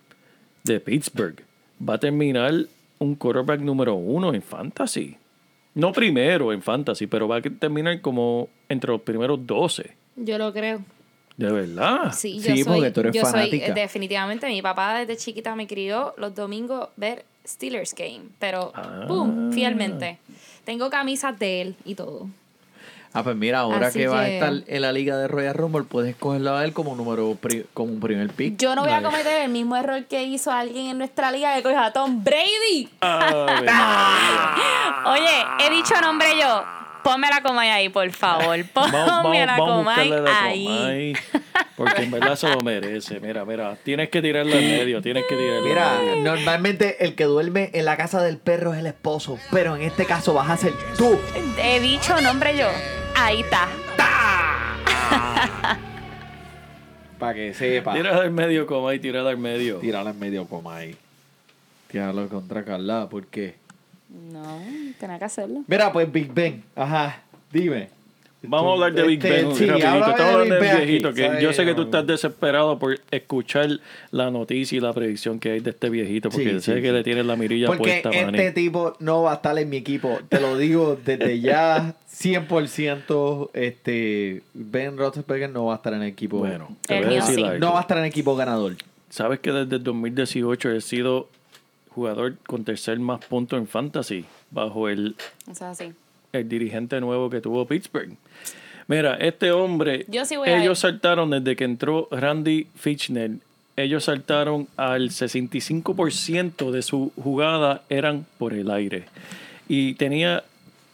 de 0.64 0.80
Pittsburgh 0.80 1.42
va 1.88 1.96
a 1.96 1.98
terminar 2.00 2.54
un 3.00 3.16
quarterback 3.16 3.62
número 3.62 3.96
uno 3.96 4.34
en 4.34 4.42
fantasy. 4.42 5.16
No 5.76 5.92
primero 5.94 6.52
en 6.52 6.62
fantasy, 6.62 7.08
pero 7.08 7.28
va 7.28 7.38
a 7.38 7.42
terminar 7.42 8.02
como 8.02 8.50
entre 8.68 8.92
los 8.92 9.02
primeros 9.02 9.46
12. 9.46 9.96
Yo 10.18 10.38
lo 10.38 10.52
creo. 10.52 10.82
De 11.40 11.52
verdad. 11.52 12.12
Sí, 12.14 12.40
yo 12.40 12.54
Sí, 12.54 12.64
soy, 12.64 12.74
porque 12.76 12.92
tú 12.92 13.00
eres 13.00 13.14
yo 13.16 13.22
soy, 13.22 13.32
fanática. 13.32 13.66
eh, 13.68 13.74
definitivamente, 13.74 14.46
mi 14.48 14.62
papá 14.62 14.94
desde 15.00 15.16
chiquita 15.16 15.56
me 15.56 15.68
crió 15.68 16.14
los 16.18 16.36
domingos 16.36 16.90
ver 16.98 17.24
Steelers 17.48 17.96
Game, 17.96 18.24
pero, 18.40 18.74
Ah. 18.76 19.06
¡pum!, 19.08 19.52
fielmente. 19.54 20.18
Tengo 20.66 20.90
camisas 20.90 21.40
de 21.40 21.62
él 21.62 21.76
y 21.86 21.96
todo. 21.96 22.28
Ah, 23.14 23.24
pues 23.24 23.36
mira, 23.38 23.60
ahora 23.62 23.88
Así 23.88 24.00
que, 24.00 24.08
va 24.08 24.20
a 24.20 24.30
estar 24.30 24.54
en 24.68 24.82
la 24.82 24.92
liga 24.92 25.18
de 25.18 25.28
Royal 25.30 25.56
Rumble, 25.56 25.84
puedes 25.84 26.16
cogerlo 26.16 26.56
a 26.56 26.64
él 26.64 26.74
como 26.74 26.96
número 26.96 27.34
pri- 27.42 27.66
como 27.74 27.92
un 27.94 28.00
primer 28.02 28.30
pick. 28.32 28.58
Yo 28.58 28.76
no 28.76 28.84
voy 28.84 28.92
a 28.92 29.02
cometer 29.02 29.42
el 29.46 29.50
mismo 29.50 29.76
error 29.78 30.06
que 30.06 30.22
hizo 30.26 30.52
alguien 30.52 30.88
en 30.88 30.98
nuestra 31.00 31.32
liga 31.32 31.56
que 31.56 31.64
cogió 31.64 31.80
a 31.80 31.92
Tom 31.92 32.24
Brady. 32.24 32.88
Oye, 35.06 35.46
he 35.66 35.70
dicho 35.72 36.00
nombre 36.02 36.28
yo. 36.40 36.64
Ponme 37.04 37.30
la 37.30 37.42
coma 37.42 37.62
ahí, 37.62 37.90
por 37.90 38.10
favor. 38.12 38.64
Ponme 38.74 38.92
Vamos, 38.98 39.08
vamos, 39.24 39.36
la 39.38 39.46
vamos 39.46 39.70
a 39.70 39.72
coma 39.72 39.84
buscarle 39.84 40.22
la 40.22 40.44
ahí. 40.44 40.66
Comay, 40.66 41.14
Porque 41.76 42.02
en 42.04 42.12
verdad 42.12 42.36
se 42.36 42.50
lo 42.50 42.60
merece. 42.62 43.20
Mira, 43.20 43.46
mira, 43.46 43.78
tienes 43.84 44.10
que 44.10 44.22
tirarla 44.22 44.56
en 44.56 44.78
medio, 44.80 45.02
tienes 45.02 45.24
que 45.28 45.36
tirarla 45.36 45.60
en 45.60 45.64
Mira, 45.66 46.00
medio. 46.00 46.24
normalmente 46.24 47.04
el 47.06 47.16
que 47.16 47.24
duerme 47.26 47.70
en 47.74 47.86
la 47.86 47.96
casa 47.98 48.22
del 48.22 48.38
perro 48.38 48.74
es 48.74 48.80
el 48.80 48.88
esposo, 48.88 49.40
pero 49.52 49.76
en 49.76 49.84
este 49.84 50.06
caso 50.06 50.34
vas 50.34 50.50
a 50.50 50.58
ser 50.58 50.74
tú. 50.98 51.18
He 51.62 51.80
dicho 51.80 52.20
nombre 52.22 52.58
yo. 52.58 52.68
Ahí 53.16 53.42
está. 53.42 53.68
Para 57.20 57.34
que 57.34 57.54
sepa. 57.54 57.94
Tírala 57.94 58.26
en 58.26 58.34
medio, 58.34 58.66
Comay, 58.66 59.00
tírala 59.00 59.32
en 59.32 59.42
medio. 59.42 59.78
Tírala 59.78 60.12
en 60.12 60.20
medio 60.20 60.46
coma 60.46 60.78
ahí. 60.78 60.96
Tíralo 61.92 62.30
contra 62.30 62.64
Carla, 62.64 63.08
¿por 63.10 63.26
qué? 63.28 63.56
No, 64.10 64.60
tenía 65.00 65.20
que 65.20 65.26
hacerlo. 65.26 65.64
Mira, 65.68 65.92
pues 65.94 66.12
Big 66.12 66.34
Ben. 66.34 66.64
Ajá, 66.76 67.22
dime. 67.52 67.90
Vamos 68.42 68.70
a 68.70 68.74
hablar 68.76 68.94
de 68.94 69.04
Big 69.06 69.24
Este, 69.24 69.44
Ben. 69.44 69.54
sí, 69.56 69.66
rapidito. 69.66 70.10
Estamos 70.12 70.50
de 70.50 70.60
Big 70.62 70.72
viejito. 70.78 71.14
Que 71.14 71.26
¿sabes? 71.28 71.44
yo 71.44 71.52
sé 71.52 71.66
que 71.66 71.74
tú 71.76 71.82
estás 71.82 72.08
desesperado 72.08 72.80
por 72.80 72.98
escuchar 73.12 73.68
la 74.12 74.32
noticia 74.32 74.78
y 74.78 74.80
la 74.80 74.94
predicción 74.94 75.42
que 75.42 75.52
hay 75.52 75.60
de 75.60 75.72
este 75.72 75.90
viejito. 75.90 76.30
Porque 76.30 76.52
Sí, 76.54 76.60
sé 76.62 76.76
sí, 76.76 76.82
que 76.82 76.88
sí. 76.88 76.94
le 76.94 77.04
tienes 77.04 77.26
la 77.26 77.36
mirilla 77.36 77.68
Porque 77.68 78.02
puesta, 78.02 78.10
este 78.12 78.52
tipo 78.54 78.96
no 79.00 79.24
va 79.24 79.34
a 79.34 79.36
estar 79.36 79.58
en 79.60 79.70
mi 79.70 79.76
equipo. 79.76 80.20
Te 80.30 80.40
lo 80.40 80.58
digo 80.58 80.98
desde 81.04 81.42
ya, 81.42 81.96
100%. 82.10 83.50
Este, 83.54 84.42
Ben 84.54 84.98
Roethlisberger 84.98 85.50
no 85.50 85.66
va 85.66 85.74
a 85.74 85.78
estar 85.78 85.94
en 85.94 86.04
el 86.04 86.08
equipo. 86.10 86.38
Bueno, 86.40 86.70
te 86.88 86.98
El 86.98 87.06
voy 87.06 87.16
a 87.18 87.26
decir 87.26 87.46
no 87.60 87.74
va 87.74 87.80
a 87.80 87.82
estar 87.82 87.98
en 87.98 88.04
el 88.06 88.10
equipo 88.10 88.36
ganador. 88.38 88.76
¿Sabes 89.10 89.40
que 89.40 89.52
desde 89.52 89.76
el 89.78 89.84
2018 89.84 90.72
he 90.72 90.82
sido 90.82 91.28
jugador 91.94 92.38
con 92.48 92.64
tercer 92.64 93.00
más 93.00 93.24
puntos 93.26 93.60
en 93.60 93.68
fantasy 93.68 94.26
bajo 94.52 94.90
el 94.90 95.16
así. 95.60 95.94
el 96.34 96.50
dirigente 96.50 97.00
nuevo 97.02 97.30
que 97.30 97.42
tuvo 97.42 97.66
Pittsburgh. 97.66 98.16
Mira, 98.88 99.16
este 99.16 99.52
hombre, 99.52 100.06
Yo 100.08 100.26
sí 100.26 100.36
voy 100.36 100.50
a 100.50 100.62
ellos 100.62 100.80
saltaron 100.80 101.30
desde 101.30 101.56
que 101.56 101.64
entró 101.64 102.08
Randy 102.12 102.68
Fitchner, 102.76 103.34
ellos 103.76 104.06
saltaron 104.06 104.68
al 104.78 105.10
65% 105.10 106.72
de 106.72 106.82
su 106.82 107.12
jugada 107.16 107.84
eran 107.90 108.26
por 108.38 108.54
el 108.54 108.72
aire. 108.72 109.06
Y 109.68 109.94
tenía 109.94 110.44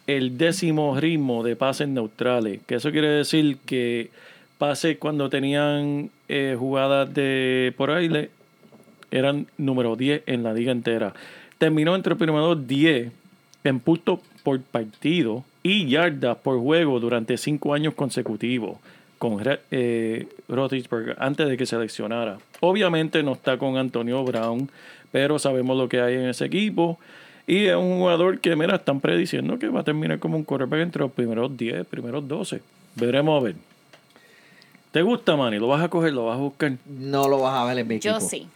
el 0.08 0.38
décimo 0.38 1.00
ritmo 1.00 1.44
de 1.44 1.56
pases 1.56 1.88
neutrales, 1.88 2.60
que 2.68 2.76
eso 2.76 2.92
quiere 2.92 3.08
decir 3.08 3.58
que 3.66 4.12
pases 4.58 4.98
cuando 4.98 5.30
tenían 5.30 6.12
eh, 6.28 6.56
jugadas 6.58 7.14
de 7.14 7.74
por 7.76 7.92
aire 7.92 8.30
eran 9.12 9.48
número 9.58 9.96
10 9.96 10.24
en 10.26 10.44
la 10.44 10.54
liga 10.54 10.72
entera. 10.72 11.14
Terminó 11.58 11.96
entre 11.96 12.12
los 12.12 12.20
primeros 12.20 12.68
10 12.68 13.12
en 13.64 13.80
puntos 13.80 14.20
por 14.44 14.60
partido 14.62 15.44
y 15.64 15.88
yardas 15.88 16.38
por 16.38 16.60
juego 16.60 17.00
durante 17.00 17.38
cinco 17.38 17.74
años 17.74 17.94
consecutivos 17.96 18.78
con 19.18 19.42
eh, 19.72 20.28
Roethlisberger 20.48 21.16
antes 21.20 21.48
de 21.48 21.58
que 21.58 21.66
seleccionara. 21.66 22.38
Obviamente 22.60 23.24
no 23.24 23.34
está 23.34 23.58
con 23.58 23.78
Antonio 23.78 24.24
Brown, 24.24 24.70
pero 25.12 25.40
sabemos 25.40 25.78
lo 25.78 25.90
que 25.90 26.02
hay 26.02 26.16
en 26.16 26.28
ese 26.28 26.46
equipo. 26.46 27.00
Y 27.48 27.66
es 27.66 27.76
un 27.76 28.00
jugador 28.00 28.40
que, 28.40 28.56
mira, 28.56 28.76
están 28.76 29.00
prediciendo 29.00 29.58
que 29.58 29.70
va 29.70 29.82
a 29.82 29.84
terminar 29.84 30.20
como 30.20 30.36
un 30.36 30.44
quarterback 30.44 30.82
entre 30.82 31.02
los 31.04 31.12
primeros 31.12 31.56
10, 31.56 31.86
primeros 31.88 32.28
12. 32.28 32.62
Veremos 32.96 33.40
a 33.40 33.44
ver. 33.46 33.56
¿Te 34.92 35.02
gusta, 35.02 35.36
Manny? 35.36 35.60
¿Lo 35.60 35.68
vas 35.68 35.84
a 35.84 35.90
coger? 35.90 36.14
¿Lo 36.14 36.26
vas 36.26 36.38
a 36.38 36.42
buscar? 36.42 36.74
No 36.86 37.28
lo 37.28 37.40
vas 37.42 37.54
a 37.56 37.66
ver 37.66 37.80
en 37.80 37.88
mi 37.88 38.00
Yo 38.00 38.12
equipo. 38.12 38.30
sí. 38.30 38.48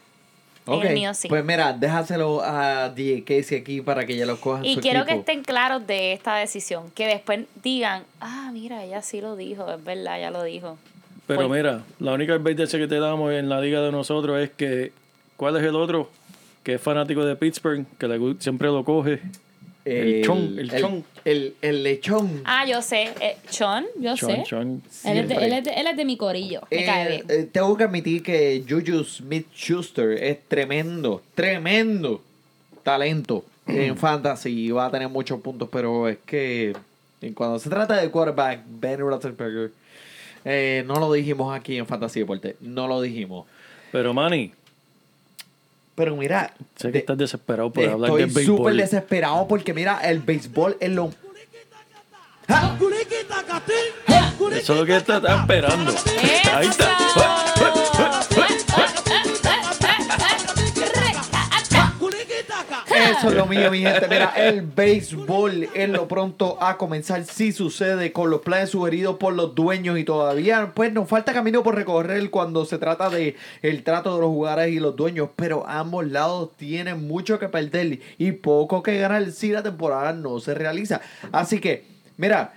Ok, 0.65 0.83
El 0.85 0.93
mío 0.93 1.13
sí. 1.13 1.27
Pues 1.27 1.43
mira, 1.43 1.73
déjaselo 1.73 2.41
a 2.43 2.89
DJ 2.89 3.23
Casey 3.23 3.57
aquí 3.59 3.81
para 3.81 4.05
que 4.05 4.13
ella 4.13 4.25
lo 4.25 4.39
coja 4.39 4.61
Y 4.63 4.75
su 4.75 4.81
quiero 4.81 5.05
que 5.05 5.13
estén 5.15 5.43
claros 5.43 5.85
de 5.87 6.13
esta 6.13 6.35
decisión. 6.35 6.91
Que 6.91 7.07
después 7.07 7.41
digan, 7.63 8.03
ah, 8.21 8.51
mira, 8.53 8.83
ella 8.83 9.01
sí 9.01 9.19
lo 9.21 9.35
dijo, 9.35 9.71
es 9.71 9.83
verdad, 9.83 10.19
ya 10.19 10.29
lo 10.31 10.43
dijo. 10.43 10.77
Pero 11.25 11.47
Pues- 11.47 11.57
mira, 11.57 11.83
la 11.99 12.13
única 12.13 12.33
advertencia 12.33 12.77
que 12.77 12.87
te 12.87 12.99
damos 12.99 13.31
en 13.33 13.49
la 13.49 13.61
liga 13.61 13.81
de 13.81 13.91
nosotros 13.91 14.39
es 14.39 14.49
que, 14.51 14.91
¿cuál 15.37 15.55
es 15.57 15.63
el 15.63 15.75
otro? 15.75 16.09
Que 16.63 16.75
es 16.75 16.81
fanático 16.81 17.23
de 17.25 17.35
Pittsburgh, 17.35 17.85
que 17.97 18.07
le 18.07 18.35
siempre 18.39 18.67
lo 18.67 18.83
coge. 18.83 19.21
El 19.85 20.23
chon, 20.23 20.59
el 20.59 20.69
chon. 20.71 21.03
El, 21.25 21.55
el 21.61 21.83
lechón. 21.83 22.41
Ah, 22.45 22.65
yo 22.65 22.81
sé. 22.81 23.09
Eh, 23.21 23.37
Chon, 23.49 23.85
yo 23.99 24.15
Chon, 24.15 24.29
sé. 24.35 24.43
chon. 24.45 24.81
Él 25.05 25.17
es, 25.19 25.27
de, 25.29 25.35
él, 25.35 25.53
es 25.53 25.63
de, 25.63 25.71
él 25.71 25.87
es 25.87 25.97
de 25.97 26.05
mi 26.05 26.17
corillo. 26.17 26.61
Me 26.69 26.81
Eh, 26.83 26.85
cae 26.85 27.07
bien. 27.09 27.25
eh, 27.29 27.49
tengo 27.51 27.75
que 27.75 27.83
admitir 27.85 28.21
que 28.21 28.63
Juju 28.67 29.03
Smith 29.03 29.47
Schuster 29.55 30.11
es 30.21 30.37
tremendo, 30.47 31.21
tremendo 31.35 32.21
talento 32.83 33.43
en 33.67 33.97
fantasy 33.97 34.49
y 34.67 34.71
va 34.71 34.85
a 34.87 34.91
tener 34.91 35.09
muchos 35.09 35.39
puntos, 35.41 35.69
pero 35.71 36.07
es 36.07 36.17
que 36.25 36.75
cuando 37.33 37.59
se 37.59 37.69
trata 37.69 37.95
de 38.01 38.09
quarterback, 38.09 38.61
Ben 38.67 38.99
Roethlisberger, 38.99 39.71
eh, 40.45 40.83
no 40.87 40.95
lo 40.99 41.11
dijimos 41.11 41.53
aquí 41.55 41.77
en 41.77 41.85
Fantasy 41.85 42.21
Deporte, 42.21 42.55
no 42.61 42.87
lo 42.87 43.01
dijimos. 43.01 43.45
Pero 43.91 44.13
Manny, 44.13 44.51
Pero 45.99 46.15
mira, 46.15 46.53
sé 46.77 46.87
que 46.87 46.91
de- 46.93 46.99
estás 46.99 47.17
desesperado 47.17 47.73
por 47.73 47.83
hablar 47.83 48.09
estoy 48.11 48.21
del 48.21 48.29
súper 48.29 48.45
béisbol. 48.45 48.77
desesperado 48.77 49.47
porque 49.49 49.73
mira, 49.73 49.99
el 50.09 50.19
béisbol 50.21 50.77
es 50.79 50.89
lo... 50.91 51.09
Eso 54.53 54.73
es 54.73 54.79
lo 54.79 54.85
que 54.85 54.95
estás 54.95 55.17
estás 55.17 55.41
esperando. 55.41 55.93
Ahí 56.55 56.67
está. 56.67 56.87
Eso 63.19 63.31
es 63.31 63.35
lo 63.35 63.45
mío, 63.47 63.69
mi 63.69 63.79
gente. 63.79 64.07
Mira, 64.07 64.31
el 64.37 64.61
béisbol 64.61 65.67
es 65.73 65.89
lo 65.89 66.07
pronto 66.07 66.57
a 66.63 66.77
comenzar. 66.77 67.25
Si 67.25 67.51
sucede 67.51 68.13
con 68.13 68.29
los 68.29 68.39
planes 68.39 68.69
sugeridos 68.69 69.17
por 69.17 69.33
los 69.33 69.53
dueños 69.55 69.99
y 69.99 70.05
todavía, 70.05 70.71
pues 70.73 70.93
nos 70.93 71.09
falta 71.09 71.33
camino 71.33 71.61
por 71.61 71.75
recorrer 71.75 72.29
cuando 72.29 72.63
se 72.63 72.77
trata 72.77 73.09
de 73.09 73.35
el 73.61 73.83
trato 73.83 74.15
de 74.15 74.21
los 74.21 74.29
jugadores 74.29 74.73
y 74.73 74.79
los 74.79 74.95
dueños. 74.95 75.31
Pero 75.35 75.67
ambos 75.67 76.07
lados 76.07 76.51
tienen 76.55 77.05
mucho 77.09 77.39
que 77.39 77.49
perder 77.49 77.99
y 78.17 78.31
poco 78.31 78.81
que 78.83 78.97
ganar 78.97 79.29
si 79.33 79.49
la 79.49 79.63
temporada 79.63 80.13
no 80.13 80.39
se 80.39 80.53
realiza. 80.53 81.01
Así 81.33 81.59
que, 81.59 81.85
mira. 82.15 82.53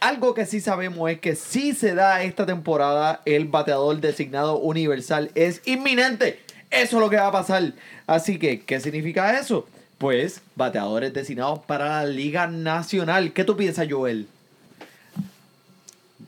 Algo 0.00 0.32
que 0.32 0.46
sí 0.46 0.60
sabemos 0.60 1.10
es 1.10 1.18
que 1.18 1.34
si 1.34 1.74
se 1.74 1.92
da 1.92 2.22
esta 2.22 2.46
temporada, 2.46 3.20
el 3.24 3.46
bateador 3.46 4.00
designado 4.00 4.56
universal 4.56 5.32
es 5.34 5.60
inminente. 5.64 6.38
Eso 6.70 6.98
es 6.98 7.02
lo 7.02 7.10
que 7.10 7.16
va 7.16 7.26
a 7.26 7.32
pasar. 7.32 7.72
Así 8.06 8.38
que, 8.38 8.60
¿qué 8.60 8.78
significa 8.78 9.36
eso? 9.40 9.66
Pues 9.98 10.40
bateadores 10.54 11.12
designados 11.12 11.58
para 11.60 11.88
la 11.88 12.06
Liga 12.06 12.46
Nacional. 12.46 13.32
¿Qué 13.32 13.42
tú 13.44 13.56
piensas, 13.56 13.86
Joel? 13.90 14.26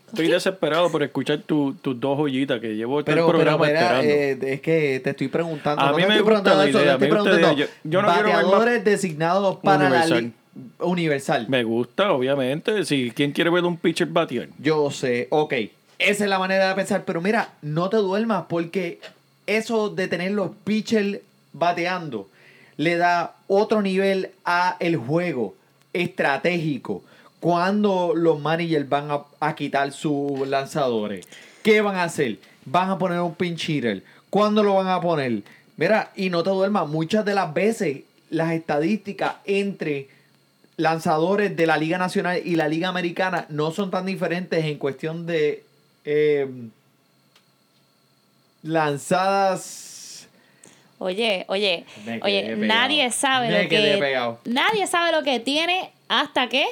Estoy 0.09 0.27
desesperado 0.29 0.91
por 0.91 1.05
escuchar 1.05 1.39
tu- 1.43 1.75
tus 1.75 1.99
dos 2.01 2.19
joyitas 2.19 2.61
que 2.61 2.75
llevo 2.75 2.97
todo 2.97 3.05
Pero, 3.05 3.21
el 3.21 3.27
pero 3.27 3.39
programa 3.39 3.67
mira, 3.67 4.01
esperando. 4.03 4.47
eh, 4.47 4.55
es 4.55 4.61
que 4.61 5.01
te 5.05 5.11
estoy 5.11 5.29
preguntando. 5.29 5.83
A 5.85 5.91
no 5.91 5.97
mí 5.97 6.03
te 6.03 6.09
me 6.09 6.15
estoy 6.15 6.27
preguntando 6.27 6.63
la 6.65 6.69
eso, 6.69 6.79
te 6.79 6.85
idea, 6.85 6.93
estoy 6.95 7.09
gusta 7.11 7.23
la 7.25 7.31
preguntando. 7.31 7.57
idea. 7.63 7.67
Yo- 7.85 7.91
yo 7.91 8.03
no 8.03 8.09
más- 8.09 8.17
bateadores 8.23 8.85
designados 8.85 9.59
para 9.63 9.85
la 9.85 9.89
Universal. 9.89 10.21
Liga 10.25 10.35
Universal. 10.81 11.47
Me 11.49 11.63
gusta, 11.63 12.13
obviamente. 12.13 12.85
Si 12.85 13.13
¿Quién 13.13 13.31
quiere 13.31 13.51
ver 13.51 13.65
un 13.65 13.77
pitcher 13.77 14.09
batear? 14.09 14.49
Yo 14.59 14.91
sé, 14.91 15.29
ok. 15.31 15.53
Esa 16.01 16.25
es 16.25 16.29
la 16.31 16.41
manera 16.41 16.69
de 16.69 16.75
pensar. 16.75 17.05
Pero 17.05 17.21
mira, 17.21 17.53
no 17.63 17.89
te 17.89 17.99
duermas 17.99 18.45
porque 18.49 18.99
eso 19.47 19.91
de 19.91 20.09
tener 20.09 20.33
los 20.33 20.51
pitchers 20.65 21.21
bateando 21.53 22.29
le 22.81 22.97
da 22.97 23.37
otro 23.47 23.83
nivel 23.83 24.31
a 24.43 24.79
el 24.81 24.97
juego 24.97 25.55
estratégico. 25.93 27.03
Cuando 27.39 28.15
los 28.17 28.41
managers 28.41 28.89
van 28.89 29.11
a, 29.11 29.21
a 29.39 29.55
quitar 29.55 29.93
sus 29.93 30.49
lanzadores, 30.49 31.27
¿qué 31.63 31.83
van 31.83 31.97
a 31.97 32.05
hacer? 32.05 32.39
Van 32.65 32.89
a 32.89 32.97
poner 32.97 33.21
un 33.21 33.35
pinch 33.35 33.69
hitter. 33.69 34.03
¿Cuándo 34.31 34.63
lo 34.63 34.77
van 34.77 34.89
a 34.89 34.99
poner? 34.99 35.43
Mira, 35.77 36.11
y 36.17 36.31
no 36.31 36.43
te 36.43 36.49
duermas, 36.49 36.89
muchas 36.89 37.23
de 37.27 37.35
las 37.35 37.53
veces 37.53 38.05
las 38.31 38.53
estadísticas 38.53 39.35
entre 39.45 40.09
lanzadores 40.79 41.55
de 41.55 41.67
la 41.67 41.77
Liga 41.77 41.99
Nacional 41.99 42.41
y 42.43 42.57
la 42.57 42.67
Liga 42.67 42.89
Americana 42.89 43.45
no 43.51 43.73
son 43.73 43.91
tan 43.91 44.07
diferentes 44.07 44.65
en 44.65 44.79
cuestión 44.79 45.27
de 45.27 45.65
eh, 46.07 46.51
lanzadas. 48.63 49.90
Oye, 51.03 51.45
oye, 51.49 51.85
Me 52.05 52.21
oye, 52.23 52.43
pegado. 52.43 52.67
nadie 52.67 53.11
sabe 53.11 53.49
Me 53.49 53.63
lo 53.65 53.69
que 53.71 53.97
pegado. 53.99 54.39
nadie 54.45 54.87
sabe 54.87 55.13
lo 55.13 55.23
que 55.23 55.41
tiene 55.41 55.91
hasta 56.09 56.49
que 56.49 56.67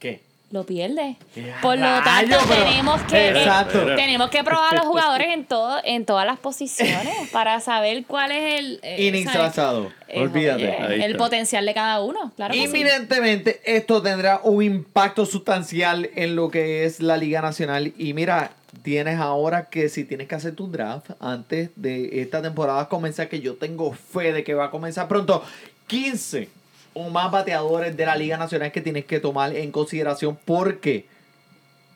¿Qué? 0.00 0.20
lo 0.50 0.64
pierde. 0.64 1.16
¡Qué 1.34 1.52
Por 1.62 1.78
lo 1.78 2.02
tanto, 2.02 2.36
pero- 2.48 2.64
tenemos 2.64 3.02
que 3.02 3.28
Exacto. 3.28 3.94
tenemos 3.96 4.30
que 4.30 4.44
probar 4.44 4.74
a 4.74 4.76
los 4.78 4.86
jugadores 4.92 5.28
en 5.28 5.44
todo 5.44 5.80
en 5.84 6.04
todas 6.04 6.26
las 6.26 6.38
posiciones 6.38 7.14
para 7.32 7.60
saber 7.60 8.04
cuál 8.06 8.30
es 8.32 8.58
el 8.60 8.80
eh. 8.82 9.08
Eh, 9.08 10.20
Olvídate. 10.20 10.64
eh, 10.68 11.04
el 11.04 11.16
potencial 11.16 11.64
de 11.66 11.74
cada 11.74 12.00
uno, 12.00 12.32
claro 12.36 12.54
sí. 12.54 12.60
Inminentemente 12.64 13.60
esto 13.64 14.02
tendrá 14.02 14.40
un 14.42 14.62
impacto 14.62 15.26
sustancial 15.26 16.10
en 16.14 16.36
lo 16.36 16.48
que 16.50 16.84
es 16.84 17.00
la 17.00 17.16
Liga 17.16 17.40
Nacional. 17.40 17.92
Y 17.98 18.14
mira, 18.14 18.52
tienes 18.82 19.18
ahora 19.18 19.68
que 19.68 19.88
si 19.88 20.04
tienes 20.04 20.28
que 20.28 20.34
hacer 20.34 20.54
tu 20.54 20.70
draft 20.70 21.10
antes 21.20 21.70
de 21.76 22.22
esta 22.22 22.42
temporada 22.42 22.88
comenzar, 22.88 23.28
que 23.28 23.40
yo 23.40 23.54
tengo 23.54 23.92
fe 23.92 24.32
de 24.32 24.44
que 24.44 24.54
va 24.54 24.66
a 24.66 24.70
comenzar 24.70 25.08
pronto, 25.08 25.42
15 25.86 26.48
o 26.94 27.10
más 27.10 27.30
bateadores 27.30 27.96
de 27.96 28.06
la 28.06 28.16
Liga 28.16 28.36
Nacional 28.36 28.72
que 28.72 28.80
tienes 28.80 29.04
que 29.04 29.20
tomar 29.20 29.54
en 29.54 29.70
consideración 29.70 30.38
porque 30.44 31.06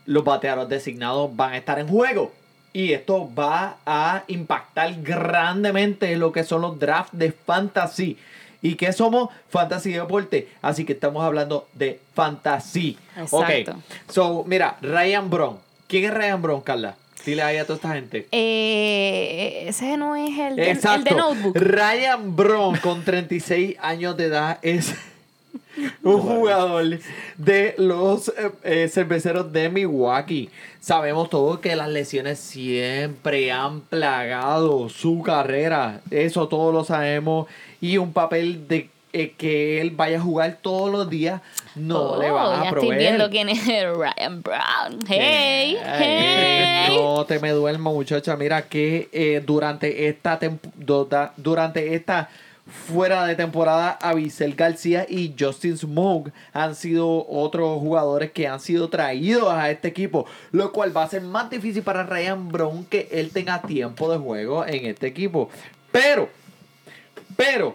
los 0.07 0.25
bateadores 0.25 0.69
designados 0.69 1.35
van 1.35 1.53
a 1.53 1.57
estar 1.57 1.79
en 1.79 1.89
juego. 1.89 2.33
Y 2.73 2.93
esto 2.93 3.29
va 3.35 3.79
a 3.85 4.25
impactar 4.29 5.03
grandemente 5.03 6.15
lo 6.17 6.31
que 6.33 6.45
son 6.45 6.61
los 6.61 6.79
drafts 6.79 7.19
de 7.19 7.33
fantasy. 7.33 8.17
¿Y 8.63 8.75
qué 8.75 8.93
somos? 8.93 9.31
Fantasy 9.49 9.93
Deporte. 9.93 10.49
Así 10.63 10.85
que 10.85 10.93
estamos 10.93 11.25
hablando 11.25 11.69
de 11.73 12.01
fantasy. 12.15 12.99
Exacto. 13.17 13.73
Ok. 13.73 13.79
So, 14.11 14.45
mira, 14.47 14.77
Ryan 14.83 15.31
Brown. 15.31 15.70
¿Quién 15.91 16.05
es 16.05 16.15
Ryan 16.15 16.41
Brown, 16.41 16.61
Carla? 16.61 16.95
Dile 17.27 17.43
ahí 17.43 17.57
a 17.57 17.65
toda 17.65 17.75
esta 17.75 17.95
gente. 17.95 18.29
Eh, 18.31 19.65
ese 19.67 19.97
no 19.97 20.15
es 20.15 20.39
el 20.39 20.55
de, 20.55 20.63
el 20.63 20.77
Exacto. 20.77 21.13
de 21.13 21.21
Notebook. 21.21 21.57
Ryan 21.57 22.37
Brown, 22.37 22.77
con 22.77 23.05
36 23.05 23.77
años 23.81 24.17
de 24.17 24.27
edad, 24.27 24.61
es 24.63 24.95
un 26.05 26.21
jugador 26.21 27.01
de 27.37 27.75
los 27.77 28.29
eh, 28.29 28.53
eh, 28.63 28.89
cerveceros 28.89 29.53
de 29.53 29.69
Milwaukee. 29.69 30.49
Sabemos 30.81 31.29
todos 31.29 31.59
que 31.59 31.75
las 31.75 31.89
lesiones 31.89 32.39
siempre 32.39 33.51
han 33.51 33.81
plagado 33.81 34.89
su 34.89 35.23
carrera. 35.23 36.03
Eso 36.13 36.47
todos 36.47 36.73
lo 36.73 36.85
sabemos. 36.85 37.49
Y 37.81 37.99
un 37.99 38.13
papel 38.13 38.69
de 38.69 38.91
eh, 39.13 39.33
que 39.37 39.81
él 39.81 39.91
vaya 39.91 40.19
a 40.19 40.21
jugar 40.21 40.59
todos 40.63 40.91
los 40.91 41.09
días 41.11 41.41
no 41.75 42.01
Oh, 42.13 42.21
le 42.23 42.31
va 42.31 42.61
a 42.61 42.65
ya 42.65 42.71
proveer. 42.71 42.93
estoy 42.93 42.99
viendo 43.07 43.31
quién 43.31 43.49
es 43.49 43.65
Ryan 43.67 44.43
Brown. 44.43 44.99
Hey, 45.09 45.77
hey. 45.83 46.97
No 46.97 47.25
te 47.25 47.39
me 47.39 47.51
duermas, 47.51 47.93
muchacha. 47.93 48.37
Mira 48.37 48.63
que 48.63 49.09
eh, 49.13 49.43
durante 49.45 50.09
esta 50.09 50.39
durante 51.37 51.95
esta 51.95 52.29
fuera 52.93 53.27
de 53.27 53.35
temporada, 53.35 53.99
Avisel 54.01 54.55
García 54.55 55.05
y 55.09 55.35
Justin 55.39 55.77
Smoke 55.77 56.31
han 56.53 56.75
sido 56.77 57.27
otros 57.29 57.81
jugadores 57.81 58.31
que 58.31 58.47
han 58.47 58.61
sido 58.61 58.89
traídos 58.89 59.53
a 59.53 59.71
este 59.71 59.89
equipo, 59.89 60.25
lo 60.53 60.71
cual 60.73 60.97
va 60.97 61.03
a 61.03 61.09
ser 61.09 61.23
más 61.23 61.51
difícil 61.51 61.83
para 61.83 62.05
Ryan 62.05 62.49
Brown 62.49 62.85
que 62.85 63.09
él 63.11 63.31
tenga 63.33 63.61
tiempo 63.63 64.11
de 64.13 64.19
juego 64.19 64.65
en 64.65 64.87
este 64.87 65.09
equipo. 65.09 65.51
Pero, 65.91 66.29
pero, 67.37 67.75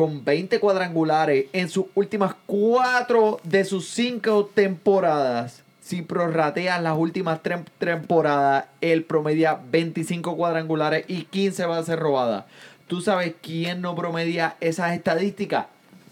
con 0.00 0.24
20 0.24 0.60
cuadrangulares 0.60 1.48
en 1.52 1.68
sus 1.68 1.84
últimas 1.94 2.34
4 2.46 3.38
de 3.44 3.66
sus 3.66 3.86
5 3.90 4.46
temporadas. 4.54 5.62
Si 5.82 6.00
prorrateas 6.00 6.82
las 6.82 6.96
últimas 6.96 7.42
3 7.42 7.66
temporadas, 7.78 8.64
él 8.80 9.04
promedia 9.04 9.60
25 9.70 10.38
cuadrangulares 10.38 11.04
y 11.06 11.24
15 11.24 11.66
bases 11.66 11.98
robadas. 11.98 12.46
¿Tú 12.86 13.02
sabes 13.02 13.34
quién 13.42 13.82
no 13.82 13.94
promedia 13.94 14.56
esas 14.60 14.94
estadísticas? 14.94 15.66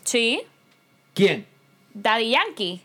Sí. 0.04 0.42
¿Quién? 1.14 1.46
Daddy 1.94 2.32
Yankee. 2.32 2.82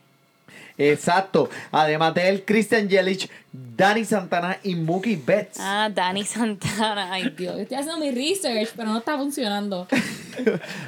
Exacto. 0.78 1.50
Además 1.72 2.14
de 2.14 2.30
él, 2.30 2.44
Christian 2.46 2.90
Yelich, 2.90 3.30
Danny 3.52 4.04
Santana 4.06 4.58
y 4.64 4.76
Mookie 4.76 5.16
Betts. 5.16 5.58
Ah, 5.60 5.90
Danny 5.94 6.24
Santana. 6.24 7.12
Ay, 7.14 7.30
Dios. 7.38 7.60
Estoy 7.60 7.78
haciendo 7.78 8.00
mi 8.00 8.12
research, 8.12 8.70
pero 8.76 8.90
no 8.90 8.98
está 8.98 9.18
funcionando. 9.18 9.88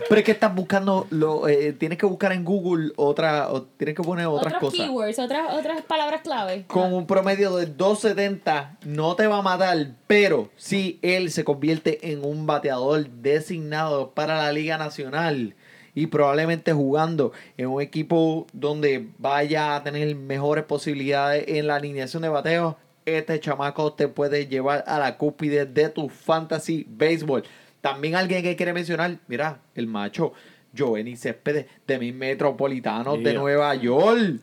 Pero 0.09 0.19
es 0.19 0.25
que 0.25 0.31
estás 0.31 0.55
buscando, 0.55 1.05
lo, 1.11 1.47
eh, 1.47 1.71
tienes 1.73 1.99
que 1.99 2.07
buscar 2.07 2.31
en 2.31 2.43
Google 2.43 2.93
otra, 2.95 3.51
o 3.51 3.61
tienes 3.61 3.95
que 3.95 4.01
poner 4.01 4.25
otras 4.25 4.55
Otros 4.55 4.71
cosas. 4.71 4.79
keywords, 4.87 5.19
otras, 5.19 5.53
otras 5.53 5.83
palabras 5.83 6.21
clave. 6.23 6.65
Con 6.65 6.91
un 6.93 7.05
promedio 7.05 7.55
de 7.55 7.67
270 7.67 8.77
no 8.85 9.15
te 9.15 9.27
va 9.27 9.37
a 9.37 9.41
matar, 9.43 9.91
pero 10.07 10.49
si 10.55 10.97
él 11.03 11.31
se 11.31 11.43
convierte 11.43 12.11
en 12.11 12.25
un 12.25 12.47
bateador 12.47 13.07
designado 13.07 14.11
para 14.15 14.37
la 14.37 14.51
Liga 14.51 14.79
Nacional 14.79 15.53
y 15.95 16.07
probablemente 16.07 16.73
jugando 16.73 17.31
en 17.57 17.67
un 17.67 17.81
equipo 17.81 18.45
donde 18.53 19.07
vaya 19.17 19.75
a 19.75 19.83
tener 19.83 20.13
mejores 20.15 20.65
posibilidades 20.65 21.45
en 21.47 21.67
la 21.67 21.77
alineación 21.77 22.21
de 22.21 22.29
bateo, 22.29 22.77
este 23.05 23.39
chamaco 23.39 23.93
te 23.93 24.07
puede 24.07 24.47
llevar 24.47 24.83
a 24.87 24.99
la 24.99 25.17
cúspide 25.17 25.65
de 25.65 25.89
tu 25.89 26.09
fantasy 26.09 26.85
baseball. 26.87 27.43
También 27.81 28.15
alguien 28.15 28.43
que 28.43 28.55
quiere 28.55 28.73
mencionar, 28.73 29.17
mira, 29.27 29.61
el 29.73 29.87
macho 29.87 30.33
Giovanni 30.73 31.15
Céspedes 31.15 31.67
de 31.87 31.99
mis 31.99 32.13
metropolitanos 32.13 33.23
de. 33.23 33.33
Nueva 33.33 33.73
York 33.75 34.41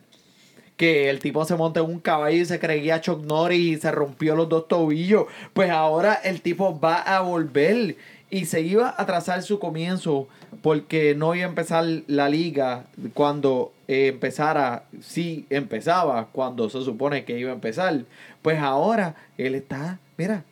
que 0.77 1.09
el 1.09 1.19
tipo 1.19 1.45
se 1.45 1.55
monta 1.55 1.81
en 1.81 1.85
un 1.85 1.99
caballo 1.99 2.35
y 2.35 2.45
se 2.45 2.59
creía 2.59 2.99
Chuck 2.99 3.23
Norris 3.23 3.77
y 3.77 3.79
se 3.79 3.91
rompió 3.91 4.35
los 4.35 4.49
dos 4.49 4.67
tobillos. 4.67 5.25
Pues 5.53 5.69
ahora 5.69 6.15
el 6.15 6.41
tipo 6.41 6.79
va 6.79 6.97
a 6.97 7.21
volver 7.21 7.95
y 8.33 8.45
se 8.45 8.61
iba 8.61 8.95
a 8.97 9.05
trazar 9.05 9.43
su 9.43 9.59
comienzo 9.59 10.27
porque 10.63 11.13
no 11.13 11.35
iba 11.35 11.45
a 11.45 11.49
empezar 11.49 11.85
la 12.07 12.29
liga 12.29 12.85
cuando 13.13 13.71
eh, 13.87 14.07
empezara, 14.07 14.85
sí 15.01 15.45
empezaba 15.51 16.29
cuando 16.31 16.67
se 16.67 16.81
supone 16.81 17.25
que 17.25 17.37
iba 17.37 17.51
a 17.51 17.53
empezar. 17.53 18.05
Pues 18.41 18.57
ahora 18.57 19.13
él 19.37 19.53
está, 19.53 19.99
mira, 20.17 20.43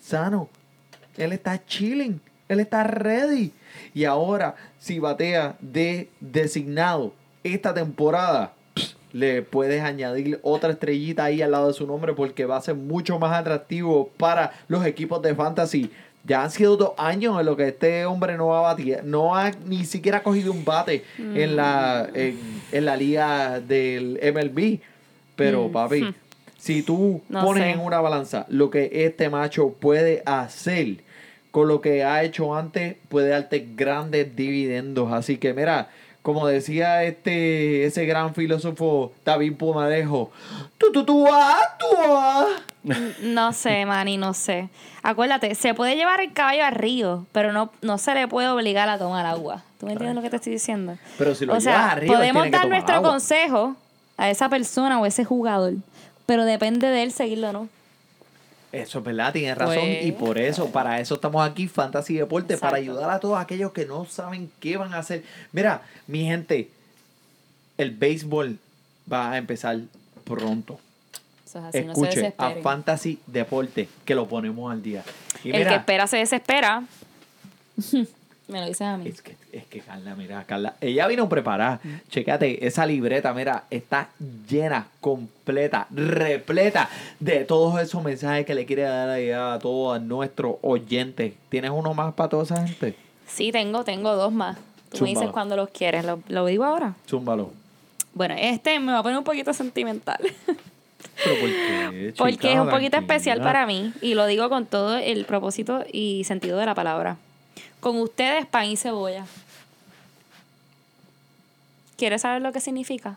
sano, 0.00 0.48
él 1.18 1.30
está 1.32 1.62
chilling, 1.66 2.22
él 2.48 2.58
está 2.58 2.84
ready. 2.84 3.52
Y 3.92 4.06
ahora, 4.06 4.54
si 4.78 4.98
batea 4.98 5.56
de 5.60 6.08
designado 6.20 7.12
esta 7.44 7.74
temporada, 7.74 8.54
le 9.16 9.40
puedes 9.42 9.82
añadir 9.82 10.40
otra 10.42 10.72
estrellita 10.72 11.24
ahí 11.24 11.40
al 11.40 11.50
lado 11.50 11.68
de 11.68 11.72
su 11.74 11.86
nombre 11.86 12.12
porque 12.12 12.44
va 12.44 12.56
a 12.56 12.60
ser 12.60 12.74
mucho 12.74 13.18
más 13.18 13.32
atractivo 13.32 14.10
para 14.16 14.52
los 14.68 14.84
equipos 14.84 15.22
de 15.22 15.34
fantasy. 15.34 15.90
Ya 16.26 16.42
han 16.42 16.50
sido 16.50 16.76
dos 16.76 16.92
años 16.98 17.38
en 17.38 17.46
lo 17.46 17.56
que 17.56 17.68
este 17.68 18.04
hombre 18.04 18.36
no 18.36 18.56
ha 18.56 18.60
batido, 18.62 19.00
no 19.04 19.36
ha 19.36 19.50
ni 19.66 19.84
siquiera 19.84 20.22
cogido 20.22 20.52
un 20.52 20.64
bate 20.64 21.04
en 21.18 21.54
la 21.56 22.08
en, 22.12 22.38
en 22.72 22.84
la 22.84 22.96
liga 22.96 23.60
del 23.60 24.18
MLB. 24.34 24.80
Pero 25.36 25.70
papi, 25.70 26.14
si 26.58 26.82
tú 26.82 27.22
No 27.28 27.44
pones 27.44 27.64
sé. 27.64 27.70
en 27.70 27.80
una 27.80 28.00
balanza 28.00 28.46
lo 28.48 28.70
que 28.70 28.90
este 28.92 29.28
macho 29.28 29.70
puede 29.78 30.22
hacer 30.26 30.98
con 31.50 31.68
lo 31.68 31.80
que 31.80 32.04
ha 32.04 32.22
hecho 32.24 32.54
antes, 32.54 32.96
puede 33.08 33.28
darte 33.28 33.66
grandes 33.76 34.34
dividendos. 34.36 35.12
Así 35.12 35.36
que 35.38 35.54
mira, 35.54 35.88
como 36.26 36.44
decía 36.48 37.04
este 37.04 37.84
ese 37.84 38.04
gran 38.04 38.34
filósofo 38.34 39.12
David 39.24 39.54
Pumarejo, 39.54 40.32
tú 40.76 40.90
tú 40.90 41.04
tú 41.04 41.24
ah, 41.30 41.76
tú 41.78 41.86
ah". 42.04 42.46
No 43.22 43.52
sé, 43.52 43.86
Manny, 43.86 44.16
no 44.16 44.34
sé. 44.34 44.68
Acuérdate, 45.04 45.54
se 45.54 45.72
puede 45.72 45.94
llevar 45.94 46.20
el 46.20 46.32
caballo 46.32 46.64
al 46.64 46.74
río, 46.74 47.26
pero 47.30 47.52
no, 47.52 47.70
no 47.80 47.96
se 47.98 48.12
le 48.14 48.26
puede 48.26 48.48
obligar 48.48 48.88
a 48.88 48.98
tomar 48.98 49.24
agua. 49.24 49.62
¿Tú 49.78 49.86
me 49.86 49.92
entiendes 49.92 50.16
lo 50.16 50.22
que 50.22 50.30
te 50.30 50.36
estoy 50.36 50.54
diciendo? 50.54 50.98
Pero 51.16 51.32
si 51.36 51.46
lo 51.46 51.52
o 51.52 51.58
llevas 51.58 51.94
sea, 51.94 51.98
él 52.00 52.08
podemos 52.08 52.50
dar 52.50 52.66
nuestro 52.68 52.96
agua. 52.96 53.10
consejo 53.10 53.76
a 54.16 54.28
esa 54.28 54.48
persona 54.48 54.98
o 54.98 55.06
ese 55.06 55.24
jugador, 55.24 55.74
pero 56.26 56.44
depende 56.44 56.88
de 56.88 57.04
él 57.04 57.12
seguirlo 57.12 57.50
o 57.50 57.52
no. 57.52 57.68
Eso 58.82 58.98
es 58.98 59.04
verdad, 59.04 59.32
tienes 59.32 59.56
razón. 59.56 59.78
Pues- 59.78 60.06
y 60.06 60.12
por 60.12 60.38
eso, 60.38 60.70
para 60.70 61.00
eso 61.00 61.14
estamos 61.14 61.48
aquí, 61.48 61.68
Fantasy 61.68 62.14
Deporte, 62.14 62.56
para 62.58 62.76
ayudar 62.76 63.10
a 63.10 63.20
todos 63.20 63.38
aquellos 63.38 63.72
que 63.72 63.86
no 63.86 64.04
saben 64.04 64.50
qué 64.60 64.76
van 64.76 64.92
a 64.94 64.98
hacer. 64.98 65.24
Mira, 65.52 65.82
mi 66.06 66.24
gente, 66.24 66.70
el 67.78 67.90
béisbol 67.90 68.58
va 69.10 69.32
a 69.32 69.38
empezar 69.38 69.78
pronto. 70.24 70.78
Eso 71.46 71.58
es 71.60 71.64
así, 71.64 71.84
no 71.84 71.94
se 71.94 72.08
Escuche 72.08 72.34
a. 72.38 72.50
Fantasy 72.62 73.20
Deporte, 73.26 73.88
que 74.04 74.14
lo 74.14 74.26
ponemos 74.26 74.70
al 74.72 74.82
día. 74.82 75.04
Y 75.44 75.50
el 75.50 75.58
mira, 75.58 75.70
que 75.70 75.76
espera 75.76 76.06
se 76.06 76.18
desespera. 76.18 76.82
Me 78.48 78.60
lo 78.60 78.66
dices 78.66 78.82
a 78.82 78.96
mí. 78.96 79.08
Es 79.08 79.22
que, 79.22 79.36
es 79.52 79.64
que 79.66 79.80
Carla, 79.80 80.14
mira, 80.14 80.44
Carla, 80.44 80.76
ella 80.80 81.06
vino 81.08 81.28
preparada. 81.28 81.80
Chécate, 82.10 82.64
esa 82.64 82.86
libreta, 82.86 83.34
mira, 83.34 83.64
está 83.70 84.10
llena, 84.48 84.86
completa, 85.00 85.88
repleta 85.90 86.88
de 87.18 87.44
todos 87.44 87.80
esos 87.80 88.04
mensajes 88.04 88.46
que 88.46 88.54
le 88.54 88.64
quiere 88.64 88.82
dar 88.82 89.10
a 89.10 89.58
todos 89.58 90.00
nuestros 90.00 90.56
oyentes. 90.62 91.34
¿Tienes 91.48 91.72
uno 91.74 91.92
más 91.92 92.14
para 92.14 92.28
toda 92.28 92.44
esa 92.44 92.64
gente? 92.64 92.94
Sí, 93.26 93.50
tengo, 93.50 93.82
tengo 93.82 94.14
dos 94.14 94.32
más. 94.32 94.56
Tú 94.90 95.02
me 95.02 95.10
dices 95.10 95.30
cuando 95.30 95.56
los 95.56 95.68
quieres. 95.70 96.04
¿Lo, 96.04 96.20
lo 96.28 96.46
digo 96.46 96.64
ahora? 96.64 96.94
Zúmbalo. 97.08 97.50
Bueno, 98.14 98.34
este 98.38 98.78
me 98.78 98.92
va 98.92 99.00
a 99.00 99.02
poner 99.02 99.18
un 99.18 99.24
poquito 99.24 99.52
sentimental. 99.52 100.18
¿Pero 101.24 101.40
por 101.40 101.48
qué, 101.48 102.14
Porque 102.16 102.52
es 102.52 102.58
un 102.58 102.68
poquito 102.68 102.90
Tranquila. 102.90 102.98
especial 103.14 103.40
para 103.40 103.66
mí 103.66 103.92
y 104.00 104.14
lo 104.14 104.26
digo 104.26 104.48
con 104.48 104.66
todo 104.66 104.96
el 104.96 105.24
propósito 105.24 105.84
y 105.92 106.22
sentido 106.24 106.58
de 106.58 106.66
la 106.66 106.74
palabra. 106.74 107.16
Con 107.80 107.98
ustedes, 108.00 108.46
pan 108.46 108.66
y 108.66 108.76
cebolla. 108.76 109.26
¿Quieres 111.96 112.22
saber 112.22 112.42
lo 112.42 112.52
que 112.52 112.60
significa? 112.60 113.16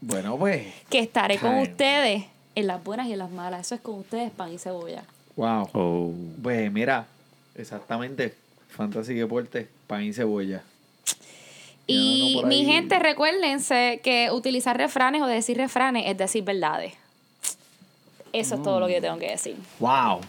Bueno, 0.00 0.36
pues, 0.38 0.66
Que 0.88 0.98
estaré 1.00 1.38
con 1.38 1.54
Ay. 1.54 1.62
ustedes 1.64 2.24
en 2.54 2.66
las 2.66 2.82
buenas 2.82 3.06
y 3.08 3.12
en 3.12 3.18
las 3.18 3.30
malas. 3.30 3.60
Eso 3.66 3.74
es 3.76 3.80
con 3.80 3.96
ustedes, 4.00 4.30
pan 4.30 4.52
y 4.52 4.58
cebolla. 4.58 5.04
wow. 5.36 5.68
Oh. 5.72 6.12
Pues 6.42 6.70
mira, 6.70 7.06
exactamente, 7.54 8.34
Fantasy 8.70 9.14
Deporte, 9.14 9.68
pan 9.86 10.02
y 10.02 10.12
cebolla. 10.12 10.62
Y 11.86 12.38
no, 12.42 12.48
mi 12.48 12.64
gente, 12.64 12.98
recuérdense 12.98 14.00
que 14.04 14.30
utilizar 14.30 14.76
refranes 14.76 15.22
o 15.22 15.26
decir 15.26 15.56
refranes 15.56 16.04
es 16.06 16.16
decir 16.16 16.44
verdades. 16.44 16.94
Eso 18.32 18.54
es 18.54 18.62
todo 18.62 18.80
lo 18.80 18.86
que 18.86 18.94
yo 18.94 19.00
tengo 19.00 19.18
que 19.18 19.30
decir. 19.30 19.56
Wow. 19.78 20.20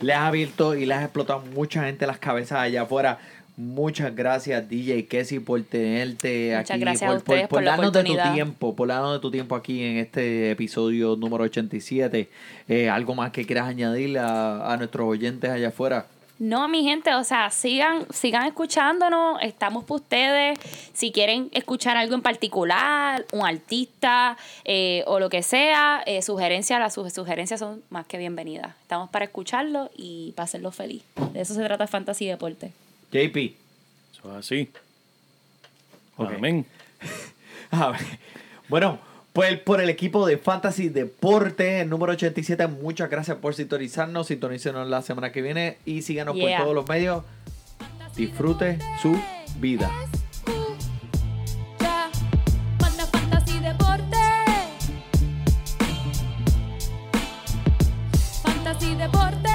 Le 0.00 0.12
has 0.14 0.22
abierto 0.22 0.74
y 0.74 0.84
le 0.86 0.94
has 0.94 1.02
explotado 1.04 1.40
mucha 1.54 1.84
gente 1.84 2.06
las 2.06 2.18
cabezas 2.18 2.58
allá 2.58 2.82
afuera. 2.82 3.18
Muchas 3.56 4.14
gracias, 4.16 4.66
DJ 4.68 5.06
Kessie, 5.06 5.38
por 5.40 5.62
tenerte 5.62 6.54
Muchas 6.56 6.70
aquí. 6.70 6.80
gracias 6.80 7.10
a 7.10 7.18
por, 7.20 7.48
por 7.48 7.64
darnos 7.64 7.92
de 7.92 8.02
tu 8.02 8.16
tiempo, 8.32 8.74
por 8.74 8.88
darnos 8.88 9.12
de 9.12 9.18
tu 9.20 9.30
tiempo 9.30 9.54
aquí 9.54 9.82
en 9.82 9.98
este 9.98 10.50
episodio 10.52 11.16
número 11.16 11.44
87. 11.44 12.28
Eh, 12.68 12.88
¿Algo 12.88 13.14
más 13.14 13.30
que 13.30 13.44
quieras 13.44 13.68
añadir 13.68 14.18
a, 14.18 14.72
a 14.72 14.76
nuestros 14.78 15.06
oyentes 15.06 15.50
allá 15.50 15.68
afuera? 15.68 16.06
No, 16.44 16.66
mi 16.66 16.82
gente, 16.82 17.14
o 17.14 17.22
sea, 17.22 17.50
sigan, 17.50 18.04
sigan 18.12 18.46
escuchándonos, 18.48 19.38
estamos 19.42 19.84
para 19.84 19.94
ustedes. 20.00 20.58
Si 20.92 21.12
quieren 21.12 21.48
escuchar 21.52 21.96
algo 21.96 22.16
en 22.16 22.20
particular, 22.22 23.24
un 23.32 23.46
artista 23.46 24.36
eh, 24.64 25.04
o 25.06 25.20
lo 25.20 25.30
que 25.30 25.44
sea, 25.44 26.02
eh, 26.04 26.20
sugerencias, 26.20 26.80
las 26.80 26.94
su- 26.94 27.08
sugerencias 27.10 27.60
son 27.60 27.80
más 27.90 28.06
que 28.06 28.18
bienvenidas. 28.18 28.74
Estamos 28.82 29.08
para 29.10 29.24
escucharlo 29.26 29.88
y 29.96 30.32
para 30.32 30.44
hacerlo 30.46 30.72
feliz. 30.72 31.04
De 31.32 31.42
eso 31.42 31.54
se 31.54 31.62
trata 31.62 31.86
Fantasy 31.86 32.26
Deporte. 32.26 32.72
JP. 33.12 33.36
Eso 34.12 34.30
es 34.32 34.36
así. 34.36 34.68
Ok. 36.16 36.32
Amén. 36.38 36.66
A 37.70 37.90
ver, 37.90 38.00
Bueno, 38.68 38.98
pues 39.32 39.58
por 39.60 39.80
el 39.80 39.88
equipo 39.88 40.26
de 40.26 40.36
Fantasy 40.36 40.88
Deporte, 40.90 41.80
el 41.80 41.88
número 41.88 42.12
87, 42.12 42.66
muchas 42.66 43.08
gracias 43.08 43.38
por 43.38 43.54
sintonizarnos. 43.54 44.26
Sintonícenos 44.26 44.86
la 44.88 45.00
semana 45.02 45.32
que 45.32 45.40
viene 45.42 45.78
y 45.86 46.02
síganos 46.02 46.34
Yeah. 46.36 46.58
por 46.58 46.64
todos 46.64 46.74
los 46.76 46.88
medios. 46.88 47.24
Disfrute 48.16 48.78
su 49.00 49.18
vida. 49.58 49.90
Ya, 51.80 52.10
manda 52.78 53.06
fantasy 53.06 53.58
deporte. 53.60 54.18
Fantasy 58.42 58.94
deporte. 58.96 59.48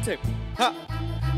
Escucha. 0.00 0.72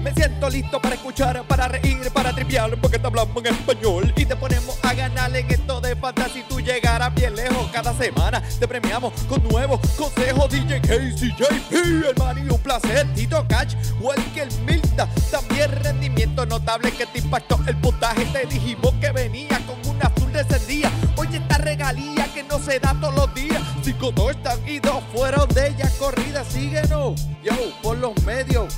Ja. 0.04 0.14
siento 0.14 0.50
listo 0.50 0.80
para 0.80 0.94
escuchar, 0.94 1.42
para 1.44 1.68
reír, 1.68 2.10
para 2.12 2.34
triviar, 2.34 2.76
porque 2.80 2.98
te 2.98 3.06
hablamos 3.06 3.36
en 3.44 3.54
español 3.54 4.12
y 4.16 4.24
te 4.24 4.36
ponemos 4.36 4.78
a 4.82 4.94
ganar 4.94 5.34
en 5.36 5.50
esto 5.50 5.80
de 5.80 5.96
fantasía. 5.96 6.44
Tú 6.48 6.60
llegarás 6.60 7.14
bien 7.14 7.34
lejos 7.34 7.68
cada 7.72 7.94
semana. 7.94 8.42
Te 8.58 8.66
premiamos 8.66 9.12
con 9.28 9.42
nuevos 9.48 9.80
consejos. 9.96 10.50
DJ 10.50 10.80
Casey, 10.80 11.32
JP, 11.38 12.06
hermano, 12.10 12.44
y 12.44 12.50
un 12.50 12.60
placer. 12.60 13.06
Tito 13.14 13.44
Catch, 13.48 13.74
Walker 14.00 14.48
Milta. 14.66 15.08
También 15.30 15.70
rendimiento 15.82 16.44
notable 16.46 16.90
que 16.92 17.06
te 17.06 17.18
impactó 17.18 17.58
el 17.66 17.76
puntaje. 17.76 18.24
Te 18.26 18.46
dijimos 18.46 18.92
que 19.00 19.10
venía 19.12 19.60
con 19.66 19.94
un 19.94 20.02
azul 20.02 20.32
descendía. 20.32 20.90
Oye, 21.16 21.38
esta 21.38 21.58
regalía 21.58 22.26
que 22.34 22.42
no 22.42 22.58
se 22.58 22.78
da 22.78 22.94
todos 23.00 23.14
los 23.14 23.34
días. 23.34 23.62
Cinco 23.82 24.12
no 24.16 24.30
están 24.30 24.58
y 24.66 24.80
dos 24.80 25.02
fueron 25.14 25.48
de 25.50 25.68
ella 25.68 25.90
corrida. 25.98 26.44
Síguenos, 26.44 27.20
yo, 27.42 27.52
por 27.82 27.98
los 27.98 28.20
medios. 28.24 28.74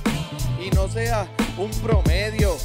Y 0.64 0.70
no 0.70 0.88
sea 0.88 1.28
un 1.58 1.70
promedio. 1.82 2.56